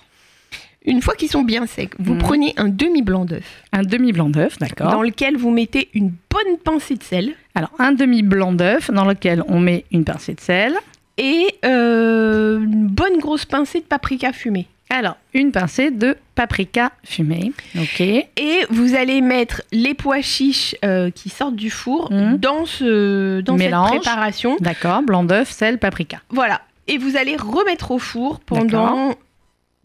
Une 0.85 1.01
fois 1.01 1.13
qu'ils 1.15 1.29
sont 1.29 1.43
bien 1.43 1.65
secs, 1.67 1.93
vous 1.99 2.13
Mhm. 2.13 2.19
prenez 2.19 2.53
un 2.57 2.69
demi 2.69 3.01
blanc 3.01 3.25
d'œuf 3.25 3.63
Un 3.73 3.81
demi 3.83 4.13
blanc 4.13 4.29
d'œuf, 4.29 4.57
d'accord. 4.59 4.91
dans 4.91 5.01
lequel 5.01 5.35
vous 5.35 5.51
mettez 5.51 5.89
une 5.93 6.13
bonne 6.29 6.57
pincée 6.63 6.95
de 6.95 7.03
sel 7.03 7.33
Alors, 7.53 7.71
un 7.79 7.91
demi 7.91 8.23
blanc 8.23 8.53
d'œuf 8.53 8.89
dans 8.89 9.05
lequel 9.05 9.43
on 9.49 9.59
met 9.59 9.83
une 9.91 10.05
pincée 10.05 10.33
de 10.35 10.39
sel. 10.41 10.73
et 11.17 11.47
euh, 11.65 12.59
une 12.63 12.87
bonne 12.87 13.17
grosse 13.19 13.43
pincée 13.43 13.79
de 13.81 13.85
paprika 13.85 14.31
fumé. 14.31 14.67
Alors, 14.89 15.17
une 15.33 15.51
pincée 15.51 15.91
de 15.91 16.15
paprika 16.33 16.93
fumé. 17.03 17.51
Ok. 17.77 17.99
Et 17.99 18.25
vous 18.69 18.95
allez 18.95 19.19
mettre 19.19 19.61
les 19.73 19.93
pois 19.93 20.21
chiches 20.21 20.75
euh, 20.85 21.11
qui 21.11 21.27
sortent 21.29 21.57
du 21.57 21.69
four 21.69 22.09
Mhm. 22.11 22.37
dans, 22.37 22.65
ce, 22.65 23.41
dans 23.41 23.57
Mélange. 23.57 23.89
cette 23.91 24.01
préparation. 24.03 24.55
D'accord, 24.61 25.01
blanc 25.03 25.25
d'œuf, 25.25 25.51
sel, 25.51 25.77
paprika. 25.77 26.21
Voilà. 26.29 26.61
Et 26.89 26.97
vous 26.97 27.15
allez 27.15 27.35
remettre 27.35 27.91
au 27.91 27.99
four 27.99 28.39
pendant 28.39 29.13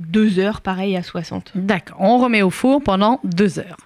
deux 0.01 0.39
heures, 0.39 0.63
pareil 0.63 0.97
à 0.97 1.03
60. 1.03 1.53
D'accord. 1.55 1.99
On 2.01 2.19
remet 2.19 2.41
au 2.41 2.49
four 2.49 2.83
pendant 2.83 3.21
deux 3.25 3.59
heures. 3.59 3.77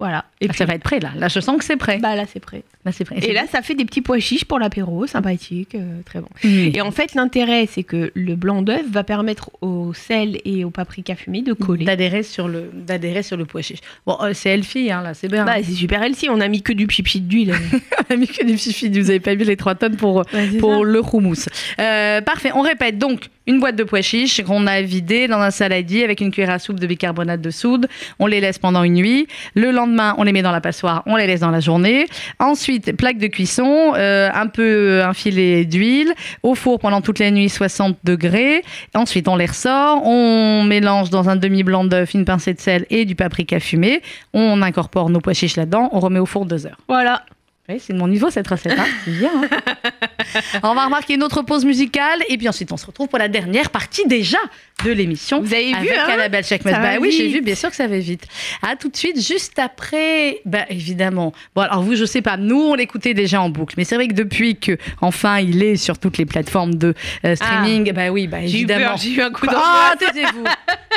Voilà. 0.00 0.24
Et 0.40 0.48
Ah, 0.50 0.52
ça 0.52 0.64
va 0.66 0.74
être 0.74 0.82
prêt 0.82 0.98
là. 1.00 1.12
Là, 1.16 1.28
je 1.28 1.38
sens 1.40 1.56
que 1.56 1.64
c'est 1.64 1.76
prêt. 1.76 1.98
bah 1.98 2.16
là, 2.16 2.24
c'est 2.30 2.40
prêt. 2.40 2.62
Là, 2.84 2.90
c'est 2.92 3.04
prêt. 3.04 3.16
Et 3.22 3.32
là, 3.32 3.44
ça 3.50 3.62
fait 3.62 3.74
des 3.74 3.84
petits 3.84 4.02
pois 4.02 4.18
chiches 4.18 4.44
pour 4.44 4.58
l'apéro, 4.58 5.06
sympathique, 5.06 5.74
euh, 5.74 6.00
très 6.04 6.20
bon. 6.20 6.28
Mmh. 6.42 6.48
Et 6.74 6.80
en 6.82 6.90
fait, 6.90 7.14
l'intérêt, 7.14 7.66
c'est 7.70 7.84
que 7.84 8.10
le 8.14 8.34
blanc 8.34 8.60
d'œuf 8.60 8.82
va 8.90 9.04
permettre 9.04 9.50
au 9.62 9.94
sel 9.94 10.38
et 10.44 10.64
au 10.64 10.70
paprika 10.70 11.14
fumé 11.14 11.40
de 11.42 11.52
coller. 11.54 11.84
d'adhérer 11.84 12.22
sur 12.24 12.48
le 12.48 12.70
d'adhérer 12.74 13.22
sur 13.22 13.36
le 13.36 13.46
pois 13.46 13.62
chiche. 13.62 13.78
Bon, 14.04 14.18
euh, 14.20 14.32
c'est 14.34 14.50
Elfie, 14.50 14.90
hein, 14.90 15.00
là, 15.02 15.14
c'est 15.14 15.28
bien. 15.28 15.44
Bah, 15.46 15.54
c'est 15.62 15.72
super 15.72 16.02
healthy, 16.02 16.28
on 16.28 16.40
a 16.40 16.48
mis 16.48 16.60
que 16.62 16.72
du 16.72 16.86
pipi 16.86 17.20
d'huile. 17.20 17.54
on 18.10 18.12
a 18.14 18.16
mis 18.16 18.26
que 18.26 18.44
des 18.44 18.54
petits 18.54 18.88
Vous 19.00 19.10
avez 19.10 19.20
pas 19.20 19.34
vu 19.36 19.44
les 19.44 19.56
trois 19.56 19.76
tonnes 19.76 19.96
pour 19.96 20.16
Ouais, 20.16 20.48
c'est 20.52 20.58
pour 20.58 20.74
ça. 20.74 20.82
le 20.82 21.00
houmous. 21.00 21.46
Euh, 21.80 22.20
parfait. 22.20 22.50
On 22.54 22.60
répète 22.62 22.98
donc 22.98 23.30
une 23.46 23.60
boîte 23.60 23.76
de 23.76 23.84
pois 23.84 24.02
chiches 24.02 24.42
qu'on 24.42 24.66
a 24.66 24.80
vidé 24.82 25.28
dans 25.28 25.40
un 25.40 25.50
saladier 25.50 26.04
avec 26.04 26.20
une 26.20 26.30
cuillère 26.30 26.50
à 26.50 26.58
soupe 26.58 26.80
de 26.80 26.86
bicarbonate 26.86 27.40
de 27.40 27.50
soude. 27.50 27.88
On 28.18 28.26
les 28.26 28.40
laisse 28.40 28.58
pendant 28.58 28.82
une 28.82 28.94
nuit. 28.94 29.26
Le 29.54 29.70
lendemain, 29.70 30.14
on 30.18 30.22
les 30.22 30.32
met 30.32 30.42
dans 30.42 30.52
la 30.52 30.60
passoire, 30.60 31.02
on 31.06 31.16
les 31.16 31.26
laisse 31.26 31.40
dans 31.40 31.50
la 31.50 31.60
journée. 31.60 32.06
Ensuite, 32.38 32.96
plaque 32.96 33.18
de 33.18 33.26
cuisson, 33.26 33.92
euh, 33.96 34.30
un 34.32 34.46
peu 34.46 35.02
un 35.02 35.12
filet 35.12 35.64
d'huile, 35.64 36.12
au 36.42 36.54
four 36.54 36.78
pendant 36.78 37.00
toute 37.00 37.18
la 37.18 37.30
nuit, 37.30 37.48
60 37.48 37.98
degrés. 38.04 38.62
Ensuite, 38.94 39.28
on 39.28 39.36
les 39.36 39.46
ressort, 39.46 40.06
on 40.06 40.62
mélange 40.64 41.10
dans 41.10 41.28
un 41.28 41.36
demi-blanc 41.36 41.84
d'œuf, 41.84 42.14
une 42.14 42.24
pincée 42.24 42.54
de 42.54 42.60
sel 42.60 42.86
et 42.90 43.04
du 43.04 43.14
paprika 43.14 43.60
fumé. 43.60 44.02
On 44.32 44.62
incorpore 44.62 45.10
nos 45.10 45.20
pois 45.20 45.34
chiches 45.34 45.56
là-dedans, 45.56 45.90
on 45.92 46.00
remet 46.00 46.18
au 46.18 46.26
four 46.26 46.46
deux 46.46 46.66
heures. 46.66 46.78
Voilà. 46.88 47.24
Oui, 47.66 47.76
c'est 47.80 47.94
de 47.94 47.98
mon 47.98 48.08
niveau 48.08 48.28
cette 48.28 48.46
recette. 48.46 48.78
hein. 48.78 48.84
C'est 49.06 49.12
bien. 49.12 49.30
hein. 49.50 50.40
on 50.62 50.74
va 50.74 50.84
remarquer 50.84 51.14
une 51.14 51.22
autre 51.22 51.40
pause 51.42 51.64
musicale 51.64 52.20
et 52.28 52.36
puis 52.36 52.46
ensuite 52.46 52.70
on 52.72 52.76
se 52.76 52.84
retrouve 52.84 53.08
pour 53.08 53.18
la 53.18 53.28
dernière 53.28 53.70
partie 53.70 54.06
déjà 54.06 54.36
de 54.84 54.90
l'émission. 54.90 55.40
Vous 55.40 55.54
avez 55.54 55.68
vu, 55.68 55.74
avec 55.74 55.92
hein 55.96 56.04
Annabelle 56.12 56.44
Bah 56.62 56.96
oui, 57.00 57.10
j'ai 57.10 57.28
vu, 57.28 57.40
bien 57.40 57.54
sûr 57.54 57.70
que 57.70 57.76
ça 57.76 57.86
va 57.86 57.98
vite. 57.98 58.26
À 58.60 58.76
tout 58.76 58.90
de 58.90 58.96
suite, 58.96 59.18
juste 59.18 59.58
après, 59.58 60.40
bah 60.44 60.66
évidemment. 60.68 61.32
Bon, 61.54 61.62
alors 61.62 61.82
vous, 61.82 61.94
je 61.96 62.04
sais 62.04 62.20
pas, 62.20 62.36
nous 62.36 62.60
on 62.60 62.74
l'écoutait 62.74 63.14
déjà 63.14 63.40
en 63.40 63.48
boucle, 63.48 63.74
mais 63.78 63.84
c'est 63.84 63.94
vrai 63.94 64.08
que 64.08 64.14
depuis 64.14 64.56
que 64.56 64.76
enfin 65.00 65.38
il 65.38 65.62
est 65.62 65.76
sur 65.76 65.98
toutes 65.98 66.18
les 66.18 66.26
plateformes 66.26 66.74
de 66.74 66.92
euh, 67.24 67.34
streaming, 67.34 67.92
bah 67.92 68.10
oui, 68.10 68.26
bah 68.26 68.40
évidemment. 68.42 68.96
j'ai 68.98 69.10
eu 69.14 69.22
un 69.22 69.30
coup 69.30 69.46
Ah, 69.48 69.94
d'angoisse. 69.98 70.12
taisez-vous. 70.12 70.44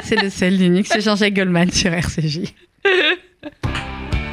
c'est 0.04 0.22
le 0.22 0.30
seul, 0.30 0.58
l'unique, 0.58 0.88
c'est 0.88 1.00
Jean-Jacques 1.00 1.34
Goldman 1.36 1.72
sur 1.72 1.94
RCJ. 1.94 2.40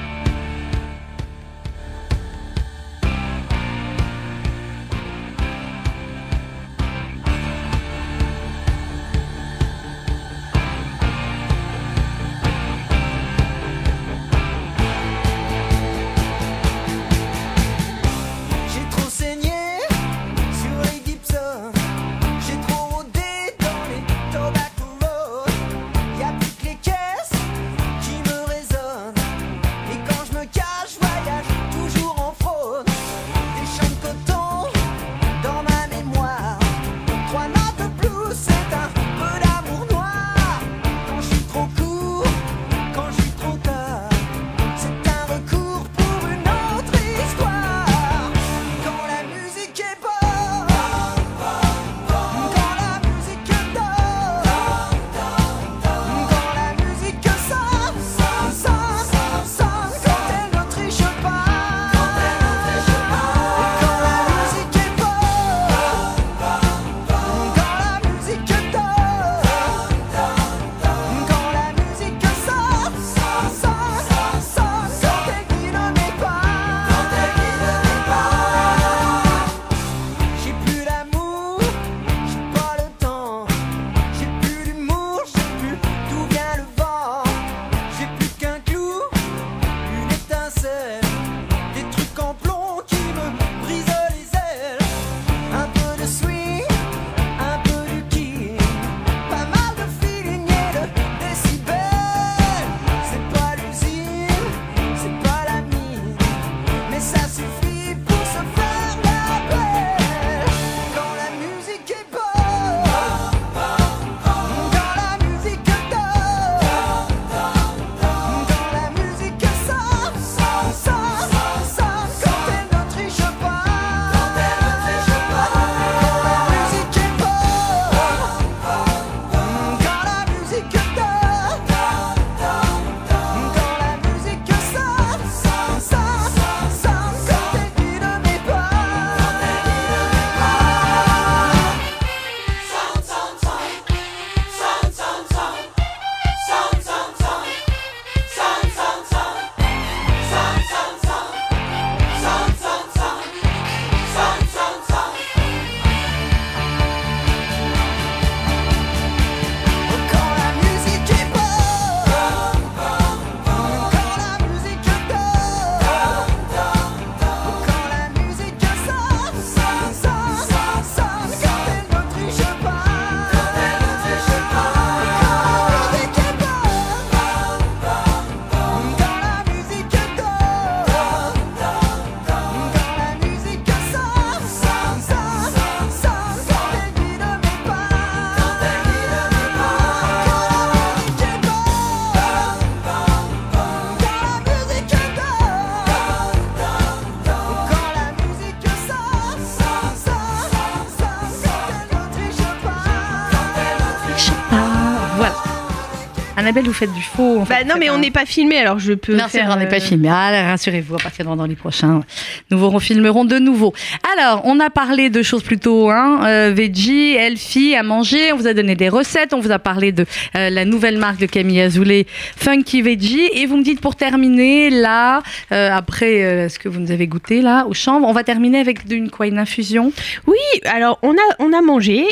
Annabelle, 206.44 206.66
vous 206.66 206.74
faites 206.74 206.92
du 206.92 207.00
faux. 207.00 207.38
en 207.38 207.44
Bah 207.44 207.56
fait, 207.56 207.64
non, 207.64 207.76
mais 207.78 207.88
on 207.88 207.96
n'est 207.96 208.10
pas 208.10 208.26
filmé, 208.26 208.58
alors 208.58 208.78
je 208.78 208.92
peux. 208.92 209.16
Non, 209.16 209.28
faire, 209.28 209.48
on 209.50 209.56
n'est 209.56 209.66
pas 209.66 209.76
euh, 209.76 209.80
filmé. 209.80 210.10
Ah, 210.10 210.50
rassurez-vous, 210.50 210.96
à 210.96 210.98
partir 210.98 211.24
de 211.24 211.34
dans 211.34 211.46
les 211.46 211.54
prochains, 211.56 212.02
nous 212.50 212.58
vous 212.58 212.68
refilmerons 212.68 213.24
de 213.24 213.38
nouveau. 213.38 213.72
Alors, 214.14 214.42
on 214.44 214.60
a 214.60 214.68
parlé 214.68 215.08
de 215.08 215.22
choses 215.22 215.42
plutôt 215.42 215.88
hein, 215.90 216.20
euh, 216.26 216.52
veggie, 216.54 217.14
healthy, 217.14 217.74
à 217.76 217.82
manger. 217.82 218.32
On 218.34 218.36
vous 218.36 218.46
a 218.46 218.52
donné 218.52 218.74
des 218.74 218.90
recettes. 218.90 219.32
On 219.32 219.40
vous 219.40 219.52
a 219.52 219.58
parlé 219.58 219.90
de 219.90 220.04
euh, 220.36 220.50
la 220.50 220.66
nouvelle 220.66 220.98
marque 220.98 221.18
de 221.18 221.24
Camille 221.24 221.62
Azoulay, 221.62 222.06
Funky 222.36 222.82
Veggie. 222.82 223.30
Et 223.32 223.46
vous 223.46 223.56
me 223.56 223.64
dites 223.64 223.80
pour 223.80 223.96
terminer, 223.96 224.68
là, 224.68 225.22
euh, 225.50 225.70
après 225.72 226.24
euh, 226.24 226.48
ce 226.50 226.58
que 226.58 226.68
vous 226.68 226.78
nous 226.78 226.90
avez 226.90 227.06
goûté 227.06 227.40
là 227.40 227.64
au 227.66 227.72
chanvre, 227.72 228.06
on 228.06 228.12
va 228.12 228.22
terminer 228.22 228.58
avec 228.60 228.80
une 228.90 229.08
quoi, 229.08 229.26
une 229.28 229.38
infusion? 229.38 229.92
Oui, 230.26 230.36
alors 230.66 230.98
on 231.02 231.12
a, 231.12 231.34
on 231.38 231.54
a 231.54 231.62
mangé. 231.62 232.04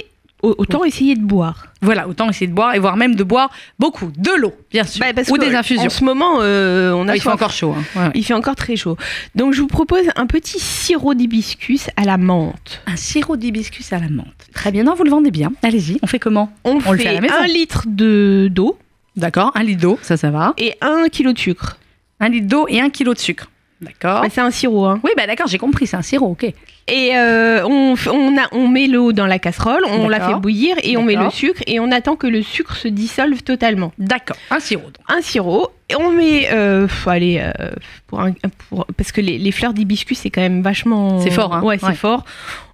Au- 0.43 0.55
autant 0.59 0.85
essayer 0.85 1.15
de 1.17 1.23
boire. 1.23 1.67
Voilà, 1.81 2.07
autant 2.09 2.29
essayer 2.29 2.47
de 2.47 2.53
boire 2.53 2.75
et 2.75 2.79
voire 2.79 2.97
même 2.97 3.15
de 3.15 3.25
boire 3.25 3.51
beaucoup. 3.79 4.11
De 4.17 4.31
l'eau, 4.39 4.53
bien 4.71 4.85
sûr. 4.85 5.01
Bah, 5.05 5.13
parce 5.15 5.29
ou 5.29 5.35
que, 5.35 5.41
des 5.41 5.55
infusions. 5.55 5.87
En 5.87 5.91
ce 5.91 6.05
moment, 6.05 6.39
euh, 6.41 6.93
on 6.93 7.09
a 7.09 7.13
Ah, 7.13 7.17
il 7.17 7.21
fait 7.23 7.29
encore 7.29 7.51
chaud. 7.53 7.75
hein. 7.77 7.83
Ouais, 7.97 8.03
ouais. 8.07 8.11
Il 8.15 8.25
fait 8.25 8.35
encore 8.35 8.55
très 8.57 8.77
chaud. 8.77 8.97
Donc 9.35 9.53
je 9.55 9.61
vous 9.61 9.67
propose 9.67 10.05
un 10.17 10.27
petit 10.27 10.59
sirop 10.61 11.15
d'hibiscus 11.15 11.89
à 11.97 12.05
la 12.05 12.19
menthe. 12.19 12.83
Un 12.87 12.97
sirop 12.97 13.37
d'hibiscus 13.37 13.93
à 13.93 13.99
la 13.99 14.09
menthe. 14.09 14.27
Très 14.55 14.71
bien, 14.73 14.85
non, 14.85 14.95
vous 14.95 15.05
le 15.05 15.11
vendez 15.11 15.31
bien. 15.31 15.53
Allez-y, 15.63 15.99
on 16.03 16.07
fait 16.07 16.19
comment 16.19 16.53
On, 16.65 16.79
On 16.87 16.93
le 16.93 16.99
fait 16.99 17.05
fait 17.05 17.09
à 17.11 17.13
la 17.15 17.21
maison. 17.21 17.35
un 17.41 17.47
litre 17.47 17.85
de 17.89 18.49
d'eau 18.51 18.79
D'accord, 19.17 19.53
un 19.55 19.63
litre 19.63 19.83
d'eau, 19.83 19.99
ça, 20.03 20.17
ça 20.17 20.31
va. 20.31 20.55
et 20.59 20.75
un 20.81 21.09
kilo 21.11 21.33
de 21.33 21.39
sucre. 21.39 21.79
Un 22.21 22.29
litre 22.31 22.47
d'eau 22.47 22.67
et 22.69 22.81
un 22.81 22.89
kilo 22.89 23.13
de 23.15 23.19
sucre. 23.19 23.49
D'accord. 23.83 24.23
Bah, 24.23 24.29
c'est 24.31 24.41
un 24.41 24.51
sirop. 24.51 24.85
Hein. 24.87 25.01
Oui, 25.05 25.11
bah 25.17 25.27
d'accord, 25.27 25.47
j'ai 25.49 25.59
compris, 25.59 25.87
c'est 25.87 25.97
un 25.97 26.03
sirop, 26.03 26.29
ok. 26.31 26.45
Et 26.89 27.11
euh, 27.17 27.65
on, 27.67 27.95
on, 28.11 28.37
a, 28.39 28.49
on 28.53 28.69
met 28.69 28.87
l'eau 28.87 29.13
dans 29.13 29.27
la 29.27 29.39
casserole, 29.39 29.83
on 29.89 30.09
la 30.09 30.21
fait 30.21 30.35
bouillir 30.35 30.77
et 30.83 30.97
on 30.97 31.03
met 31.03 31.15
le 31.17 31.31
sucre 31.31 31.61
et 31.67 31.79
on 31.81 31.91
attend 31.93 32.17
que 32.17 32.27
le 32.27 32.43
sucre 32.43 32.77
se 32.77 32.89
dissolve 32.89 33.43
totalement. 33.43 33.93
D'accord, 33.99 34.37
un 34.51 34.61
sirop. 34.61 34.85
donc. 34.87 34.95
Un 35.09 35.21
sirop, 35.21 35.71
et 35.89 35.97
on 35.97 36.11
met, 36.11 36.49
euh, 36.53 36.89
faut 36.89 37.11
aller 37.11 37.41
euh, 37.41 37.71
pour 38.07 38.21
un, 38.21 38.33
pour, 38.69 38.87
parce 38.97 39.13
que 39.13 39.21
les, 39.21 39.39
les 39.39 39.53
fleurs 39.53 39.75
d'hibiscus 39.75 40.19
c'est 40.19 40.31
quand 40.31 40.41
même 40.41 40.63
vachement. 40.63 41.21
C'est 41.21 41.31
fort, 41.31 41.55
hein. 41.55 41.63
Ouais, 41.63 41.79
c'est 41.79 41.87
Ouais. 41.87 41.95
fort. 41.95 42.25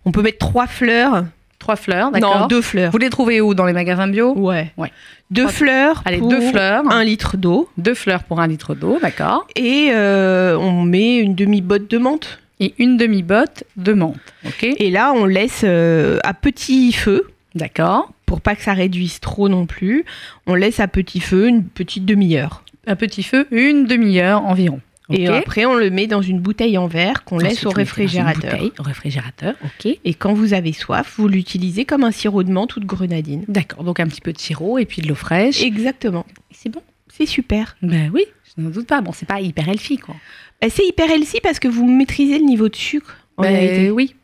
On 0.05 0.13
peut 0.13 0.23
mettre 0.23 0.39
trois 0.39 0.67
fleurs. 0.67 1.25
Trois 1.59 1.77
fleurs, 1.77 2.11
d'accord. 2.13 2.41
Non, 2.43 2.47
deux 2.47 2.63
fleurs. 2.63 2.91
Vous 2.93 2.99
les 2.99 3.11
trouvez 3.11 3.41
où 3.41 3.53
Dans 3.55 3.67
les 3.67 3.73
magasins 3.73 4.07
bio 4.09 4.33
Ouais. 4.37 4.73
Ouais. 4.77 4.93
Deux 5.31 5.43
Trois- 5.43 5.53
fleurs. 5.53 6.03
Allez, 6.05 6.19
pour 6.19 6.29
deux 6.29 6.41
fleurs. 6.41 6.85
Un 6.91 7.05
litre 7.05 7.37
d'eau. 7.37 7.69
Deux 7.77 7.95
fleurs 7.95 8.23
pour 8.25 8.41
un 8.41 8.47
litre 8.47 8.75
d'eau, 8.75 8.99
d'accord. 9.03 9.47
Et 9.57 9.91
euh, 9.93 10.57
on 10.57 10.83
met 10.85 11.17
une 11.19 11.35
demi-botte 11.35 11.91
de 11.91 11.99
menthe. 11.99 12.39
Et 12.61 12.75
une 12.79 12.97
demi-botte 12.97 13.63
de 13.77 13.93
menthe, 13.93 14.17
ok 14.45 14.65
Et 14.79 14.91
là, 14.91 15.13
on 15.15 15.27
laisse 15.27 15.61
euh, 15.65 16.19
à 16.25 16.35
petit 16.35 16.91
feu, 16.93 17.29
D'accord. 17.55 18.11
pour 18.27 18.41
pas 18.41 18.57
que 18.57 18.63
ça 18.63 18.73
réduise 18.73 19.21
trop 19.21 19.49
non 19.49 19.67
plus. 19.67 20.05
On 20.49 20.55
laisse 20.57 20.81
à 20.81 20.89
petit 20.89 21.21
feu 21.21 21.47
une 21.47 21.63
petite 21.65 22.05
demi-heure. 22.05 22.65
À 22.89 22.97
petit 22.97 23.23
feu, 23.23 23.47
une 23.53 23.85
demi-heure 23.85 24.45
environ. 24.45 24.81
Et 25.11 25.27
après, 25.27 25.65
on 25.65 25.75
le 25.75 25.91
met 25.91 26.07
dans 26.07 26.21
une 26.23 26.39
bouteille 26.41 26.77
en 26.77 26.87
verre 26.87 27.25
qu'on 27.25 27.39
laisse 27.39 27.65
au 27.65 27.71
réfrigérateur. 27.71 28.51
bouteille, 28.53 28.73
Au 28.79 28.83
réfrigérateur, 28.83 29.55
ok. 29.65 29.99
Et 30.05 30.15
quand 30.15 30.35
vous 30.35 30.53
avez 30.53 30.73
soif, 30.73 31.15
vous 31.17 31.29
l'utilisez 31.29 31.85
comme 31.85 32.05
un 32.05 32.11
sirop 32.11 32.43
de 32.43 32.51
menthe 32.53 32.77
ou 32.77 32.81
de 32.81 32.85
grenadine. 32.87 33.45
D'accord, 33.49 33.85
donc 33.85 34.01
un 34.01 34.07
petit 34.07 34.21
peu 34.21 34.33
de 34.33 34.39
sirop 34.39 34.79
et 34.79 34.85
puis 34.85 35.01
de 35.03 35.09
l'eau 35.09 35.15
fraîche. 35.15 35.63
Exactement. 35.63 36.27
c'est 36.51 36.69
bon. 36.69 36.83
C'est 37.11 37.27
super. 37.27 37.77
Ben 37.83 38.11
oui, 38.13 38.25
je 38.57 38.63
n'en 38.63 38.71
doute 38.71 38.87
pas. 38.87 39.01
Bon, 39.01 39.13
c'est 39.13 39.27
pas 39.27 39.41
hyper 39.41 39.69
healthy, 39.69 39.97
quoi. 39.99 40.15
Bah, 40.61 40.69
C'est 40.71 40.87
hyper 40.87 41.11
healthy 41.11 41.39
parce 41.43 41.59
que 41.59 41.67
vous 41.69 41.87
maîtrisez 41.87 42.39
le 42.39 42.45
niveau 42.45 42.69
de 42.69 42.77
sucre. 42.77 43.17
En 43.39 43.43
Ben 43.43 43.53
vérité. 43.55 43.91
oui, 43.91 44.15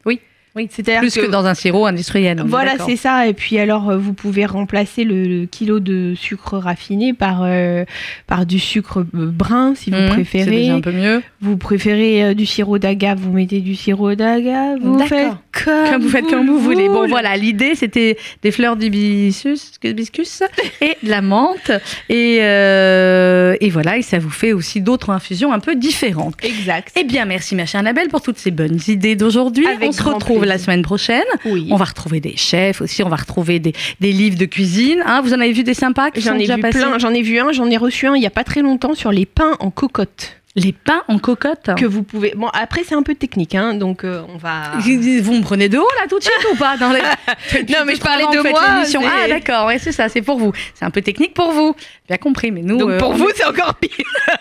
oui. 0.56 0.68
C'est-à-dire 0.70 1.00
Plus 1.00 1.14
que... 1.14 1.26
dans 1.30 1.46
un 1.46 1.54
sirop 1.54 1.86
industriel. 1.86 2.42
Voilà, 2.46 2.72
c'est 2.84 2.96
ça. 2.96 3.26
Et 3.26 3.34
puis 3.34 3.58
alors, 3.58 3.90
euh, 3.90 3.96
vous 3.96 4.12
pouvez 4.12 4.46
remplacer 4.46 5.04
le, 5.04 5.24
le 5.24 5.46
kilo 5.46 5.80
de 5.80 6.14
sucre 6.16 6.58
raffiné 6.58 7.12
par, 7.12 7.40
euh, 7.44 7.84
par 8.26 8.46
du 8.46 8.58
sucre 8.58 9.00
euh, 9.00 9.04
brun, 9.14 9.74
si 9.74 9.90
vous 9.90 9.96
C'est 9.96 10.08
préférez. 10.08 10.50
déjà 10.50 10.74
un 10.74 10.80
peu 10.80 10.92
mieux. 10.92 11.22
Vous 11.40 11.56
préférez 11.56 12.24
euh, 12.24 12.34
du 12.34 12.46
sirop 12.46 12.78
d'agave, 12.78 13.18
vous 13.20 13.32
mettez 13.32 13.60
du 13.60 13.74
sirop 13.74 14.14
d'agave. 14.14 14.78
Vous 14.82 14.96
D'accord. 14.98 15.08
faites 15.18 15.64
comme, 15.64 15.90
Comme 15.90 16.02
vous 16.02 16.08
faites 16.08 16.26
comme 16.26 16.46
vous 16.46 16.58
voulez. 16.58 16.88
Bon, 16.88 17.06
voilà, 17.08 17.36
l'idée 17.36 17.74
c'était 17.74 18.16
des 18.42 18.50
fleurs 18.50 18.76
d'hibiscus 18.76 19.72
hibiscus 19.84 20.42
et 20.80 20.96
de 21.02 21.10
la 21.10 21.20
menthe. 21.22 21.70
Et, 22.08 22.38
euh, 22.42 23.56
et 23.60 23.70
voilà, 23.70 23.98
et 23.98 24.02
ça 24.02 24.18
vous 24.18 24.30
fait 24.30 24.52
aussi 24.52 24.80
d'autres 24.80 25.10
infusions 25.10 25.52
un 25.52 25.58
peu 25.60 25.74
différentes. 25.76 26.34
Exact. 26.42 26.92
Eh 26.98 27.04
bien, 27.04 27.24
merci 27.24 27.54
ma 27.54 27.66
chère 27.66 27.80
Annabelle 27.80 28.08
pour 28.08 28.22
toutes 28.22 28.38
ces 28.38 28.50
bonnes 28.50 28.78
idées 28.88 29.16
d'aujourd'hui. 29.16 29.66
On 29.82 29.92
se 29.92 30.02
grand 30.02 30.18
retrouve 30.44 30.58
la 30.58 30.58
semaine 30.58 30.82
prochaine. 30.82 31.24
oui. 31.44 31.68
On 31.70 31.76
va 31.76 31.84
retrouver 31.84 32.20
des 32.20 32.36
chefs 32.36 32.80
aussi, 32.80 33.02
on 33.02 33.08
va 33.08 33.16
retrouver 33.16 33.58
des, 33.58 33.72
des 34.00 34.12
livres 34.12 34.38
de 34.38 34.44
cuisine. 34.44 35.02
Hein, 35.06 35.20
vous 35.22 35.32
en 35.34 35.40
avez 35.40 35.52
vu 35.52 35.62
des 35.64 35.74
sympas 35.74 36.10
J'en 36.16 36.34
ai 36.34 36.38
déjà 36.38 36.56
vu 36.56 36.62
passés 36.62 36.78
plein, 36.78 36.98
j'en 36.98 37.12
ai 37.12 37.22
vu 37.22 37.38
un, 37.38 37.52
j'en 37.52 37.68
ai 37.70 37.76
reçu 37.76 38.06
un 38.06 38.14
il 38.14 38.22
y 38.22 38.26
a 38.26 38.30
pas 38.30 38.44
très 38.44 38.62
longtemps 38.62 38.94
sur 38.94 39.10
les 39.12 39.26
pains 39.26 39.56
en 39.60 39.70
cocotte 39.70 40.40
Les 40.56 40.72
pains 40.72 41.02
en 41.08 41.18
cocotte. 41.18 41.70
que 41.76 41.84
vous 41.84 42.04
pouvez. 42.04 42.32
Bon 42.36 42.48
après 42.52 42.82
c'est 42.86 42.94
un 42.94 43.02
peu 43.02 43.14
technique 43.16 43.54
hein, 43.56 43.74
donc 43.74 44.04
euh, 44.04 44.22
on 44.32 44.36
va. 44.38 44.72
Vous 44.78 45.32
me 45.34 45.42
prenez 45.42 45.68
de 45.68 45.78
haut 45.78 45.88
là 46.00 46.06
tout 46.08 46.18
de 46.18 46.24
suite 46.24 46.46
ou 46.52 46.56
pas 46.56 46.76
dans 46.76 46.90
les... 46.92 47.00
Depuis 47.52 47.72
Non, 47.72 47.80
mais 47.84 47.96
je 47.96 48.00
parlais 48.00 48.24
de 48.24 48.48
moi, 48.48 48.62
Ah 48.62 49.28
d'accord, 49.28 49.66
ouais, 49.66 49.78
c'est 49.78 49.90
ça, 49.90 50.08
c'est 50.08 50.22
pour 50.22 50.38
vous. 50.38 50.52
C'est 50.74 50.84
un 50.84 50.90
peu 50.90 51.02
technique 51.02 51.34
pour 51.34 51.50
vous. 51.50 51.74
Bien 52.06 52.18
compris, 52.18 52.52
mais 52.52 52.62
nous. 52.62 52.76
Donc 52.76 52.90
euh, 52.90 52.98
pour 52.98 53.14
vous 53.14 53.28
c'est 53.34 53.44
encore 53.44 53.74
pire. 53.74 53.90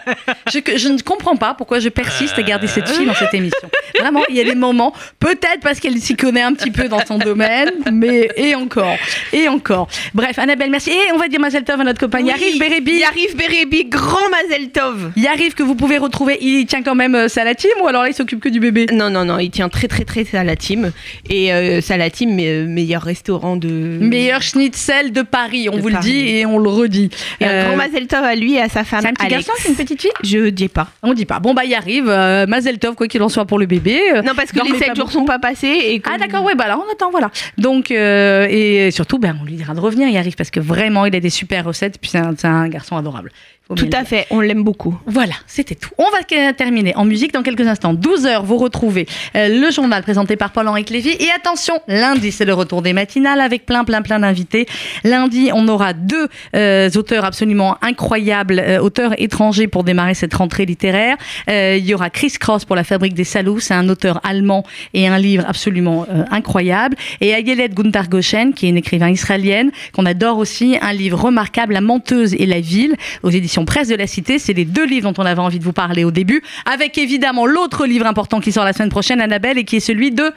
je, 0.53 0.59
je 0.78 0.89
ne 0.89 0.99
comprends 1.01 1.36
pas 1.36 1.55
pourquoi 1.55 1.80
je 1.80 1.89
persiste 1.89 2.38
à 2.38 2.43
garder 2.43 2.68
cette 2.68 2.89
fille 2.89 3.05
dans 3.07 3.16
cette 3.16 3.34
émission. 3.34 3.70
Vraiment, 3.99 4.22
il 4.30 4.36
y 4.36 4.41
a 4.41 4.43
des 4.43 4.55
moments, 4.55 4.93
peut-être 5.20 5.61
parce 5.61 5.80
qu'elle 5.80 5.97
s'y 5.99 6.16
connaît 6.16 6.41
un 6.41 6.53
petit 6.53 6.72
peu 6.72 6.88
dans 6.89 7.03
son 7.05 7.18
domaine, 7.18 7.72
mais 7.91 8.30
et 8.36 8.53
encore, 8.55 8.97
et 9.32 9.47
encore. 9.47 9.88
Bref, 10.14 10.38
Annabelle, 10.39 10.70
merci. 10.70 10.91
Et 10.91 11.11
on 11.14 11.18
va 11.18 11.28
dire 11.28 11.39
Mazel 11.39 11.64
Tov 11.64 11.80
à 11.82 11.84
notre 11.84 11.99
copain 11.99 12.20
Yarif 12.20 12.59
Berebi. 12.59 12.97
Yarif 12.99 13.36
Berebi, 13.36 13.86
grand 13.86 14.30
Mazel 14.30 14.70
Tov. 14.72 15.11
Yarif 15.16 15.55
que 15.55 15.64
vous 15.64 15.76
pouvez 15.76 15.97
il 16.41 16.65
tient 16.65 16.83
quand 16.83 16.95
même 16.95 17.15
euh, 17.15 17.27
ça 17.27 17.41
à 17.41 17.45
la 17.45 17.55
team 17.55 17.71
ou 17.81 17.87
alors 17.87 18.03
là, 18.03 18.09
il 18.09 18.13
s'occupe 18.13 18.39
que 18.39 18.49
du 18.49 18.59
bébé? 18.59 18.85
Non 18.93 19.09
non 19.09 19.25
non, 19.25 19.39
il 19.39 19.49
tient 19.49 19.69
très 19.69 19.87
très 19.87 20.03
très 20.05 20.23
Salatim 20.25 20.91
et 21.29 21.53
euh, 21.53 21.81
Salatim 21.81 22.33
mais, 22.33 22.63
meilleur 22.63 23.01
restaurant 23.01 23.55
de. 23.55 23.67
Meilleur 24.01 24.41
schnitzel 24.41 25.11
de 25.11 25.21
Paris, 25.21 25.67
on 25.71 25.75
De 25.77 25.81
vous 25.81 25.89
Paris. 25.89 26.07
le 26.07 26.11
dit 26.13 26.29
et 26.29 26.45
on 26.45 26.57
le 26.59 26.69
redit. 26.69 27.09
Et 27.39 27.45
un 27.45 27.49
Euh, 27.49 27.67
grand 27.67 27.75
Mazel 27.77 28.07
Tov 28.07 28.23
à 28.23 28.35
lui 28.35 28.53
et 28.55 28.61
à 28.61 28.69
sa 28.69 28.83
femme 28.83 29.01
c'est 29.01 29.07
un 29.09 29.13
petit 29.13 29.25
Alex. 29.25 29.47
garçon, 29.47 29.61
c'est 29.63 29.69
une 29.69 29.75
petite 29.75 30.01
fille? 30.01 30.11
Je 30.23 30.49
dis 30.49 30.67
pas. 30.69 30.87
On 31.01 31.13
dit 31.13 31.25
pas. 31.25 31.39
Bon 31.39 31.53
bah 31.53 31.63
il 31.65 31.73
arrive, 31.73 32.07
euh, 32.09 32.45
Mazel 32.47 32.79
Tov 32.79 32.95
quoi 32.95 33.07
qu'il 33.07 33.21
en 33.21 33.29
soit 33.29 33.45
pour 33.45 33.59
le 33.59 33.65
bébé. 33.65 33.99
Euh, 34.15 34.21
Non 34.21 34.33
parce 34.35 34.51
que 34.51 34.63
les 34.63 34.71
pas 34.71 34.77
7 34.77 34.87
jours 34.95 35.05
beaucoup. 35.05 35.11
sont 35.11 35.25
pas 35.25 35.39
passés 35.39 35.67
et 35.87 35.99
que- 35.99 36.09
Ah 36.13 36.17
d'accord, 36.17 36.43
ouais, 36.43 36.55
bah 36.55 36.67
là 36.67 36.77
on 36.79 36.91
attend, 36.91 37.11
voilà. 37.11 37.29
Donc, 37.57 37.91
euh, 37.91 38.47
et 38.49 38.91
surtout, 38.91 39.19
ben, 39.19 39.37
on 39.41 39.45
lui 39.45 39.53
dira 39.53 39.73
de 39.73 39.79
revenir, 39.79 40.07
il 40.07 40.17
arrive, 40.17 40.35
parce 40.35 40.49
que 40.51 40.59
vraiment, 40.59 41.05
il 41.05 41.15
a 41.15 41.19
des 41.19 41.29
super 41.29 41.65
recettes, 41.65 41.97
puis 41.99 42.09
c'est 42.09 42.17
un, 42.19 42.33
c'est 42.37 42.47
un 42.47 42.67
garçon 42.67 42.97
adorable. 42.97 43.31
Tout 43.76 43.89
à 43.93 44.03
fait, 44.03 44.28
on 44.30 44.41
l'aime 44.41 44.61
beaucoup. 44.64 44.99
Voilà, 45.05 45.36
c'était 45.47 45.76
tout. 45.76 45.89
On 45.97 46.09
va 46.11 46.53
terminer 46.53 46.95
en 46.97 47.05
musique 47.05 47.32
dans 47.32 47.43
quelques 47.43 47.66
instants. 47.66 47.93
12h, 47.93 48.43
vous 48.43 48.57
retrouvez 48.57 49.07
euh, 49.36 49.47
le 49.47 49.72
journal 49.72 50.03
présenté 50.03 50.36
par 50.36 50.51
Paul-Henri 50.51 50.84
Lévy. 50.89 51.11
Et 51.11 51.30
attention, 51.34 51.80
lundi, 51.88 52.34
c'est 52.34 52.43
le 52.43 52.53
retour 52.53 52.82
des 52.82 52.91
matinales 52.91 53.39
avec 53.39 53.66
plein, 53.66 53.86
plein, 53.86 54.01
plein 54.01 54.20
d'invités. 54.20 54.66
Lundi, 55.05 55.49
on 55.53 55.68
aura 55.70 55.93
deux 55.93 56.28
euh, 56.55 56.89
auteurs 56.95 57.24
absolument 57.24 57.78
incroyables, 57.82 58.59
euh, 58.59 58.82
auteurs 58.82 59.14
étrangers 59.18 59.68
pour 59.68 59.86
démarrer 59.86 60.14
cette 60.14 60.34
rentrée 60.34 60.66
littéraire. 60.66 61.16
Euh, 61.49 61.78
il 61.78 61.86
y 61.86 61.93
aura 61.93 62.09
Chris 62.09 62.34
Cross 62.38 62.66
pour 62.66 62.76
La 62.76 62.84
Fabrique 62.84 63.14
des 63.14 63.24
Salauds, 63.24 63.61
c'est 63.61 63.74
un 63.74 63.88
auteur 63.88 64.20
allemand 64.26 64.66
et 64.93 65.07
un 65.07 65.18
livre 65.18 65.45
absolument 65.47 66.05
incroyable. 66.32 66.97
Et 67.22 67.30
Ayelet 67.30 67.70
Gunther 67.70 68.09
Goshen, 68.09 68.53
qui 68.53 68.66
est 68.66 68.70
une 68.70 68.78
écrivain 68.78 69.09
israélienne, 69.09 69.72
qu'on 69.93 70.05
adore 70.05 70.38
aussi, 70.38 70.78
un 70.82 70.91
livre 70.91 71.20
remarquable, 71.20 71.74
La 71.74 71.82
menteuse 71.82 72.34
et 72.34 72.45
la 72.45 72.59
ville, 72.59 72.95
aux 73.24 73.30
éditions 73.30 73.52
Presse 73.65 73.87
de 73.87 73.95
la 73.95 74.07
Cité. 74.07 74.39
C'est 74.39 74.53
les 74.53 74.65
deux 74.65 74.85
livres 74.85 75.11
dont 75.11 75.21
on 75.21 75.25
avait 75.25 75.41
envie 75.41 75.59
de 75.59 75.63
vous 75.63 75.73
parler 75.73 76.03
au 76.03 76.11
début, 76.11 76.41
avec 76.65 76.97
évidemment 76.97 77.45
l'autre 77.45 77.85
livre 77.85 78.07
important 78.07 78.39
qui 78.39 78.51
sort 78.51 78.65
la 78.65 78.73
semaine 78.73 78.89
prochaine, 78.89 79.21
Annabelle, 79.21 79.57
et 79.57 79.63
qui 79.63 79.77
est 79.77 79.79
celui 79.79 80.11
de... 80.11 80.31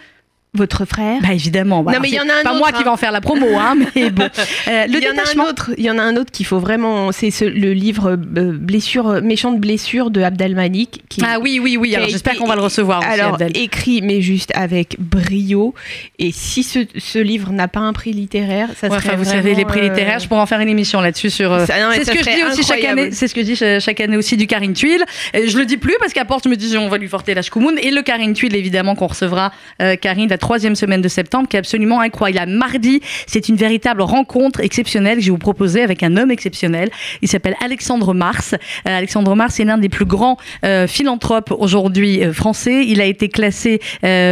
Votre 0.57 0.85
frère 0.85 1.21
Bah 1.23 1.33
évidemment, 1.33 1.83
bah, 1.83 1.93
Non, 1.93 1.99
mais 2.01 2.09
il 2.09 2.15
y 2.15 2.17
c'est 2.17 2.21
en 2.23 2.29
a 2.29 2.41
un 2.41 2.43
pas 2.43 2.51
autre, 2.51 2.59
moi 2.59 2.69
hein. 2.73 2.77
qui 2.77 2.83
va 2.85 2.93
en 2.93 2.97
faire 2.97 3.13
la 3.13 3.21
promo, 3.21 3.47
hein, 3.59 3.77
mais 3.95 4.11
bon. 4.11 4.25
Euh, 4.69 4.87
le 4.87 4.97
il 4.99 5.03
y 5.05 5.07
en 5.07 5.11
a 5.11 5.15
détachement... 5.15 5.47
un 5.47 5.51
autre, 5.51 5.71
il 5.79 5.85
y 5.85 5.91
en 5.91 5.99
a 5.99 6.03
un 6.03 6.17
autre 6.17 6.31
qu'il 6.33 6.47
faut 6.47 6.59
vraiment, 6.59 7.13
c'est 7.13 7.31
ce- 7.31 7.45
le 7.45 7.73
livre 7.73 8.13
euh, 8.37 8.53
blessure, 8.53 9.21
méchante 9.23 9.61
blessure 9.61 10.11
de 10.11 10.23
Abdel 10.23 10.55
Malik. 10.55 11.03
Qui, 11.09 11.21
Ah 11.25 11.39
oui, 11.41 11.61
oui, 11.63 11.77
oui, 11.77 11.95
alors 11.95 12.09
j'espère 12.09 12.37
qu'on 12.37 12.47
va 12.47 12.57
le 12.57 12.63
recevoir 12.63 13.01
aussi, 13.01 13.09
alors 13.09 13.35
Abdel. 13.35 13.57
écrit 13.57 14.01
mais 14.03 14.21
juste 14.23 14.51
avec 14.55 14.97
brio. 14.99 15.75
Et 16.19 16.33
si 16.33 16.63
ce, 16.63 16.81
ce 16.97 17.19
livre 17.19 17.53
n'a 17.53 17.69
pas 17.69 17.81
un 17.81 17.93
prix 17.93 18.13
littéraire, 18.13 18.69
ça 18.81 18.89
Ouais, 18.89 18.97
serait 18.99 19.09
enfin, 19.09 19.17
vous 19.17 19.25
vraiment, 19.25 19.43
savez, 19.43 19.55
les 19.55 19.65
prix 19.65 19.81
euh, 19.81 19.89
littéraires, 19.91 20.19
je 20.19 20.29
pourrais 20.29 20.41
en 20.41 20.47
faire 20.47 20.61
une 20.61 20.69
émission 20.69 21.01
là-dessus 21.01 21.31
sur. 21.31 21.53
euh, 21.53 21.65
c'est 21.67 22.05
ce 22.05 22.11
que 22.11 22.19
je 22.19 22.37
dis 22.37 22.45
aussi 22.51 22.63
chaque 22.65 22.85
année. 22.85 23.11
C'est 23.13 23.29
ce 23.29 23.35
que 23.35 23.41
je 23.43 23.47
dis 23.47 23.57
cha- 23.57 23.81
chaque 23.81 24.01
année 24.01 24.17
aussi 24.17 24.37
du 24.37 24.47
Karine 24.47 24.73
Tuile. 24.73 25.05
Je 25.35 25.59
le 25.59 25.65
dis 25.67 25.77
plus 25.77 25.95
parce 26.01 26.13
qu'à 26.13 26.25
Porte, 26.25 26.45
je 26.45 26.49
me 26.49 26.57
dis 26.57 26.77
on 26.77 26.89
va 26.89 26.99
lui 26.99 27.09
porter 27.09 27.35
la 27.35 27.43
Shkoumoun. 27.43 27.79
Et 27.83 27.91
le 27.91 28.03
Karine 28.03 28.33
Tuile, 28.33 28.55
évidemment, 28.57 28.95
qu'on 28.95 29.07
recevra, 29.07 29.53
euh, 29.83 29.97
Karine, 29.97 30.29
la 30.29 30.39
troisième 30.47 30.77
semaine 30.77 31.03
de 31.03 31.09
septembre, 31.09 31.49
qui 31.49 31.57
est 31.57 31.59
absolument 31.59 31.99
incroyable. 31.99 32.53
Mardi, 32.53 33.01
c'est 33.27 33.49
une 33.49 33.57
véritable 33.57 34.03
rencontre 34.03 34.61
exceptionnelle 34.61 35.17
que 35.17 35.23
je 35.23 35.27
vais 35.27 35.33
vous 35.33 35.39
proposer 35.39 35.83
avec 35.83 36.05
un 36.05 36.17
homme 36.17 36.31
exceptionnel. 36.31 36.89
Il 37.21 37.27
s'appelle 37.27 37.57
Alexandre 37.61 38.15
Mars. 38.15 38.55
Euh, 38.55 38.97
Alexandre 38.97 39.35
Mars 39.35 39.59
est 39.59 39.65
l'un 39.65 39.77
des 39.77 39.89
plus 39.89 40.05
grands 40.05 40.37
euh, 40.65 40.87
philanthropes 40.87 41.53
aujourd'hui 41.59 42.23
euh, 42.23 42.33
français. 42.33 42.85
Il 42.87 43.01
a 43.01 43.07
été 43.07 43.29
classé 43.29 43.81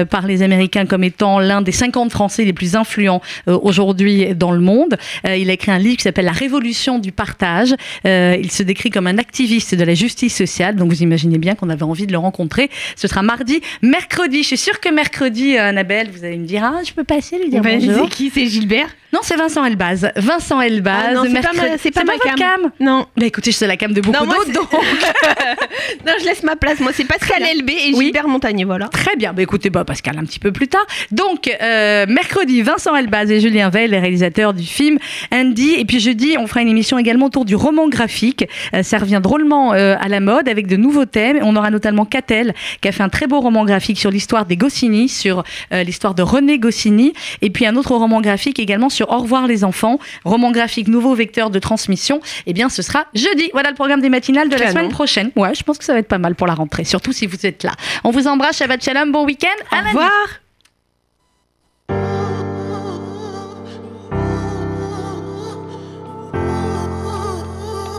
par 0.08 0.24
les 0.28 0.42
Américains 0.42 0.86
comme 0.86 1.02
étant 1.02 1.40
l'un 1.40 1.62
des 1.62 1.72
50 1.72 2.12
Français 2.12 2.44
les 2.44 2.52
plus 2.52 2.76
influents 2.76 3.20
aujourd'hui 3.46 4.34
dans 4.36 4.52
le 4.52 4.60
monde. 4.60 4.96
Il 5.24 5.50
a 5.50 5.52
écrit 5.52 5.72
un 5.72 5.78
livre 5.78 5.96
qui 5.96 6.02
s'appelle 6.02 6.26
La 6.26 6.32
Révolution 6.32 7.00
du 7.00 7.10
partage. 7.10 7.74
Il 8.04 8.50
se 8.50 8.62
décrit 8.62 8.90
comme 8.90 9.06
un 9.06 9.18
activiste 9.18 9.74
de 9.74 9.82
la 9.82 9.94
justice 9.94 10.36
sociale. 10.36 10.76
Donc 10.76 10.90
vous 10.90 11.02
imaginez 11.02 11.38
bien 11.38 11.54
qu'on 11.54 11.70
avait 11.70 11.82
envie 11.82 12.06
de 12.06 12.12
le 12.12 12.18
rencontrer. 12.18 12.70
Ce 12.94 13.08
sera 13.08 13.22
mardi, 13.22 13.60
mercredi. 13.82 14.42
Je 14.42 14.48
suis 14.48 14.58
sûre 14.58 14.78
que 14.80 14.90
mercredi, 14.90 15.56
Annabelle, 15.56 16.03
Vous 16.10 16.24
allez 16.24 16.36
me 16.38 16.46
dire, 16.46 16.62
ah, 16.64 16.80
je 16.86 16.92
peux 16.92 17.04
passer 17.04 17.38
lui 17.38 17.48
dire 17.50 17.62
Bah, 17.62 17.70
bonjour. 17.74 18.06
c'est 18.08 18.16
qui 18.16 18.30
C'est 18.30 18.46
Gilbert? 18.46 18.88
Non, 19.12 19.20
c'est 19.22 19.36
Vincent 19.36 19.64
Elbaz. 19.64 20.10
Vincent 20.16 20.60
Elbaz. 20.60 21.04
Ah 21.10 21.14
non, 21.14 21.22
c'est 21.24 21.40
pas 21.40 21.52
ma- 21.54 21.78
c'est 21.78 21.90
pas 21.92 22.02
ma 22.02 22.14
votre 22.14 22.24
cam. 22.24 22.34
cam. 22.36 22.70
Non. 22.80 23.06
Bah 23.16 23.26
écoutez, 23.26 23.52
c'est 23.52 23.66
la 23.68 23.76
cam 23.76 23.92
de 23.92 24.00
beaucoup 24.00 24.26
d'autres. 24.26 24.50
donc- 24.52 24.72
non, 26.06 26.12
je 26.20 26.24
laisse 26.24 26.42
ma 26.42 26.56
place. 26.56 26.80
Moi, 26.80 26.90
c'est 26.92 27.04
Pascal. 27.04 27.40
LB 27.42 27.70
et 27.70 27.92
Oui. 27.94 28.06
Gilbert 28.06 28.26
Montagnier, 28.26 28.64
voilà. 28.64 28.88
Très 28.88 29.14
bien, 29.14 29.32
bah 29.32 29.42
écoutez, 29.42 29.70
bah 29.70 29.84
Pascal 29.84 30.18
un 30.18 30.24
petit 30.24 30.40
peu 30.40 30.50
plus 30.50 30.66
tard. 30.66 30.84
Donc, 31.12 31.48
euh, 31.62 32.06
mercredi, 32.08 32.62
Vincent 32.62 32.96
Elbaz 32.96 33.30
et 33.30 33.40
Julien 33.40 33.68
Veil, 33.70 33.88
les 33.88 34.00
réalisateurs 34.00 34.52
du 34.52 34.64
film 34.64 34.98
Andy. 35.32 35.74
Et 35.78 35.84
puis 35.84 36.00
jeudi, 36.00 36.34
on 36.36 36.48
fera 36.48 36.62
une 36.62 36.68
émission 36.68 36.98
également 36.98 37.26
autour 37.26 37.44
du 37.44 37.54
roman 37.54 37.88
graphique. 37.88 38.44
Euh, 38.74 38.82
ça 38.82 38.98
revient 38.98 39.20
drôlement 39.22 39.74
euh, 39.74 39.94
à 40.00 40.08
la 40.08 40.18
mode 40.18 40.48
avec 40.48 40.66
de 40.66 40.74
nouveaux 40.76 41.04
thèmes. 41.06 41.38
On 41.42 41.54
aura 41.54 41.70
notamment 41.70 42.04
Catel, 42.04 42.52
qui 42.80 42.88
a 42.88 42.92
fait 42.92 43.04
un 43.04 43.08
très 43.08 43.28
beau 43.28 43.38
roman 43.40 43.64
graphique 43.64 43.98
sur 44.00 44.10
l'histoire 44.10 44.44
des 44.44 44.56
Goscinny, 44.56 45.08
sur 45.08 45.44
euh, 45.72 45.83
l'histoire 45.84 46.14
de 46.14 46.22
René 46.22 46.58
Goscinny. 46.58 47.12
Et 47.42 47.50
puis 47.50 47.66
un 47.66 47.76
autre 47.76 47.94
roman 47.94 48.20
graphique 48.20 48.58
également 48.58 48.88
sur 48.88 49.10
Au 49.10 49.18
revoir 49.18 49.46
les 49.46 49.64
enfants. 49.64 49.98
Roman 50.24 50.50
graphique, 50.50 50.88
nouveau 50.88 51.14
vecteur 51.14 51.50
de 51.50 51.58
transmission. 51.58 52.20
Eh 52.46 52.52
bien, 52.52 52.68
ce 52.68 52.82
sera 52.82 53.06
jeudi. 53.14 53.50
Voilà 53.52 53.70
le 53.70 53.74
programme 53.74 54.00
des 54.00 54.08
matinales 54.10 54.48
de 54.48 54.56
la 54.56 54.70
semaine 54.70 54.90
prochaine. 54.90 55.30
Ouais, 55.36 55.54
je 55.54 55.62
pense 55.62 55.78
que 55.78 55.84
ça 55.84 55.92
va 55.92 55.98
être 56.00 56.08
pas 56.08 56.18
mal 56.18 56.34
pour 56.34 56.46
la 56.46 56.54
rentrée, 56.54 56.84
surtout 56.84 57.12
si 57.12 57.26
vous 57.26 57.46
êtes 57.46 57.62
là. 57.62 57.72
On 58.02 58.10
vous 58.10 58.26
embrasse, 58.26 58.58
Shabbat 58.58 58.82
Shalom, 58.82 59.12
bon 59.12 59.24
week-end. 59.24 59.48
À 59.70 59.82
Au 59.82 59.86
revoir. 59.86 60.10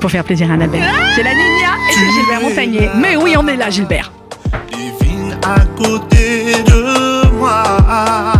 Pour 0.02 0.12
faire 0.12 0.24
plaisir 0.24 0.52
à 0.52 0.54
Annabelle. 0.54 0.84
C'est 1.16 1.24
la 1.24 1.32
Nina 1.32 1.74
et 1.90 1.94
c'est 1.94 2.12
Gilbert 2.12 2.42
Montagnier. 2.42 2.90
Mais 2.98 3.16
oui, 3.16 3.34
on 3.38 3.48
est 3.48 3.56
là, 3.58 3.70
Gilbert. 3.70 4.12
divine 4.72 5.36
à 5.44 5.60
côté 5.78 6.54
de 6.68 7.15
moi. 7.46 8.35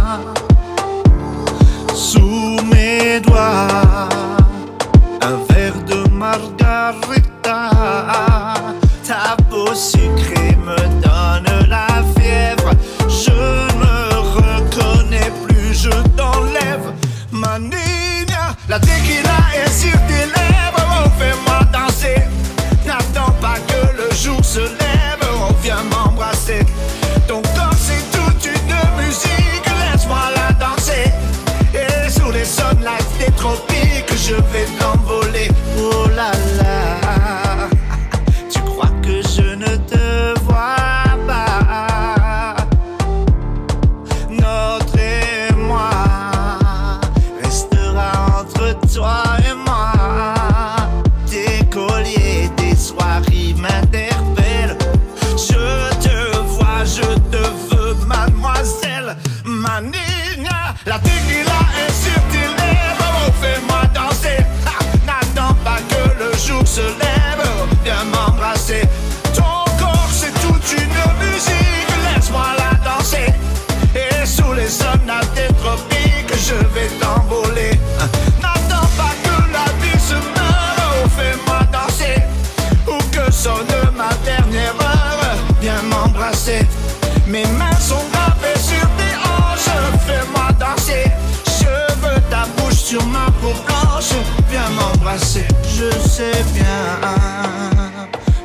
Je 95.18 95.90
sais 96.10 96.44
bien, 96.54 97.00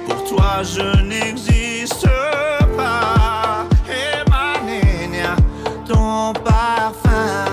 pour 0.07 0.23
toi 0.25 0.62
je 0.62 1.03
n'existe 1.03 2.07
pas. 2.77 3.66
Et 3.89 4.31
ma 4.31 4.61
niña, 4.64 5.35
ton 5.85 6.33
parfum 6.33 7.45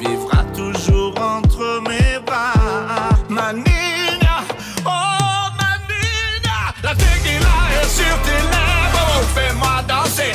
vivra 0.00 0.42
toujours 0.54 1.14
entre 1.20 1.82
mes 1.86 2.18
bras. 2.24 3.10
Ma 3.28 3.52
niña, 3.52 4.38
oh 4.86 5.50
ma 5.58 5.76
niña, 5.86 6.72
la 6.82 6.94
tequila 6.94 7.56
est 7.82 7.88
sur 7.88 8.16
tes 8.22 8.42
lèvres. 8.54 9.20
Fais-moi 9.34 9.82
danser. 9.86 10.32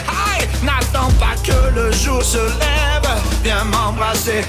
N'attends 0.63 1.11
pas 1.19 1.35
que 1.43 1.73
le 1.73 1.91
jour 1.91 2.21
se 2.21 2.37
lève. 2.37 3.09
Viens 3.43 3.63
m'embrasser. 3.63 4.45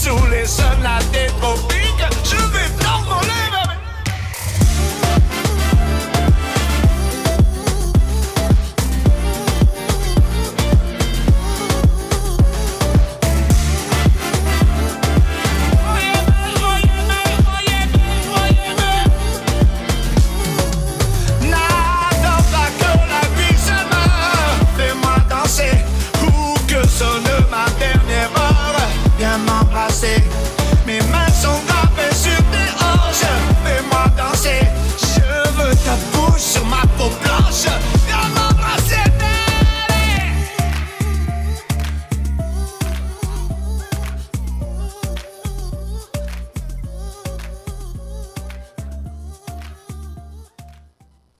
Sous 0.00 0.26
les 0.30 0.46
des 1.12 1.26
tropiques, 1.26 1.29